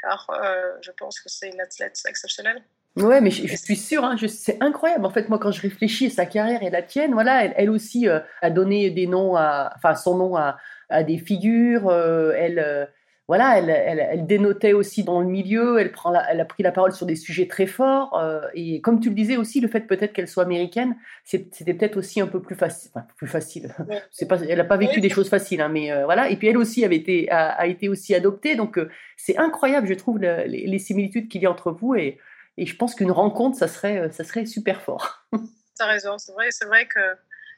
car 0.00 0.26
euh, 0.30 0.72
je 0.80 0.90
pense 0.92 1.20
que 1.20 1.28
c'est 1.28 1.50
une 1.50 1.60
athlète 1.60 2.00
exceptionnelle. 2.06 2.64
Ouais, 2.96 3.22
mais 3.22 3.30
je, 3.30 3.56
suis 3.56 3.76
sûre, 3.76 4.04
hein, 4.04 4.16
c'est 4.28 4.62
incroyable. 4.62 5.06
En 5.06 5.10
fait, 5.10 5.30
moi, 5.30 5.38
quand 5.38 5.50
je 5.50 5.62
réfléchis 5.62 6.06
à 6.06 6.10
sa 6.10 6.26
carrière 6.26 6.62
et 6.62 6.68
la 6.68 6.82
tienne, 6.82 7.12
voilà, 7.14 7.44
elle, 7.56 7.70
aussi 7.70 8.06
euh, 8.06 8.20
a 8.42 8.50
donné 8.50 8.90
des 8.90 9.06
noms, 9.06 9.34
à, 9.34 9.72
enfin, 9.76 9.94
son 9.94 10.16
nom 10.18 10.36
à, 10.36 10.58
à 10.90 11.02
des 11.02 11.16
figures. 11.16 11.88
euh, 11.88 12.32
elle, 12.36 12.58
euh, 12.58 12.84
voilà, 13.28 13.56
elle, 13.56 13.70
elle, 13.70 13.98
elle 14.10 14.26
dénotait 14.26 14.74
aussi 14.74 15.04
dans 15.04 15.20
le 15.22 15.26
milieu. 15.26 15.78
Elle, 15.80 15.90
prend 15.90 16.10
la- 16.10 16.30
elle 16.30 16.38
a 16.40 16.44
pris 16.44 16.62
la 16.62 16.70
parole 16.70 16.92
sur 16.92 17.06
des 17.06 17.16
sujets 17.16 17.46
très 17.46 17.64
forts. 17.66 18.20
et 18.52 18.82
comme 18.82 19.00
tu 19.00 19.08
le 19.08 19.14
disais 19.14 19.38
aussi, 19.38 19.60
le 19.62 19.68
fait 19.68 19.80
peut-être 19.86 20.12
qu'elle 20.12 20.28
soit 20.28 20.42
américaine, 20.44 20.94
c'était 21.24 21.72
peut-être 21.72 21.96
aussi 21.96 22.20
un 22.20 22.26
peu 22.26 22.42
plus 22.42 22.56
facile. 22.56 22.90
Enfin, 22.94 23.06
plus 23.16 23.26
facile. 23.28 23.74
Ouais. 23.88 24.02
C'est 24.10 24.28
pas, 24.28 24.38
elle 24.42 24.58
n'a 24.58 24.64
pas 24.64 24.76
vécu 24.76 25.00
des 25.00 25.08
choses 25.08 25.30
faciles, 25.30 25.62
hein, 25.62 25.70
mais 25.70 25.90
voilà. 26.04 26.28
Et 26.28 26.36
puis 26.36 26.48
elle 26.48 26.58
aussi 26.58 26.84
avait 26.84 26.96
été, 26.96 27.30
a, 27.30 27.52
a 27.52 27.66
été 27.66 27.88
aussi 27.88 28.14
adoptée. 28.14 28.54
Donc 28.54 28.78
c'est 29.16 29.38
incroyable, 29.38 29.86
je 29.86 29.94
trouve, 29.94 30.18
le- 30.18 30.44
les, 30.46 30.66
les 30.66 30.78
similitudes 30.78 31.28
qu'il 31.28 31.40
y 31.40 31.46
a 31.46 31.50
entre 31.50 31.70
vous. 31.72 31.94
Et, 31.94 32.18
et 32.58 32.66
je 32.66 32.76
pense 32.76 32.94
qu'une 32.94 33.10
rencontre, 33.12 33.56
ça 33.58 33.68
serait, 33.68 33.98
euh, 33.98 34.10
ça 34.10 34.24
serait 34.24 34.46
super 34.46 34.82
fort. 34.82 35.24
T'as 35.78 35.86
raison, 35.86 36.18
c'est 36.18 36.32
vrai, 36.32 36.48
c'est 36.50 36.66
vrai 36.66 36.86
que. 36.86 37.00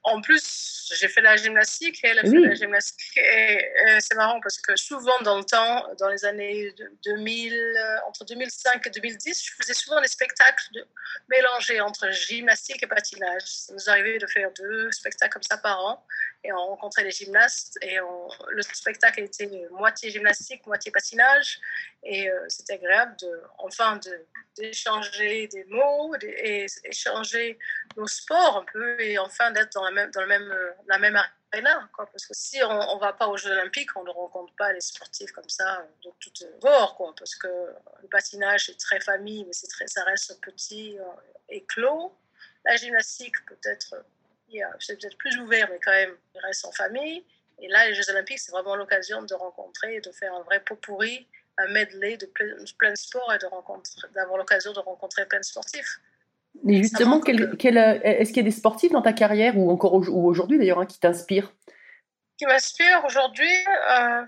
En 0.06 0.20
plus, 0.20 0.92
j'ai 0.98 1.08
fait 1.08 1.22
la 1.22 1.34
gymnastique 1.36 2.04
et 2.04 2.08
elle 2.08 2.18
a 2.18 2.22
Oui. 2.24 2.30
fait 2.42 2.48
la 2.48 2.54
gymnastique. 2.54 3.16
Et, 3.16 3.64
euh, 3.88 3.96
c'est 4.00 4.14
marrant 4.16 4.38
parce 4.42 4.58
que 4.58 4.76
souvent 4.76 5.18
dans 5.22 5.38
le 5.38 5.44
temps, 5.44 5.82
dans 5.98 6.10
les 6.10 6.26
années 6.26 6.70
de- 6.72 6.92
2000, 7.06 7.54
euh, 7.54 7.96
entre 8.06 8.22
2005 8.26 8.86
et 8.86 8.90
2010, 8.90 9.42
je 9.42 9.52
faisais 9.58 9.72
souvent 9.72 10.02
des 10.02 10.08
spectacles 10.08 10.66
de, 10.74 10.86
mélangés 11.30 11.80
entre 11.80 12.10
gymnastique 12.10 12.82
et 12.82 12.86
patinage. 12.86 13.44
Ça 13.46 13.72
nous 13.72 13.88
arrivait 13.88 14.18
de 14.18 14.26
faire 14.26 14.50
deux 14.58 14.92
spectacles 14.92 15.32
comme 15.32 15.42
ça 15.42 15.56
par 15.56 15.82
an. 15.82 16.04
Et 16.46 16.52
on 16.52 16.58
rencontrait 16.58 17.04
les 17.04 17.10
gymnastes. 17.10 17.78
Et 17.82 17.96
le 18.48 18.62
spectacle 18.62 19.20
était 19.20 19.66
moitié 19.70 20.10
gymnastique, 20.10 20.66
moitié 20.66 20.92
patinage. 20.92 21.58
Et 22.02 22.28
euh, 22.30 22.44
c'était 22.48 22.74
agréable 22.74 23.16
de, 23.16 23.42
enfin, 23.58 23.96
de- 23.96 24.26
d'échanger 24.56 25.48
des 25.48 25.64
mots 25.64 26.16
des- 26.18 26.28
et 26.28 26.66
échanger 26.84 27.58
nos 27.96 28.06
sports 28.06 28.58
un 28.58 28.64
peu 28.72 29.00
et 29.00 29.18
enfin 29.18 29.50
d'être 29.50 29.72
dans 29.72 29.84
la 29.84 29.90
même 29.90 30.10
dans 30.12 30.20
le 30.20 30.26
même 30.28 30.50
euh, 30.52 30.70
la 30.86 30.98
même 30.98 31.16
arena 31.52 31.88
quoi 31.92 32.06
parce 32.06 32.24
que 32.26 32.34
si 32.34 32.62
on, 32.62 32.70
on 32.70 32.98
va 32.98 33.12
pas 33.12 33.26
aux 33.26 33.36
Jeux 33.36 33.50
Olympiques 33.50 33.90
on 33.96 34.04
ne 34.04 34.10
rencontre 34.10 34.54
pas 34.56 34.72
les 34.72 34.80
sportifs 34.80 35.32
comme 35.32 35.48
ça 35.48 35.80
euh, 35.80 35.84
de 36.04 36.12
tout 36.20 36.30
bord 36.60 36.94
quoi 36.96 37.12
parce 37.18 37.34
que 37.34 37.48
le 38.02 38.08
patinage 38.08 38.66
c'est 38.66 38.76
très 38.78 39.00
famille 39.00 39.44
mais 39.44 39.50
très 39.68 39.88
ça 39.88 40.04
reste 40.04 40.40
petit 40.40 40.98
et 41.48 41.64
clos 41.64 42.16
la 42.64 42.76
gymnastique 42.76 43.34
peut-être 43.46 43.96
c'est 44.80 44.98
peut-être 45.00 45.16
plus 45.18 45.36
ouvert 45.38 45.68
mais 45.70 45.78
quand 45.84 45.90
même 45.92 46.14
il 46.34 46.40
reste 46.40 46.64
en 46.64 46.72
famille. 46.72 47.24
Et 47.60 47.68
là 47.68 47.86
les 47.88 47.94
Jeux 47.94 48.08
Olympiques 48.10 48.38
c'est 48.40 48.52
vraiment 48.52 48.76
l'occasion 48.76 49.22
de 49.22 49.34
rencontrer 49.34 49.96
et 49.96 50.00
de 50.00 50.10
faire 50.12 50.34
un 50.34 50.42
vrai 50.42 50.60
pot 50.60 50.76
pourri 50.76 51.26
un 51.56 51.68
medley 51.68 52.16
de 52.16 52.26
plein, 52.26 52.46
plein 52.78 52.90
de 52.90 52.96
sports 52.96 53.32
et 53.32 53.38
d'avoir 53.38 54.38
l'occasion 54.38 54.72
de 54.72 54.80
rencontrer 54.80 55.24
plein 55.26 55.38
de 55.38 55.44
sportifs. 55.44 56.00
Mais 56.64 56.78
justement, 56.82 57.20
quel- 57.20 57.50
que- 57.50 57.56
quel, 57.56 57.78
euh, 57.78 57.98
est-ce 58.02 58.30
qu'il 58.30 58.38
y 58.38 58.46
a 58.46 58.50
des 58.50 58.50
sportifs 58.56 58.90
dans 58.92 59.02
ta 59.02 59.12
carrière 59.12 59.56
ou 59.56 59.70
encore 59.70 59.94
au- 59.94 60.04
ou 60.04 60.26
aujourd'hui 60.26 60.58
d'ailleurs 60.58 60.80
hein, 60.80 60.86
qui 60.86 60.98
t'inspirent? 60.98 61.52
Qui 62.38 62.46
m'inspire 62.46 63.04
aujourd'hui, 63.04 63.52
euh, 63.90 64.26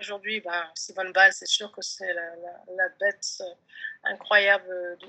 aujourd'hui, 0.00 0.40
ben, 0.40 0.64
Simone 0.74 1.12
Biles, 1.12 1.32
c'est 1.32 1.46
sûr 1.48 1.72
que 1.72 1.82
c'est 1.82 2.12
la, 2.12 2.36
la- 2.36 2.62
la 2.76 2.88
bête 3.00 3.26
euh, 3.40 3.44
incroyable 4.04 4.68
de, 5.00 5.06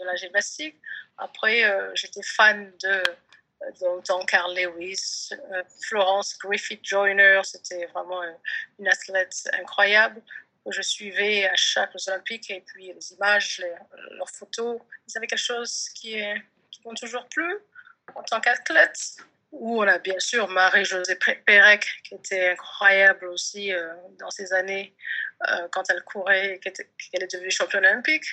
de 0.00 0.04
la 0.06 0.14
gymnastique. 0.16 0.76
Après, 1.18 1.64
euh, 1.64 1.90
j'étais 1.94 2.22
fan 2.22 2.72
de 2.82 3.02
dans 3.80 3.96
le 3.96 4.02
temps 4.02 4.24
Carl 4.24 4.54
Lewis, 4.54 5.30
euh, 5.32 5.62
Florence 5.82 6.36
Griffith 6.38 6.80
Joyner, 6.84 7.40
c'était 7.44 7.86
vraiment 7.86 8.22
une 8.78 8.88
athlète 8.88 9.48
incroyable. 9.52 10.22
Que 10.64 10.72
je 10.72 10.82
suivais 10.82 11.46
à 11.48 11.56
chaque 11.56 11.92
Jeux 11.92 12.12
Olympiques 12.12 12.50
et 12.50 12.60
puis 12.60 12.92
les 12.92 13.12
images, 13.12 13.64
leurs 14.10 14.28
photos, 14.28 14.78
ils 15.08 15.16
avaient 15.16 15.26
quelque 15.26 15.38
chose 15.38 15.88
qui 15.94 16.18
est 16.18 16.42
toujours 16.96 17.26
plu 17.28 17.58
en 18.14 18.22
tant 18.22 18.40
qu'athlète? 18.40 19.16
Où 19.50 19.82
on 19.82 19.88
a 19.88 19.98
bien 19.98 20.18
sûr 20.18 20.46
Marie-Josée 20.46 21.18
Pérec, 21.46 21.86
qui 22.04 22.16
était 22.16 22.50
incroyable 22.50 23.28
aussi 23.28 23.72
euh, 23.72 23.94
dans 24.18 24.30
ces 24.30 24.52
années 24.52 24.94
euh, 25.48 25.68
quand 25.72 25.88
elle 25.88 26.02
courait 26.02 26.56
et 26.56 26.58
qu'elle 26.58 27.22
est 27.22 27.32
devenue 27.32 27.50
championne 27.50 27.86
olympique. 27.86 28.26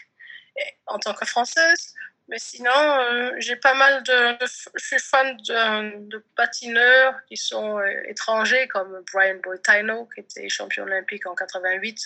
En 0.87 0.99
tant 0.99 1.13
que 1.13 1.25
Française. 1.25 1.93
Mais 2.27 2.39
sinon, 2.39 2.71
euh, 2.75 3.31
j'ai 3.37 3.55
pas 3.55 3.75
mal 3.75 4.01
de, 4.03 4.37
Je 4.75 4.83
suis 4.85 4.99
fan 4.99 5.37
de, 5.37 6.07
de 6.09 6.25
patineurs 6.35 7.13
qui 7.27 7.37
sont 7.37 7.77
euh, 7.79 7.87
étrangers, 8.07 8.67
comme 8.67 9.03
Brian 9.13 9.37
Boitano, 9.43 10.07
qui 10.13 10.21
était 10.21 10.49
champion 10.49 10.83
olympique 10.83 11.27
en 11.27 11.35
88 11.35 12.01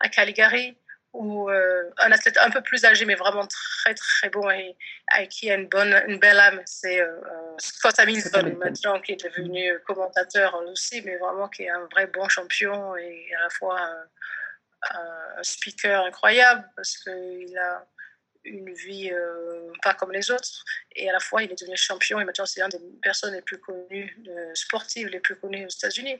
à 0.00 0.08
Caligari, 0.08 0.76
ou 1.12 1.48
euh, 1.50 1.90
un 1.98 2.10
athlète 2.10 2.38
un 2.38 2.50
peu 2.50 2.60
plus 2.62 2.84
âgé, 2.84 3.04
mais 3.04 3.14
vraiment 3.14 3.46
très 3.46 3.94
très 3.94 4.30
bon 4.30 4.50
et, 4.50 4.76
et 5.20 5.28
qui 5.28 5.48
a 5.50 5.54
une, 5.54 5.68
bonne, 5.68 6.02
une 6.08 6.18
belle 6.18 6.40
âme, 6.40 6.60
c'est 6.64 7.00
Scott 7.58 7.98
Hamilton, 8.00 8.56
maintenant 8.58 8.98
qui 9.00 9.12
est 9.12 9.22
devenu 9.22 9.78
commentateur 9.86 10.54
aussi, 10.72 11.02
mais 11.02 11.16
vraiment 11.18 11.48
qui 11.48 11.64
est 11.64 11.70
un 11.70 11.86
vrai 11.92 12.06
bon 12.06 12.28
champion 12.28 12.96
et 12.96 13.30
à 13.38 13.42
la 13.42 13.50
fois 13.50 13.78
un, 13.78 14.06
un- 14.90 15.38
un 15.38 15.42
speaker 15.42 16.04
incroyable 16.06 16.68
parce 16.74 16.96
qu'il 16.98 17.56
a 17.58 17.84
une 18.44 18.72
vie 18.72 19.10
euh, 19.12 19.72
pas 19.82 19.94
comme 19.94 20.12
les 20.12 20.30
autres. 20.30 20.64
Et 20.96 21.08
à 21.08 21.12
la 21.12 21.20
fois 21.20 21.42
il 21.42 21.50
est 21.50 21.60
devenu 21.60 21.76
champion 21.76 22.20
et 22.20 22.24
maintenant 22.24 22.46
c'est 22.46 22.60
une 22.60 22.68
des 22.68 22.78
personnes 23.02 23.34
les 23.34 23.42
plus 23.42 23.58
connues 23.58 24.16
de, 24.18 24.54
sportives 24.54 25.08
les 25.08 25.20
plus 25.20 25.36
connues 25.36 25.64
aux 25.64 25.68
États-Unis. 25.68 26.16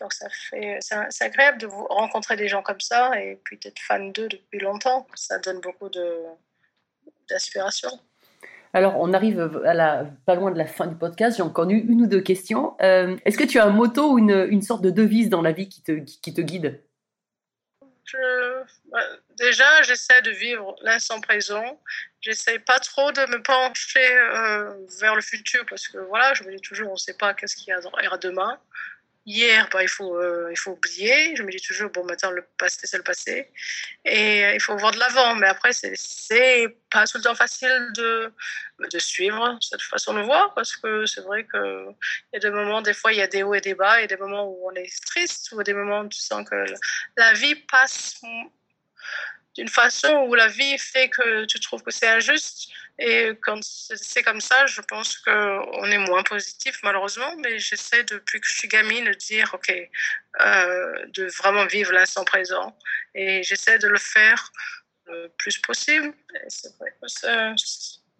Donc 0.00 0.12
ça 0.12 0.28
fait 0.30 0.78
c'est 0.80 0.96
c'est 1.10 1.24
agréable 1.24 1.58
de 1.58 1.66
vous 1.66 1.86
rencontrer 1.86 2.36
des 2.36 2.48
gens 2.48 2.62
comme 2.62 2.80
ça 2.80 3.20
et 3.20 3.38
puis 3.44 3.58
d'être 3.58 3.78
fan 3.78 4.12
d'eux 4.12 4.28
depuis 4.28 4.58
longtemps. 4.58 5.06
Ça 5.14 5.38
donne 5.38 5.60
beaucoup 5.60 5.88
de 5.88 6.24
d'inspiration. 7.28 7.90
Alors, 8.72 9.00
on 9.00 9.12
arrive 9.12 9.40
à 9.64 9.74
la, 9.74 10.06
pas 10.26 10.36
loin 10.36 10.52
de 10.52 10.58
la 10.58 10.66
fin 10.66 10.86
du 10.86 10.94
podcast. 10.94 11.36
J'ai 11.36 11.42
encore 11.42 11.68
eu 11.70 11.78
une 11.78 12.02
ou 12.02 12.06
deux 12.06 12.20
questions. 12.20 12.76
Euh, 12.82 13.16
Est-ce 13.24 13.36
que 13.36 13.44
tu 13.44 13.58
as 13.58 13.64
un 13.64 13.70
motto 13.70 14.12
ou 14.12 14.18
une, 14.18 14.46
une 14.48 14.62
sorte 14.62 14.82
de 14.82 14.90
devise 14.90 15.28
dans 15.28 15.42
la 15.42 15.50
vie 15.50 15.68
qui 15.68 15.82
te, 15.82 15.92
qui, 15.92 16.20
qui 16.20 16.34
te 16.34 16.40
guide? 16.40 16.80
Je- 18.04 18.62
bah, 18.90 19.00
déjà, 19.40 19.82
j'essaie 19.82 20.22
de 20.22 20.30
vivre 20.30 20.76
l'instant 20.82 21.20
présent. 21.20 21.80
J'essaie 22.20 22.58
pas 22.58 22.78
trop 22.78 23.10
de 23.12 23.22
me 23.26 23.42
pencher 23.42 24.16
euh, 24.18 24.74
vers 25.00 25.16
le 25.16 25.22
futur 25.22 25.64
parce 25.68 25.88
que 25.88 25.98
voilà, 25.98 26.34
je 26.34 26.44
me 26.44 26.54
dis 26.54 26.60
toujours, 26.60 26.90
on 26.90 26.92
ne 26.92 26.98
sait 26.98 27.14
pas 27.16 27.34
qu'est-ce 27.34 27.56
qu'il 27.56 27.68
y 27.68 27.72
a 27.72 27.80
demain. 28.18 28.60
Hier, 29.26 29.68
bah, 29.70 29.82
il, 29.82 29.88
faut, 29.88 30.16
euh, 30.16 30.48
il 30.50 30.56
faut 30.58 30.72
oublier. 30.72 31.36
Je 31.36 31.42
me 31.42 31.50
dis 31.50 31.60
toujours, 31.60 31.90
bon, 31.90 32.04
maintenant, 32.04 32.30
le 32.30 32.42
passé, 32.58 32.86
c'est 32.86 32.96
le 32.96 33.02
passé. 33.02 33.50
Et 34.04 34.44
euh, 34.44 34.54
il 34.54 34.60
faut 34.60 34.76
voir 34.76 34.92
de 34.92 34.98
l'avant. 34.98 35.34
Mais 35.36 35.46
après, 35.46 35.72
c'est- 35.72 35.94
pas 36.90 37.06
tout 37.06 37.18
le 37.18 37.22
temps 37.24 37.34
facile 37.34 37.90
de, 37.94 38.32
de 38.92 38.98
suivre 38.98 39.58
cette 39.60 39.82
façon 39.82 40.14
de 40.14 40.20
voir 40.22 40.52
parce 40.54 40.74
que 40.76 41.06
c'est 41.06 41.20
vrai 41.20 41.46
qu'il 41.46 41.94
y 42.32 42.36
a 42.36 42.40
des 42.40 42.50
moments, 42.50 42.82
des 42.82 42.94
fois, 42.94 43.12
il 43.12 43.18
y 43.18 43.22
a 43.22 43.26
des 43.28 43.42
hauts 43.42 43.54
et 43.54 43.60
des 43.60 43.74
bas. 43.74 43.98
Il 43.98 44.02
y 44.02 44.04
a 44.04 44.08
des 44.08 44.16
moments 44.16 44.46
où 44.48 44.68
on 44.70 44.74
est 44.74 44.90
triste 45.06 45.52
ou 45.52 45.62
des 45.62 45.74
moments 45.74 46.00
où 46.00 46.08
tu 46.08 46.18
sens 46.18 46.48
que 46.48 46.64
la 47.16 47.32
vie 47.34 47.54
passe 47.54 48.20
d'une 49.54 49.68
façon 49.68 50.26
où 50.28 50.34
la 50.34 50.48
vie 50.48 50.78
fait 50.78 51.08
que 51.08 51.44
tu 51.44 51.58
trouves 51.60 51.82
que 51.82 51.90
c'est 51.90 52.08
injuste. 52.08 52.70
Et 52.98 53.30
quand 53.42 53.58
c'est 53.62 54.22
comme 54.22 54.40
ça, 54.40 54.66
je 54.66 54.80
pense 54.82 55.18
qu'on 55.18 55.84
est 55.84 55.98
moins 55.98 56.22
positif, 56.22 56.78
malheureusement. 56.82 57.34
Mais 57.38 57.58
j'essaie, 57.58 58.04
depuis 58.04 58.40
que 58.40 58.46
je 58.46 58.54
suis 58.54 58.68
gamine, 58.68 59.06
de 59.06 59.14
dire, 59.14 59.50
OK, 59.54 59.70
euh, 60.40 61.06
de 61.08 61.26
vraiment 61.38 61.66
vivre 61.66 61.92
l'instant 61.92 62.24
présent. 62.24 62.76
Et 63.14 63.42
j'essaie 63.42 63.78
de 63.78 63.88
le 63.88 63.98
faire 63.98 64.52
le 65.06 65.28
plus 65.38 65.58
possible. 65.58 66.12
C'est 66.48 66.76
vrai 66.76 66.90
que 67.00 67.08
ça, 67.08 67.54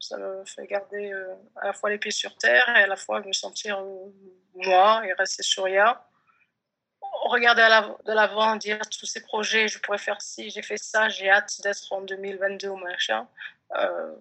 ça 0.00 0.16
me 0.16 0.44
fait 0.44 0.66
garder 0.66 1.12
euh, 1.12 1.34
à 1.56 1.66
la 1.66 1.72
fois 1.72 1.90
les 1.90 1.98
pieds 1.98 2.10
sur 2.10 2.34
terre 2.36 2.68
et 2.70 2.82
à 2.82 2.86
la 2.86 2.96
fois 2.96 3.20
me 3.20 3.32
sentir 3.32 3.78
euh, 3.78 4.12
moi 4.54 5.02
et 5.06 5.12
rester 5.12 5.42
souriant 5.42 5.96
regarder 7.28 7.62
de 8.06 8.12
l'avant, 8.12 8.56
dire 8.56 8.78
tous 8.88 9.06
ces 9.06 9.20
projets, 9.20 9.68
je 9.68 9.78
pourrais 9.78 9.98
faire 9.98 10.20
ci, 10.22 10.50
j'ai 10.50 10.62
fait 10.62 10.76
ça, 10.78 11.08
j'ai 11.08 11.28
hâte 11.30 11.60
d'être 11.62 11.92
en 11.92 12.00
2022 12.02 12.68
ou 12.68 12.76
machin. 12.76 13.26
Euh, 13.76 14.14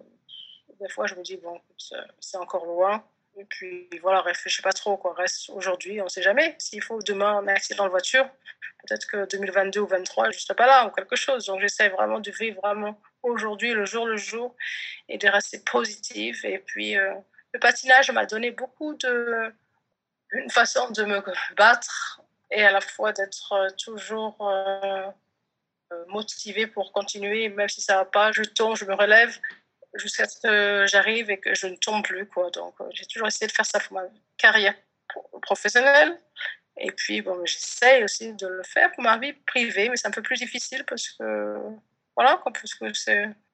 des 0.80 0.88
fois, 0.88 1.06
je 1.06 1.14
me 1.14 1.22
dis, 1.22 1.36
bon, 1.36 1.60
c'est- 1.78 1.94
c'est 2.20 2.36
encore 2.36 2.66
loin. 2.66 3.04
Et 3.36 3.44
puis 3.44 3.88
voilà, 4.02 4.20
réfléchis 4.22 4.62
pas 4.62 4.72
trop, 4.72 4.96
quoi. 4.96 5.14
Reste 5.14 5.50
aujourd'hui, 5.50 6.00
on 6.02 6.08
sait 6.08 6.22
jamais. 6.22 6.56
S'il 6.58 6.82
faut 6.82 7.00
demain 7.00 7.38
un 7.38 7.48
accident 7.48 7.84
de 7.84 7.90
voiture, 7.90 8.28
peut-être 8.82 9.06
que 9.06 9.26
2022 9.26 9.80
ou 9.80 9.86
2023, 9.86 10.30
je 10.30 10.38
serai 10.40 10.54
pas 10.54 10.66
là 10.66 10.86
ou 10.86 10.90
quelque 10.90 11.16
chose. 11.16 11.46
Donc 11.46 11.60
j'essaie 11.60 11.88
vraiment 11.90 12.18
de 12.20 12.30
vivre 12.30 12.60
vraiment 12.60 13.00
aujourd'hui, 13.22 13.72
le 13.72 13.84
jour 13.84 14.06
le 14.06 14.16
jour, 14.16 14.54
et 15.08 15.16
de 15.18 15.28
rester 15.28 15.60
positive. 15.60 16.44
Et 16.44 16.58
puis 16.58 16.96
euh, 16.96 17.14
le 17.52 17.60
patinage 17.60 18.10
m'a 18.10 18.26
donné 18.26 18.50
beaucoup 18.50 18.94
de 18.94 19.52
une 20.32 20.50
façon 20.50 20.90
de 20.90 21.04
me 21.04 21.22
battre 21.56 22.22
et 22.50 22.64
à 22.64 22.72
la 22.72 22.80
fois 22.80 23.12
d'être 23.12 23.52
euh, 23.52 23.68
toujours 23.78 24.36
euh, 24.40 25.10
euh, 25.92 26.04
motivée 26.08 26.66
pour 26.66 26.92
continuer, 26.92 27.48
même 27.48 27.68
si 27.68 27.80
ça 27.80 27.96
va 27.96 28.04
pas, 28.04 28.32
je 28.32 28.42
tombe, 28.42 28.76
je 28.76 28.84
me 28.84 28.94
relève 28.94 29.38
jusqu'à 29.94 30.26
ce 30.28 30.40
que 30.40 30.86
j'arrive 30.86 31.30
et 31.30 31.38
que 31.38 31.54
je 31.54 31.66
ne 31.66 31.76
tombe 31.76 32.04
plus. 32.04 32.26
Quoi. 32.26 32.50
Donc, 32.50 32.74
j'ai 32.92 33.06
toujours 33.06 33.28
essayé 33.28 33.46
de 33.46 33.52
faire 33.52 33.66
ça 33.66 33.80
pour 33.80 33.94
ma 33.94 34.04
carrière 34.36 34.74
pro- 35.08 35.28
professionnelle. 35.40 36.18
Et 36.76 36.92
puis, 36.92 37.20
bon, 37.22 37.44
j'essaye 37.44 38.04
aussi 38.04 38.32
de 38.34 38.46
le 38.46 38.62
faire 38.62 38.90
pour 38.92 39.02
ma 39.02 39.18
vie 39.18 39.32
privée, 39.32 39.88
mais 39.88 39.96
c'est 39.96 40.06
un 40.06 40.12
peu 40.12 40.22
plus 40.22 40.38
difficile 40.38 40.84
parce 40.84 41.08
que, 41.10 41.58
voilà, 42.16 42.40
parce 42.44 42.74
que 42.74 42.86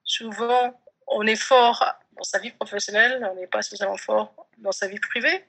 souvent, 0.04 0.80
on 1.06 1.26
est 1.26 1.36
fort 1.36 1.84
dans 2.12 2.22
sa 2.22 2.38
vie 2.38 2.50
professionnelle, 2.52 3.26
on 3.30 3.34
n'est 3.34 3.46
pas 3.46 3.62
suffisamment 3.62 3.96
fort 3.96 4.48
dans 4.58 4.72
sa 4.72 4.86
vie 4.86 5.00
privée. 5.00 5.44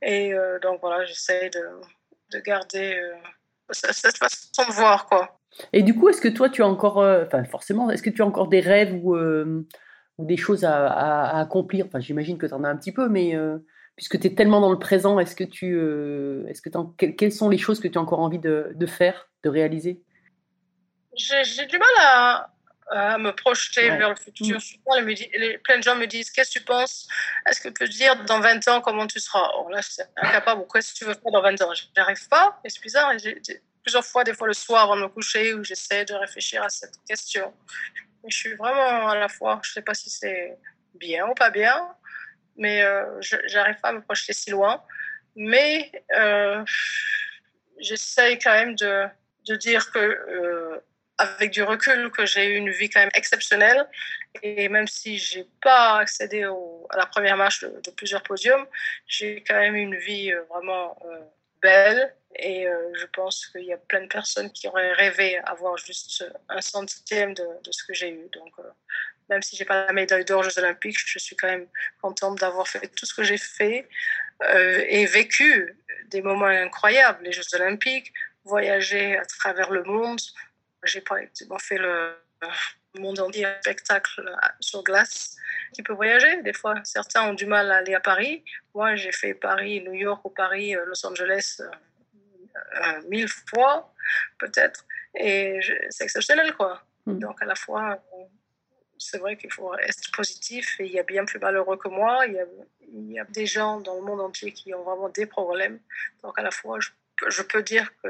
Et 0.00 0.32
donc, 0.62 0.80
voilà, 0.80 1.04
j'essaie 1.04 1.50
de, 1.50 1.80
de 2.32 2.38
garder 2.40 2.94
euh, 2.94 3.14
cette 3.70 4.16
façon 4.18 4.62
de 4.68 4.72
voir, 4.74 5.06
quoi. 5.06 5.40
Et 5.72 5.82
du 5.82 5.94
coup, 5.94 6.08
est-ce 6.08 6.20
que 6.20 6.28
toi, 6.28 6.48
tu 6.48 6.62
as 6.62 6.68
encore, 6.68 7.00
euh, 7.00 7.24
enfin 7.26 7.44
forcément, 7.44 7.90
est-ce 7.90 8.02
que 8.02 8.10
tu 8.10 8.22
as 8.22 8.26
encore 8.26 8.48
des 8.48 8.60
rêves 8.60 8.94
ou, 9.02 9.16
euh, 9.16 9.66
ou 10.18 10.24
des 10.26 10.36
choses 10.36 10.64
à, 10.64 10.86
à- 10.86 11.36
à 11.36 11.40
accomplir? 11.40 11.86
Enfin, 11.86 12.00
j'imagine 12.00 12.38
que 12.38 12.46
tu 12.46 12.52
en 12.54 12.64
as 12.64 12.68
un 12.68 12.76
petit 12.76 12.92
peu, 12.92 13.08
mais 13.08 13.34
puisque 13.96 14.20
tu 14.20 14.28
es 14.28 14.34
tellement 14.34 14.60
dans 14.60 14.70
le 14.70 14.78
présent, 14.78 15.18
est-ce 15.18 15.34
que 15.34 15.44
tu, 15.44 15.74
euh, 15.74 16.46
est-ce 16.46 16.62
que 16.62 16.70
quelles 17.08 17.32
sont 17.32 17.48
les 17.48 17.58
choses 17.58 17.80
que 17.80 17.88
tu 17.88 17.98
as 17.98 18.00
encore 18.00 18.20
envie 18.20 18.38
de, 18.38 18.70
de 18.74 18.86
faire, 18.86 19.28
de 19.42 19.48
réaliser? 19.48 20.00
J'ai 21.16 21.66
du 21.66 21.78
mal 21.78 21.88
à, 22.00 22.54
à 22.90 23.18
me 23.18 23.32
projeter 23.32 23.90
Ouais. 23.90 23.98
vers 23.98 24.10
le 24.10 24.16
futur. 24.16 24.56
Mm. 24.56 24.60
Souvent, 24.60 25.00
les 25.00 25.58
plein 25.58 25.78
de 25.78 25.82
gens 25.82 25.96
me 25.96 26.06
disent 26.06 26.30
Qu'est-ce 26.30 26.50
que 26.54 26.58
tu 26.60 26.64
penses? 26.64 27.06
Est-ce 27.46 27.60
que 27.60 27.68
tu 27.68 27.74
peux 27.74 27.88
dire 27.88 28.24
dans 28.24 28.40
20 28.40 28.66
ans 28.68 28.80
comment 28.80 29.06
tu 29.06 29.20
seras? 29.20 29.48
Or 29.54 29.68
là, 29.70 29.80
je 29.80 29.90
suis 29.90 30.02
incapable. 30.16 30.64
Qu'est-ce 30.72 30.92
que 30.94 30.98
tu 30.98 31.04
veux 31.04 31.14
faire 31.14 31.32
dans 31.32 31.42
20 31.42 31.60
ans? 31.62 31.72
Je 31.74 31.84
n'arrive 31.96 32.28
pas. 32.28 32.60
Et 32.64 32.70
c'est 32.70 32.80
bizarre. 32.82 33.12
et 33.12 33.18
j'ai- 33.18 33.40
j'ai- 33.46 33.60
plusieurs 33.82 34.04
fois, 34.04 34.22
des 34.24 34.34
fois 34.34 34.46
le 34.46 34.52
soir 34.52 34.84
avant 34.84 34.96
de 34.96 35.02
me 35.02 35.08
coucher, 35.08 35.54
où 35.54 35.64
j'essaie 35.64 36.04
de 36.04 36.12
réfléchir 36.14 36.62
à 36.62 36.68
cette 36.68 36.94
question. 37.08 37.54
Et 38.24 38.30
je 38.30 38.36
suis 38.36 38.54
vraiment 38.54 39.08
à 39.08 39.16
la 39.16 39.28
fois, 39.28 39.60
je 39.62 39.70
ne 39.70 39.72
sais 39.74 39.82
pas 39.82 39.94
si 39.94 40.10
c'est 40.10 40.58
bien 40.94 41.26
ou 41.26 41.34
pas 41.34 41.48
bien, 41.50 41.88
mais 42.56 42.82
euh, 42.82 43.04
je 43.22 43.36
n'arrive 43.54 43.80
pas 43.80 43.88
à 43.88 43.92
me 43.92 44.02
projeter 44.02 44.32
si 44.34 44.50
loin. 44.50 44.82
Mais 45.36 45.90
euh, 46.16 46.62
j'essaye 47.78 48.38
quand 48.38 48.52
même 48.52 48.74
de, 48.74 49.06
de 49.46 49.54
dire 49.56 49.90
que, 49.92 49.98
euh, 49.98 50.80
avec 51.18 51.50
du 51.50 51.62
recul, 51.62 52.10
que 52.10 52.24
j'ai 52.24 52.46
eu 52.46 52.56
une 52.56 52.70
vie 52.70 52.88
quand 52.88 53.00
même 53.00 53.10
exceptionnelle. 53.14 53.86
Et 54.42 54.68
même 54.68 54.86
si 54.86 55.18
j'ai 55.18 55.46
pas 55.60 55.98
accédé 55.98 56.44
à 56.44 56.96
la 56.96 57.06
première 57.06 57.36
marche 57.36 57.64
de, 57.64 57.90
plusieurs 57.90 58.22
podiums, 58.22 58.66
j'ai 59.06 59.42
quand 59.46 59.58
même 59.58 59.74
une 59.74 59.96
vie 59.96 60.32
euh, 60.32 60.42
vraiment 60.48 60.96
euh, 61.06 61.18
belle. 61.60 62.14
Et 62.36 62.68
euh, 62.68 62.94
je 62.94 63.06
pense 63.06 63.46
qu'il 63.46 63.64
y 63.64 63.72
a 63.72 63.76
plein 63.76 64.02
de 64.02 64.06
personnes 64.06 64.52
qui 64.52 64.68
auraient 64.68 64.92
rêvé 64.92 65.38
avoir 65.38 65.76
juste 65.76 66.24
un 66.48 66.60
centième 66.60 67.34
de, 67.34 67.44
ce 67.70 67.82
que 67.84 67.94
j'ai 67.94 68.10
eu. 68.10 68.28
Donc, 68.32 68.52
même 69.28 69.42
si 69.42 69.56
j'ai 69.56 69.64
pas 69.64 69.86
la 69.86 69.92
médaille 69.92 70.24
d'or 70.24 70.40
aux 70.40 70.42
Jeux 70.42 70.58
Olympiques, 70.58 70.98
je 71.04 71.18
suis 71.18 71.34
quand 71.34 71.48
même 71.48 71.66
contente 72.00 72.38
d'avoir 72.38 72.68
fait 72.68 72.86
tout 72.88 73.06
ce 73.06 73.14
que 73.14 73.24
j'ai 73.24 73.38
fait 73.38 73.88
et 74.88 75.04
vécu 75.06 75.76
des 76.06 76.22
moments 76.22 76.46
incroyables. 76.46 77.24
Les 77.24 77.32
Jeux 77.32 77.42
Olympiques, 77.54 78.12
voyager 78.44 79.16
à 79.18 79.24
travers 79.24 79.70
le 79.70 79.82
monde. 79.82 80.20
J'ai 80.84 80.98
exemple 80.98 81.62
fait 81.62 81.78
le 81.78 82.14
monde 82.98 83.18
entier 83.20 83.46
en 83.46 83.54
spectacle 83.60 84.22
sur 84.60 84.82
glace. 84.82 85.36
Qui 85.72 85.82
peut 85.82 85.92
voyager. 85.92 86.42
Des 86.42 86.52
fois, 86.52 86.74
certains 86.84 87.28
ont 87.28 87.34
du 87.34 87.46
mal 87.46 87.70
à 87.70 87.76
aller 87.76 87.94
à 87.94 88.00
Paris. 88.00 88.42
Moi, 88.74 88.96
j'ai 88.96 89.12
fait 89.12 89.34
Paris, 89.34 89.82
New 89.82 89.92
York 89.92 90.24
ou 90.24 90.30
Paris, 90.30 90.74
euh, 90.74 90.84
Los 90.86 91.04
Angeles 91.06 91.60
euh, 91.60 91.68
euh, 92.56 93.02
mille 93.08 93.28
fois, 93.28 93.92
peut-être. 94.38 94.86
Et 95.14 95.60
c'est 95.90 96.04
exceptionnel, 96.04 96.54
quoi. 96.54 96.82
Mhm. 97.06 97.18
Donc, 97.18 97.42
à 97.42 97.44
la 97.44 97.54
fois, 97.54 97.92
euh, 98.14 98.24
c'est 98.98 99.18
vrai 99.18 99.36
qu'il 99.36 99.52
faut 99.52 99.74
être 99.78 100.10
positif 100.12 100.80
et 100.80 100.86
il 100.86 100.92
y 100.92 100.98
a 100.98 101.02
bien 101.02 101.24
plus 101.24 101.38
malheureux 101.38 101.76
que 101.76 101.88
moi. 101.88 102.26
Il 102.26 102.34
y 102.34 102.40
a, 102.40 102.46
il 102.92 103.12
y 103.12 103.18
a 103.18 103.24
des 103.24 103.46
gens 103.46 103.80
dans 103.80 103.96
le 103.96 104.02
monde 104.02 104.20
entier 104.20 104.52
qui 104.52 104.72
ont 104.74 104.82
vraiment 104.82 105.08
des 105.10 105.26
problèmes. 105.26 105.80
Donc, 106.22 106.38
à 106.38 106.42
la 106.42 106.50
fois, 106.50 106.78
je 106.80 107.42
peux 107.42 107.62
dire 107.62 107.90
que 108.02 108.08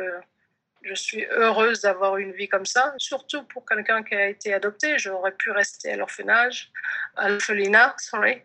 je 0.82 0.94
suis 0.94 1.24
heureuse 1.26 1.80
d'avoir 1.82 2.16
une 2.16 2.32
vie 2.32 2.48
comme 2.48 2.66
ça, 2.66 2.94
surtout 2.98 3.42
pour 3.44 3.66
quelqu'un 3.66 4.02
qui 4.02 4.14
a 4.14 4.28
été 4.28 4.54
adopté. 4.54 4.98
J'aurais 4.98 5.32
pu 5.32 5.50
rester 5.50 5.92
à 5.92 5.96
l'orphelinage, 5.96 6.70
à 7.16 7.28
l'orphelinat, 7.28 7.94
sorry. 7.98 8.42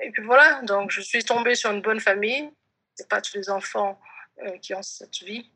Et 0.00 0.10
puis 0.10 0.22
voilà, 0.22 0.62
donc 0.62 0.90
je 0.90 1.00
suis 1.00 1.24
tombée 1.24 1.54
sur 1.54 1.70
une 1.70 1.82
bonne 1.82 2.00
famille. 2.00 2.50
C'est 2.94 3.08
pas 3.08 3.20
tous 3.20 3.36
les 3.36 3.50
enfants 3.50 4.00
euh, 4.44 4.58
qui 4.58 4.74
ont 4.74 4.82
cette 4.82 5.18
vie, 5.18 5.50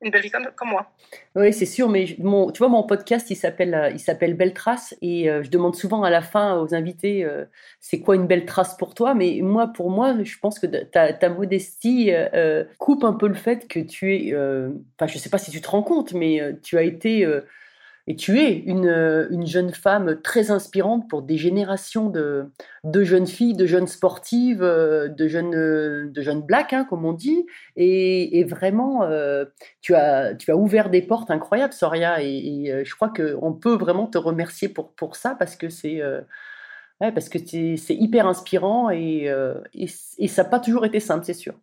une 0.00 0.10
belle 0.10 0.22
vie 0.22 0.30
comme, 0.30 0.48
comme 0.54 0.68
moi. 0.68 0.90
Oui, 1.34 1.52
c'est 1.52 1.66
sûr, 1.66 1.88
mais 1.88 2.16
mon, 2.18 2.50
tu 2.50 2.58
vois, 2.58 2.68
mon 2.68 2.84
podcast, 2.84 3.30
il 3.30 3.36
s'appelle, 3.36 3.74
euh, 3.74 4.34
Belle 4.34 4.54
Trace, 4.54 4.94
et 5.02 5.28
euh, 5.28 5.42
je 5.42 5.50
demande 5.50 5.74
souvent 5.74 6.02
à 6.02 6.10
la 6.10 6.22
fin 6.22 6.58
aux 6.60 6.74
invités, 6.74 7.24
euh, 7.24 7.44
c'est 7.80 8.00
quoi 8.00 8.14
une 8.14 8.26
belle 8.26 8.44
trace 8.44 8.76
pour 8.76 8.94
toi? 8.94 9.14
Mais 9.14 9.40
moi, 9.42 9.68
pour 9.68 9.90
moi, 9.90 10.14
je 10.22 10.38
pense 10.38 10.58
que 10.58 10.66
ta, 10.66 11.28
modestie 11.28 12.12
coupe 12.78 13.04
un 13.04 13.12
peu 13.12 13.28
le 13.28 13.34
fait 13.34 13.68
que 13.68 13.80
tu 13.80 14.14
es, 14.14 14.34
enfin, 14.34 15.06
je 15.06 15.18
sais 15.18 15.30
pas 15.30 15.38
si 15.38 15.50
tu 15.50 15.60
te 15.60 15.68
rends 15.68 15.82
compte, 15.82 16.12
mais 16.12 16.40
tu 16.62 16.78
as 16.78 16.82
été 16.82 17.26
et 18.08 18.16
tu 18.16 18.40
es 18.40 18.54
une, 18.54 18.88
une 19.30 19.46
jeune 19.46 19.70
femme 19.74 20.18
très 20.22 20.50
inspirante 20.50 21.10
pour 21.10 21.20
des 21.20 21.36
générations 21.36 22.08
de, 22.08 22.46
de 22.84 23.04
jeunes 23.04 23.26
filles, 23.26 23.54
de 23.54 23.66
jeunes 23.66 23.86
sportives, 23.86 24.62
euh, 24.62 25.08
de 25.08 25.28
jeunes, 25.28 25.54
euh, 25.54 26.08
de 26.10 26.22
jeunes 26.22 26.40
blacks, 26.40 26.72
hein, 26.72 26.86
comme 26.88 27.04
on 27.04 27.12
dit, 27.12 27.44
et, 27.76 28.44
vraiment. 28.44 29.02
euh, 29.02 29.44
tu 29.82 29.94
as, 29.94 30.34
tu 30.34 30.50
as 30.50 30.56
ouvert 30.56 30.88
des 30.88 31.02
portes 31.02 31.30
incroyables, 31.30 31.74
Soria, 31.74 32.22
et, 32.22 32.82
je 32.82 32.94
crois 32.94 33.10
qu'on 33.10 33.52
peut 33.52 33.76
vraiment 33.76 34.06
te 34.06 34.16
remercier 34.16 34.70
pour, 34.70 34.94
pour 34.94 35.16
ça 35.16 35.34
parce 35.38 35.54
que 35.54 35.68
c'est 35.68 36.00
parce 36.98 37.28
que 37.28 37.38
c'est 37.38 37.94
hyper 37.94 38.26
inspirant 38.26 38.90
et, 38.90 39.30
et 39.74 40.28
ça 40.28 40.42
n'a 40.44 40.48
pas 40.48 40.60
toujours 40.60 40.86
été 40.86 40.98
simple, 40.98 41.24
c'est 41.26 41.34
sûr. 41.34 41.54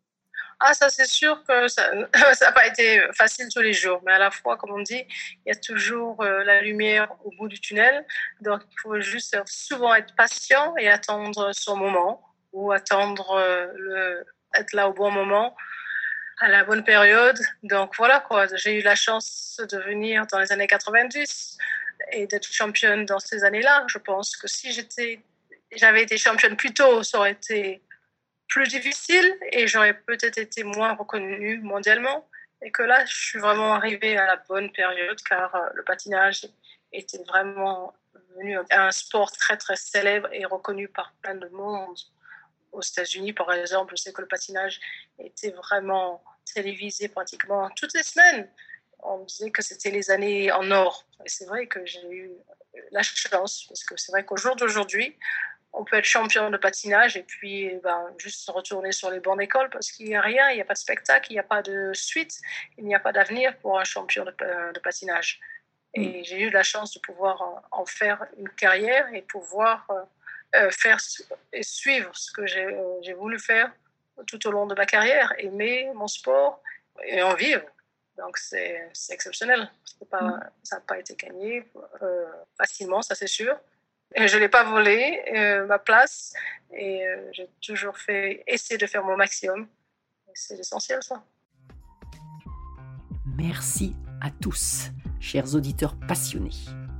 Ah, 0.59 0.73
ça, 0.73 0.89
c'est 0.89 1.07
sûr 1.07 1.43
que 1.43 1.67
ça 1.67 1.91
n'a 2.41 2.51
pas 2.51 2.67
été 2.67 3.01
facile 3.13 3.47
tous 3.53 3.61
les 3.61 3.73
jours, 3.73 4.01
mais 4.05 4.13
à 4.13 4.19
la 4.19 4.31
fois, 4.31 4.57
comme 4.57 4.71
on 4.71 4.81
dit, 4.81 5.05
il 5.45 5.49
y 5.49 5.51
a 5.51 5.55
toujours 5.55 6.21
euh, 6.23 6.43
la 6.43 6.61
lumière 6.61 7.13
au 7.23 7.31
bout 7.31 7.47
du 7.47 7.59
tunnel. 7.59 8.05
Donc, 8.41 8.61
il 8.71 8.79
faut 8.81 8.99
juste 8.99 9.37
souvent 9.45 9.93
être 9.93 10.15
patient 10.15 10.75
et 10.77 10.89
attendre 10.89 11.51
son 11.53 11.75
moment 11.75 12.21
ou 12.53 12.71
attendre 12.71 13.31
euh, 13.31 14.23
être 14.53 14.71
là 14.73 14.87
au 14.89 14.93
bon 14.93 15.11
moment, 15.11 15.55
à 16.39 16.47
la 16.47 16.63
bonne 16.63 16.83
période. 16.83 17.39
Donc, 17.63 17.93
voilà 17.97 18.21
quoi. 18.21 18.47
J'ai 18.55 18.79
eu 18.79 18.81
la 18.81 18.95
chance 18.95 19.59
de 19.69 19.77
venir 19.79 20.25
dans 20.27 20.39
les 20.39 20.51
années 20.53 20.67
90 20.67 21.57
et 22.13 22.27
d'être 22.27 22.47
championne 22.51 23.05
dans 23.05 23.19
ces 23.19 23.43
années-là. 23.43 23.85
Je 23.87 23.97
pense 23.97 24.37
que 24.37 24.47
si 24.47 24.71
j'avais 25.71 26.03
été 26.03 26.17
championne 26.17 26.55
plus 26.55 26.73
tôt, 26.73 27.03
ça 27.03 27.19
aurait 27.19 27.31
été 27.31 27.81
plus 28.47 28.67
difficile 28.67 29.37
et 29.51 29.67
j'aurais 29.67 29.93
peut-être 29.93 30.37
été 30.37 30.63
moins 30.63 30.93
reconnue 30.93 31.59
mondialement. 31.59 32.27
Et 32.61 32.71
que 32.71 32.83
là, 32.83 33.05
je 33.05 33.13
suis 33.13 33.39
vraiment 33.39 33.73
arrivée 33.73 34.17
à 34.17 34.25
la 34.25 34.37
bonne 34.37 34.71
période 34.71 35.21
car 35.21 35.53
euh, 35.55 35.69
le 35.73 35.83
patinage 35.83 36.47
était 36.91 37.21
vraiment 37.23 37.93
devenu 38.13 38.57
un 38.71 38.91
sport 38.91 39.31
très 39.31 39.57
très 39.57 39.75
célèbre 39.75 40.29
et 40.31 40.45
reconnu 40.45 40.87
par 40.87 41.13
plein 41.21 41.35
de 41.35 41.47
monde. 41.49 41.97
Aux 42.71 42.81
États-Unis, 42.81 43.33
par 43.33 43.51
exemple, 43.53 43.93
je 43.95 44.03
sais 44.03 44.13
que 44.13 44.21
le 44.21 44.27
patinage 44.27 44.79
était 45.19 45.51
vraiment 45.51 46.23
télévisé 46.53 47.07
pratiquement 47.07 47.69
toutes 47.75 47.93
les 47.93 48.03
semaines. 48.03 48.49
On 48.99 49.19
disait 49.19 49.51
que 49.51 49.61
c'était 49.61 49.91
les 49.91 50.11
années 50.11 50.51
en 50.51 50.69
or. 50.71 51.05
Et 51.25 51.29
c'est 51.29 51.45
vrai 51.45 51.67
que 51.67 51.85
j'ai 51.85 52.09
eu 52.09 52.31
la 52.91 53.03
chance, 53.03 53.65
parce 53.67 53.83
que 53.83 53.95
c'est 53.97 54.11
vrai 54.11 54.25
qu'au 54.25 54.37
jour 54.37 54.55
d'aujourd'hui, 54.55 55.17
on 55.77 55.83
peut 55.83 55.97
être 55.97 56.05
champion 56.05 56.49
de 56.49 56.57
patinage 56.57 57.17
et 57.17 57.23
puis 57.23 57.71
ben, 57.83 58.13
juste 58.17 58.49
retourner 58.49 58.91
sur 58.91 59.11
les 59.11 59.19
bancs 59.19 59.37
d'école 59.37 59.69
parce 59.69 59.91
qu'il 59.91 60.07
n'y 60.07 60.15
a 60.15 60.21
rien, 60.21 60.49
il 60.49 60.55
n'y 60.55 60.61
a 60.61 60.65
pas 60.65 60.73
de 60.73 60.79
spectacle, 60.79 61.31
il 61.31 61.35
n'y 61.35 61.39
a 61.39 61.43
pas 61.43 61.61
de 61.61 61.91
suite, 61.93 62.39
il 62.77 62.85
n'y 62.85 62.95
a 62.95 62.99
pas 62.99 63.11
d'avenir 63.11 63.57
pour 63.57 63.79
un 63.79 63.83
champion 63.83 64.25
de, 64.25 64.31
de 64.73 64.79
patinage. 64.79 65.39
Et 65.93 66.23
j'ai 66.23 66.41
eu 66.41 66.49
la 66.49 66.63
chance 66.63 66.93
de 66.93 66.99
pouvoir 66.99 67.63
en 67.71 67.85
faire 67.85 68.25
une 68.37 68.49
carrière 68.49 69.13
et 69.13 69.21
pouvoir 69.21 69.87
euh, 70.55 70.71
faire 70.71 70.99
et 71.51 71.63
suivre 71.63 72.15
ce 72.15 72.31
que 72.31 72.45
j'ai 72.45 72.65
euh, 72.65 73.15
voulu 73.17 73.39
faire 73.39 73.71
tout 74.27 74.45
au 74.47 74.51
long 74.51 74.67
de 74.67 74.75
ma 74.75 74.85
carrière, 74.85 75.33
aimer 75.37 75.89
mon 75.93 76.07
sport 76.07 76.61
et 77.03 77.21
en 77.21 77.33
vivre. 77.33 77.65
Donc 78.17 78.37
c'est 78.37 78.89
exceptionnel. 79.09 79.69
Pas, 80.09 80.39
ça 80.63 80.77
n'a 80.77 80.81
pas 80.81 80.99
été 80.99 81.15
gagné 81.15 81.65
euh, 82.01 82.25
facilement, 82.57 83.01
ça 83.01 83.15
c'est 83.15 83.27
sûr. 83.27 83.57
Je 84.17 84.35
ne 84.35 84.39
l'ai 84.39 84.49
pas 84.49 84.63
volé, 84.63 85.21
euh, 85.35 85.65
ma 85.67 85.77
place, 85.77 86.33
et 86.73 87.05
euh, 87.05 87.17
j'ai 87.33 87.49
toujours 87.61 87.97
fait 87.97 88.43
essayer 88.47 88.77
de 88.77 88.85
faire 88.85 89.03
mon 89.03 89.17
maximum. 89.17 89.67
C'est 90.33 90.57
essentiel, 90.57 91.03
ça. 91.03 91.21
Merci 93.37 93.93
à 94.21 94.29
tous, 94.41 94.91
chers 95.19 95.53
auditeurs 95.53 95.95
passionnés. 96.07 96.51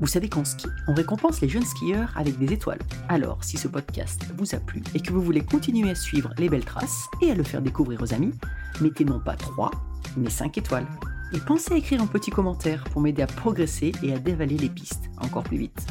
Vous 0.02 0.08
savez 0.08 0.28
qu'en 0.28 0.44
ski, 0.44 0.68
on 0.90 0.94
récompense 0.94 1.40
les 1.40 1.48
jeunes 1.48 1.66
skieurs 1.66 2.12
avec 2.18 2.38
des 2.38 2.52
étoiles. 2.52 2.82
Alors, 3.08 3.46
si 3.46 3.58
ce 3.58 3.70
podcast 3.70 4.22
vous 4.36 4.54
a 4.54 4.60
plu 4.60 4.84
et 4.94 5.00
que 5.00 5.14
vous 5.14 5.22
voulez 5.22 5.46
continuer 5.46 5.90
à 5.92 5.96
suivre 5.96 6.34
les 6.38 6.50
belles 6.50 6.66
traces 6.66 7.06
et 7.22 7.32
à 7.32 7.34
le 7.34 7.44
faire 7.44 7.62
découvrir 7.62 8.02
aux 8.02 8.14
amis, 8.14 8.34
mettez 8.82 9.06
non 9.06 9.22
pas 9.22 9.36
3, 9.38 9.72
mais 10.18 10.30
5 10.30 10.58
étoiles. 10.58 10.88
Et 11.34 11.40
pensez 11.40 11.74
à 11.74 11.78
écrire 11.78 12.02
un 12.02 12.08
petit 12.08 12.30
commentaire 12.30 12.84
pour 12.92 13.00
m'aider 13.00 13.22
à 13.22 13.28
progresser 13.28 13.94
et 14.04 14.14
à 14.14 14.20
dévaler 14.20 14.58
les 14.58 14.70
pistes 14.70 15.06
encore 15.22 15.44
plus 15.44 15.58
vite. 15.58 15.88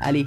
Allez, 0.00 0.26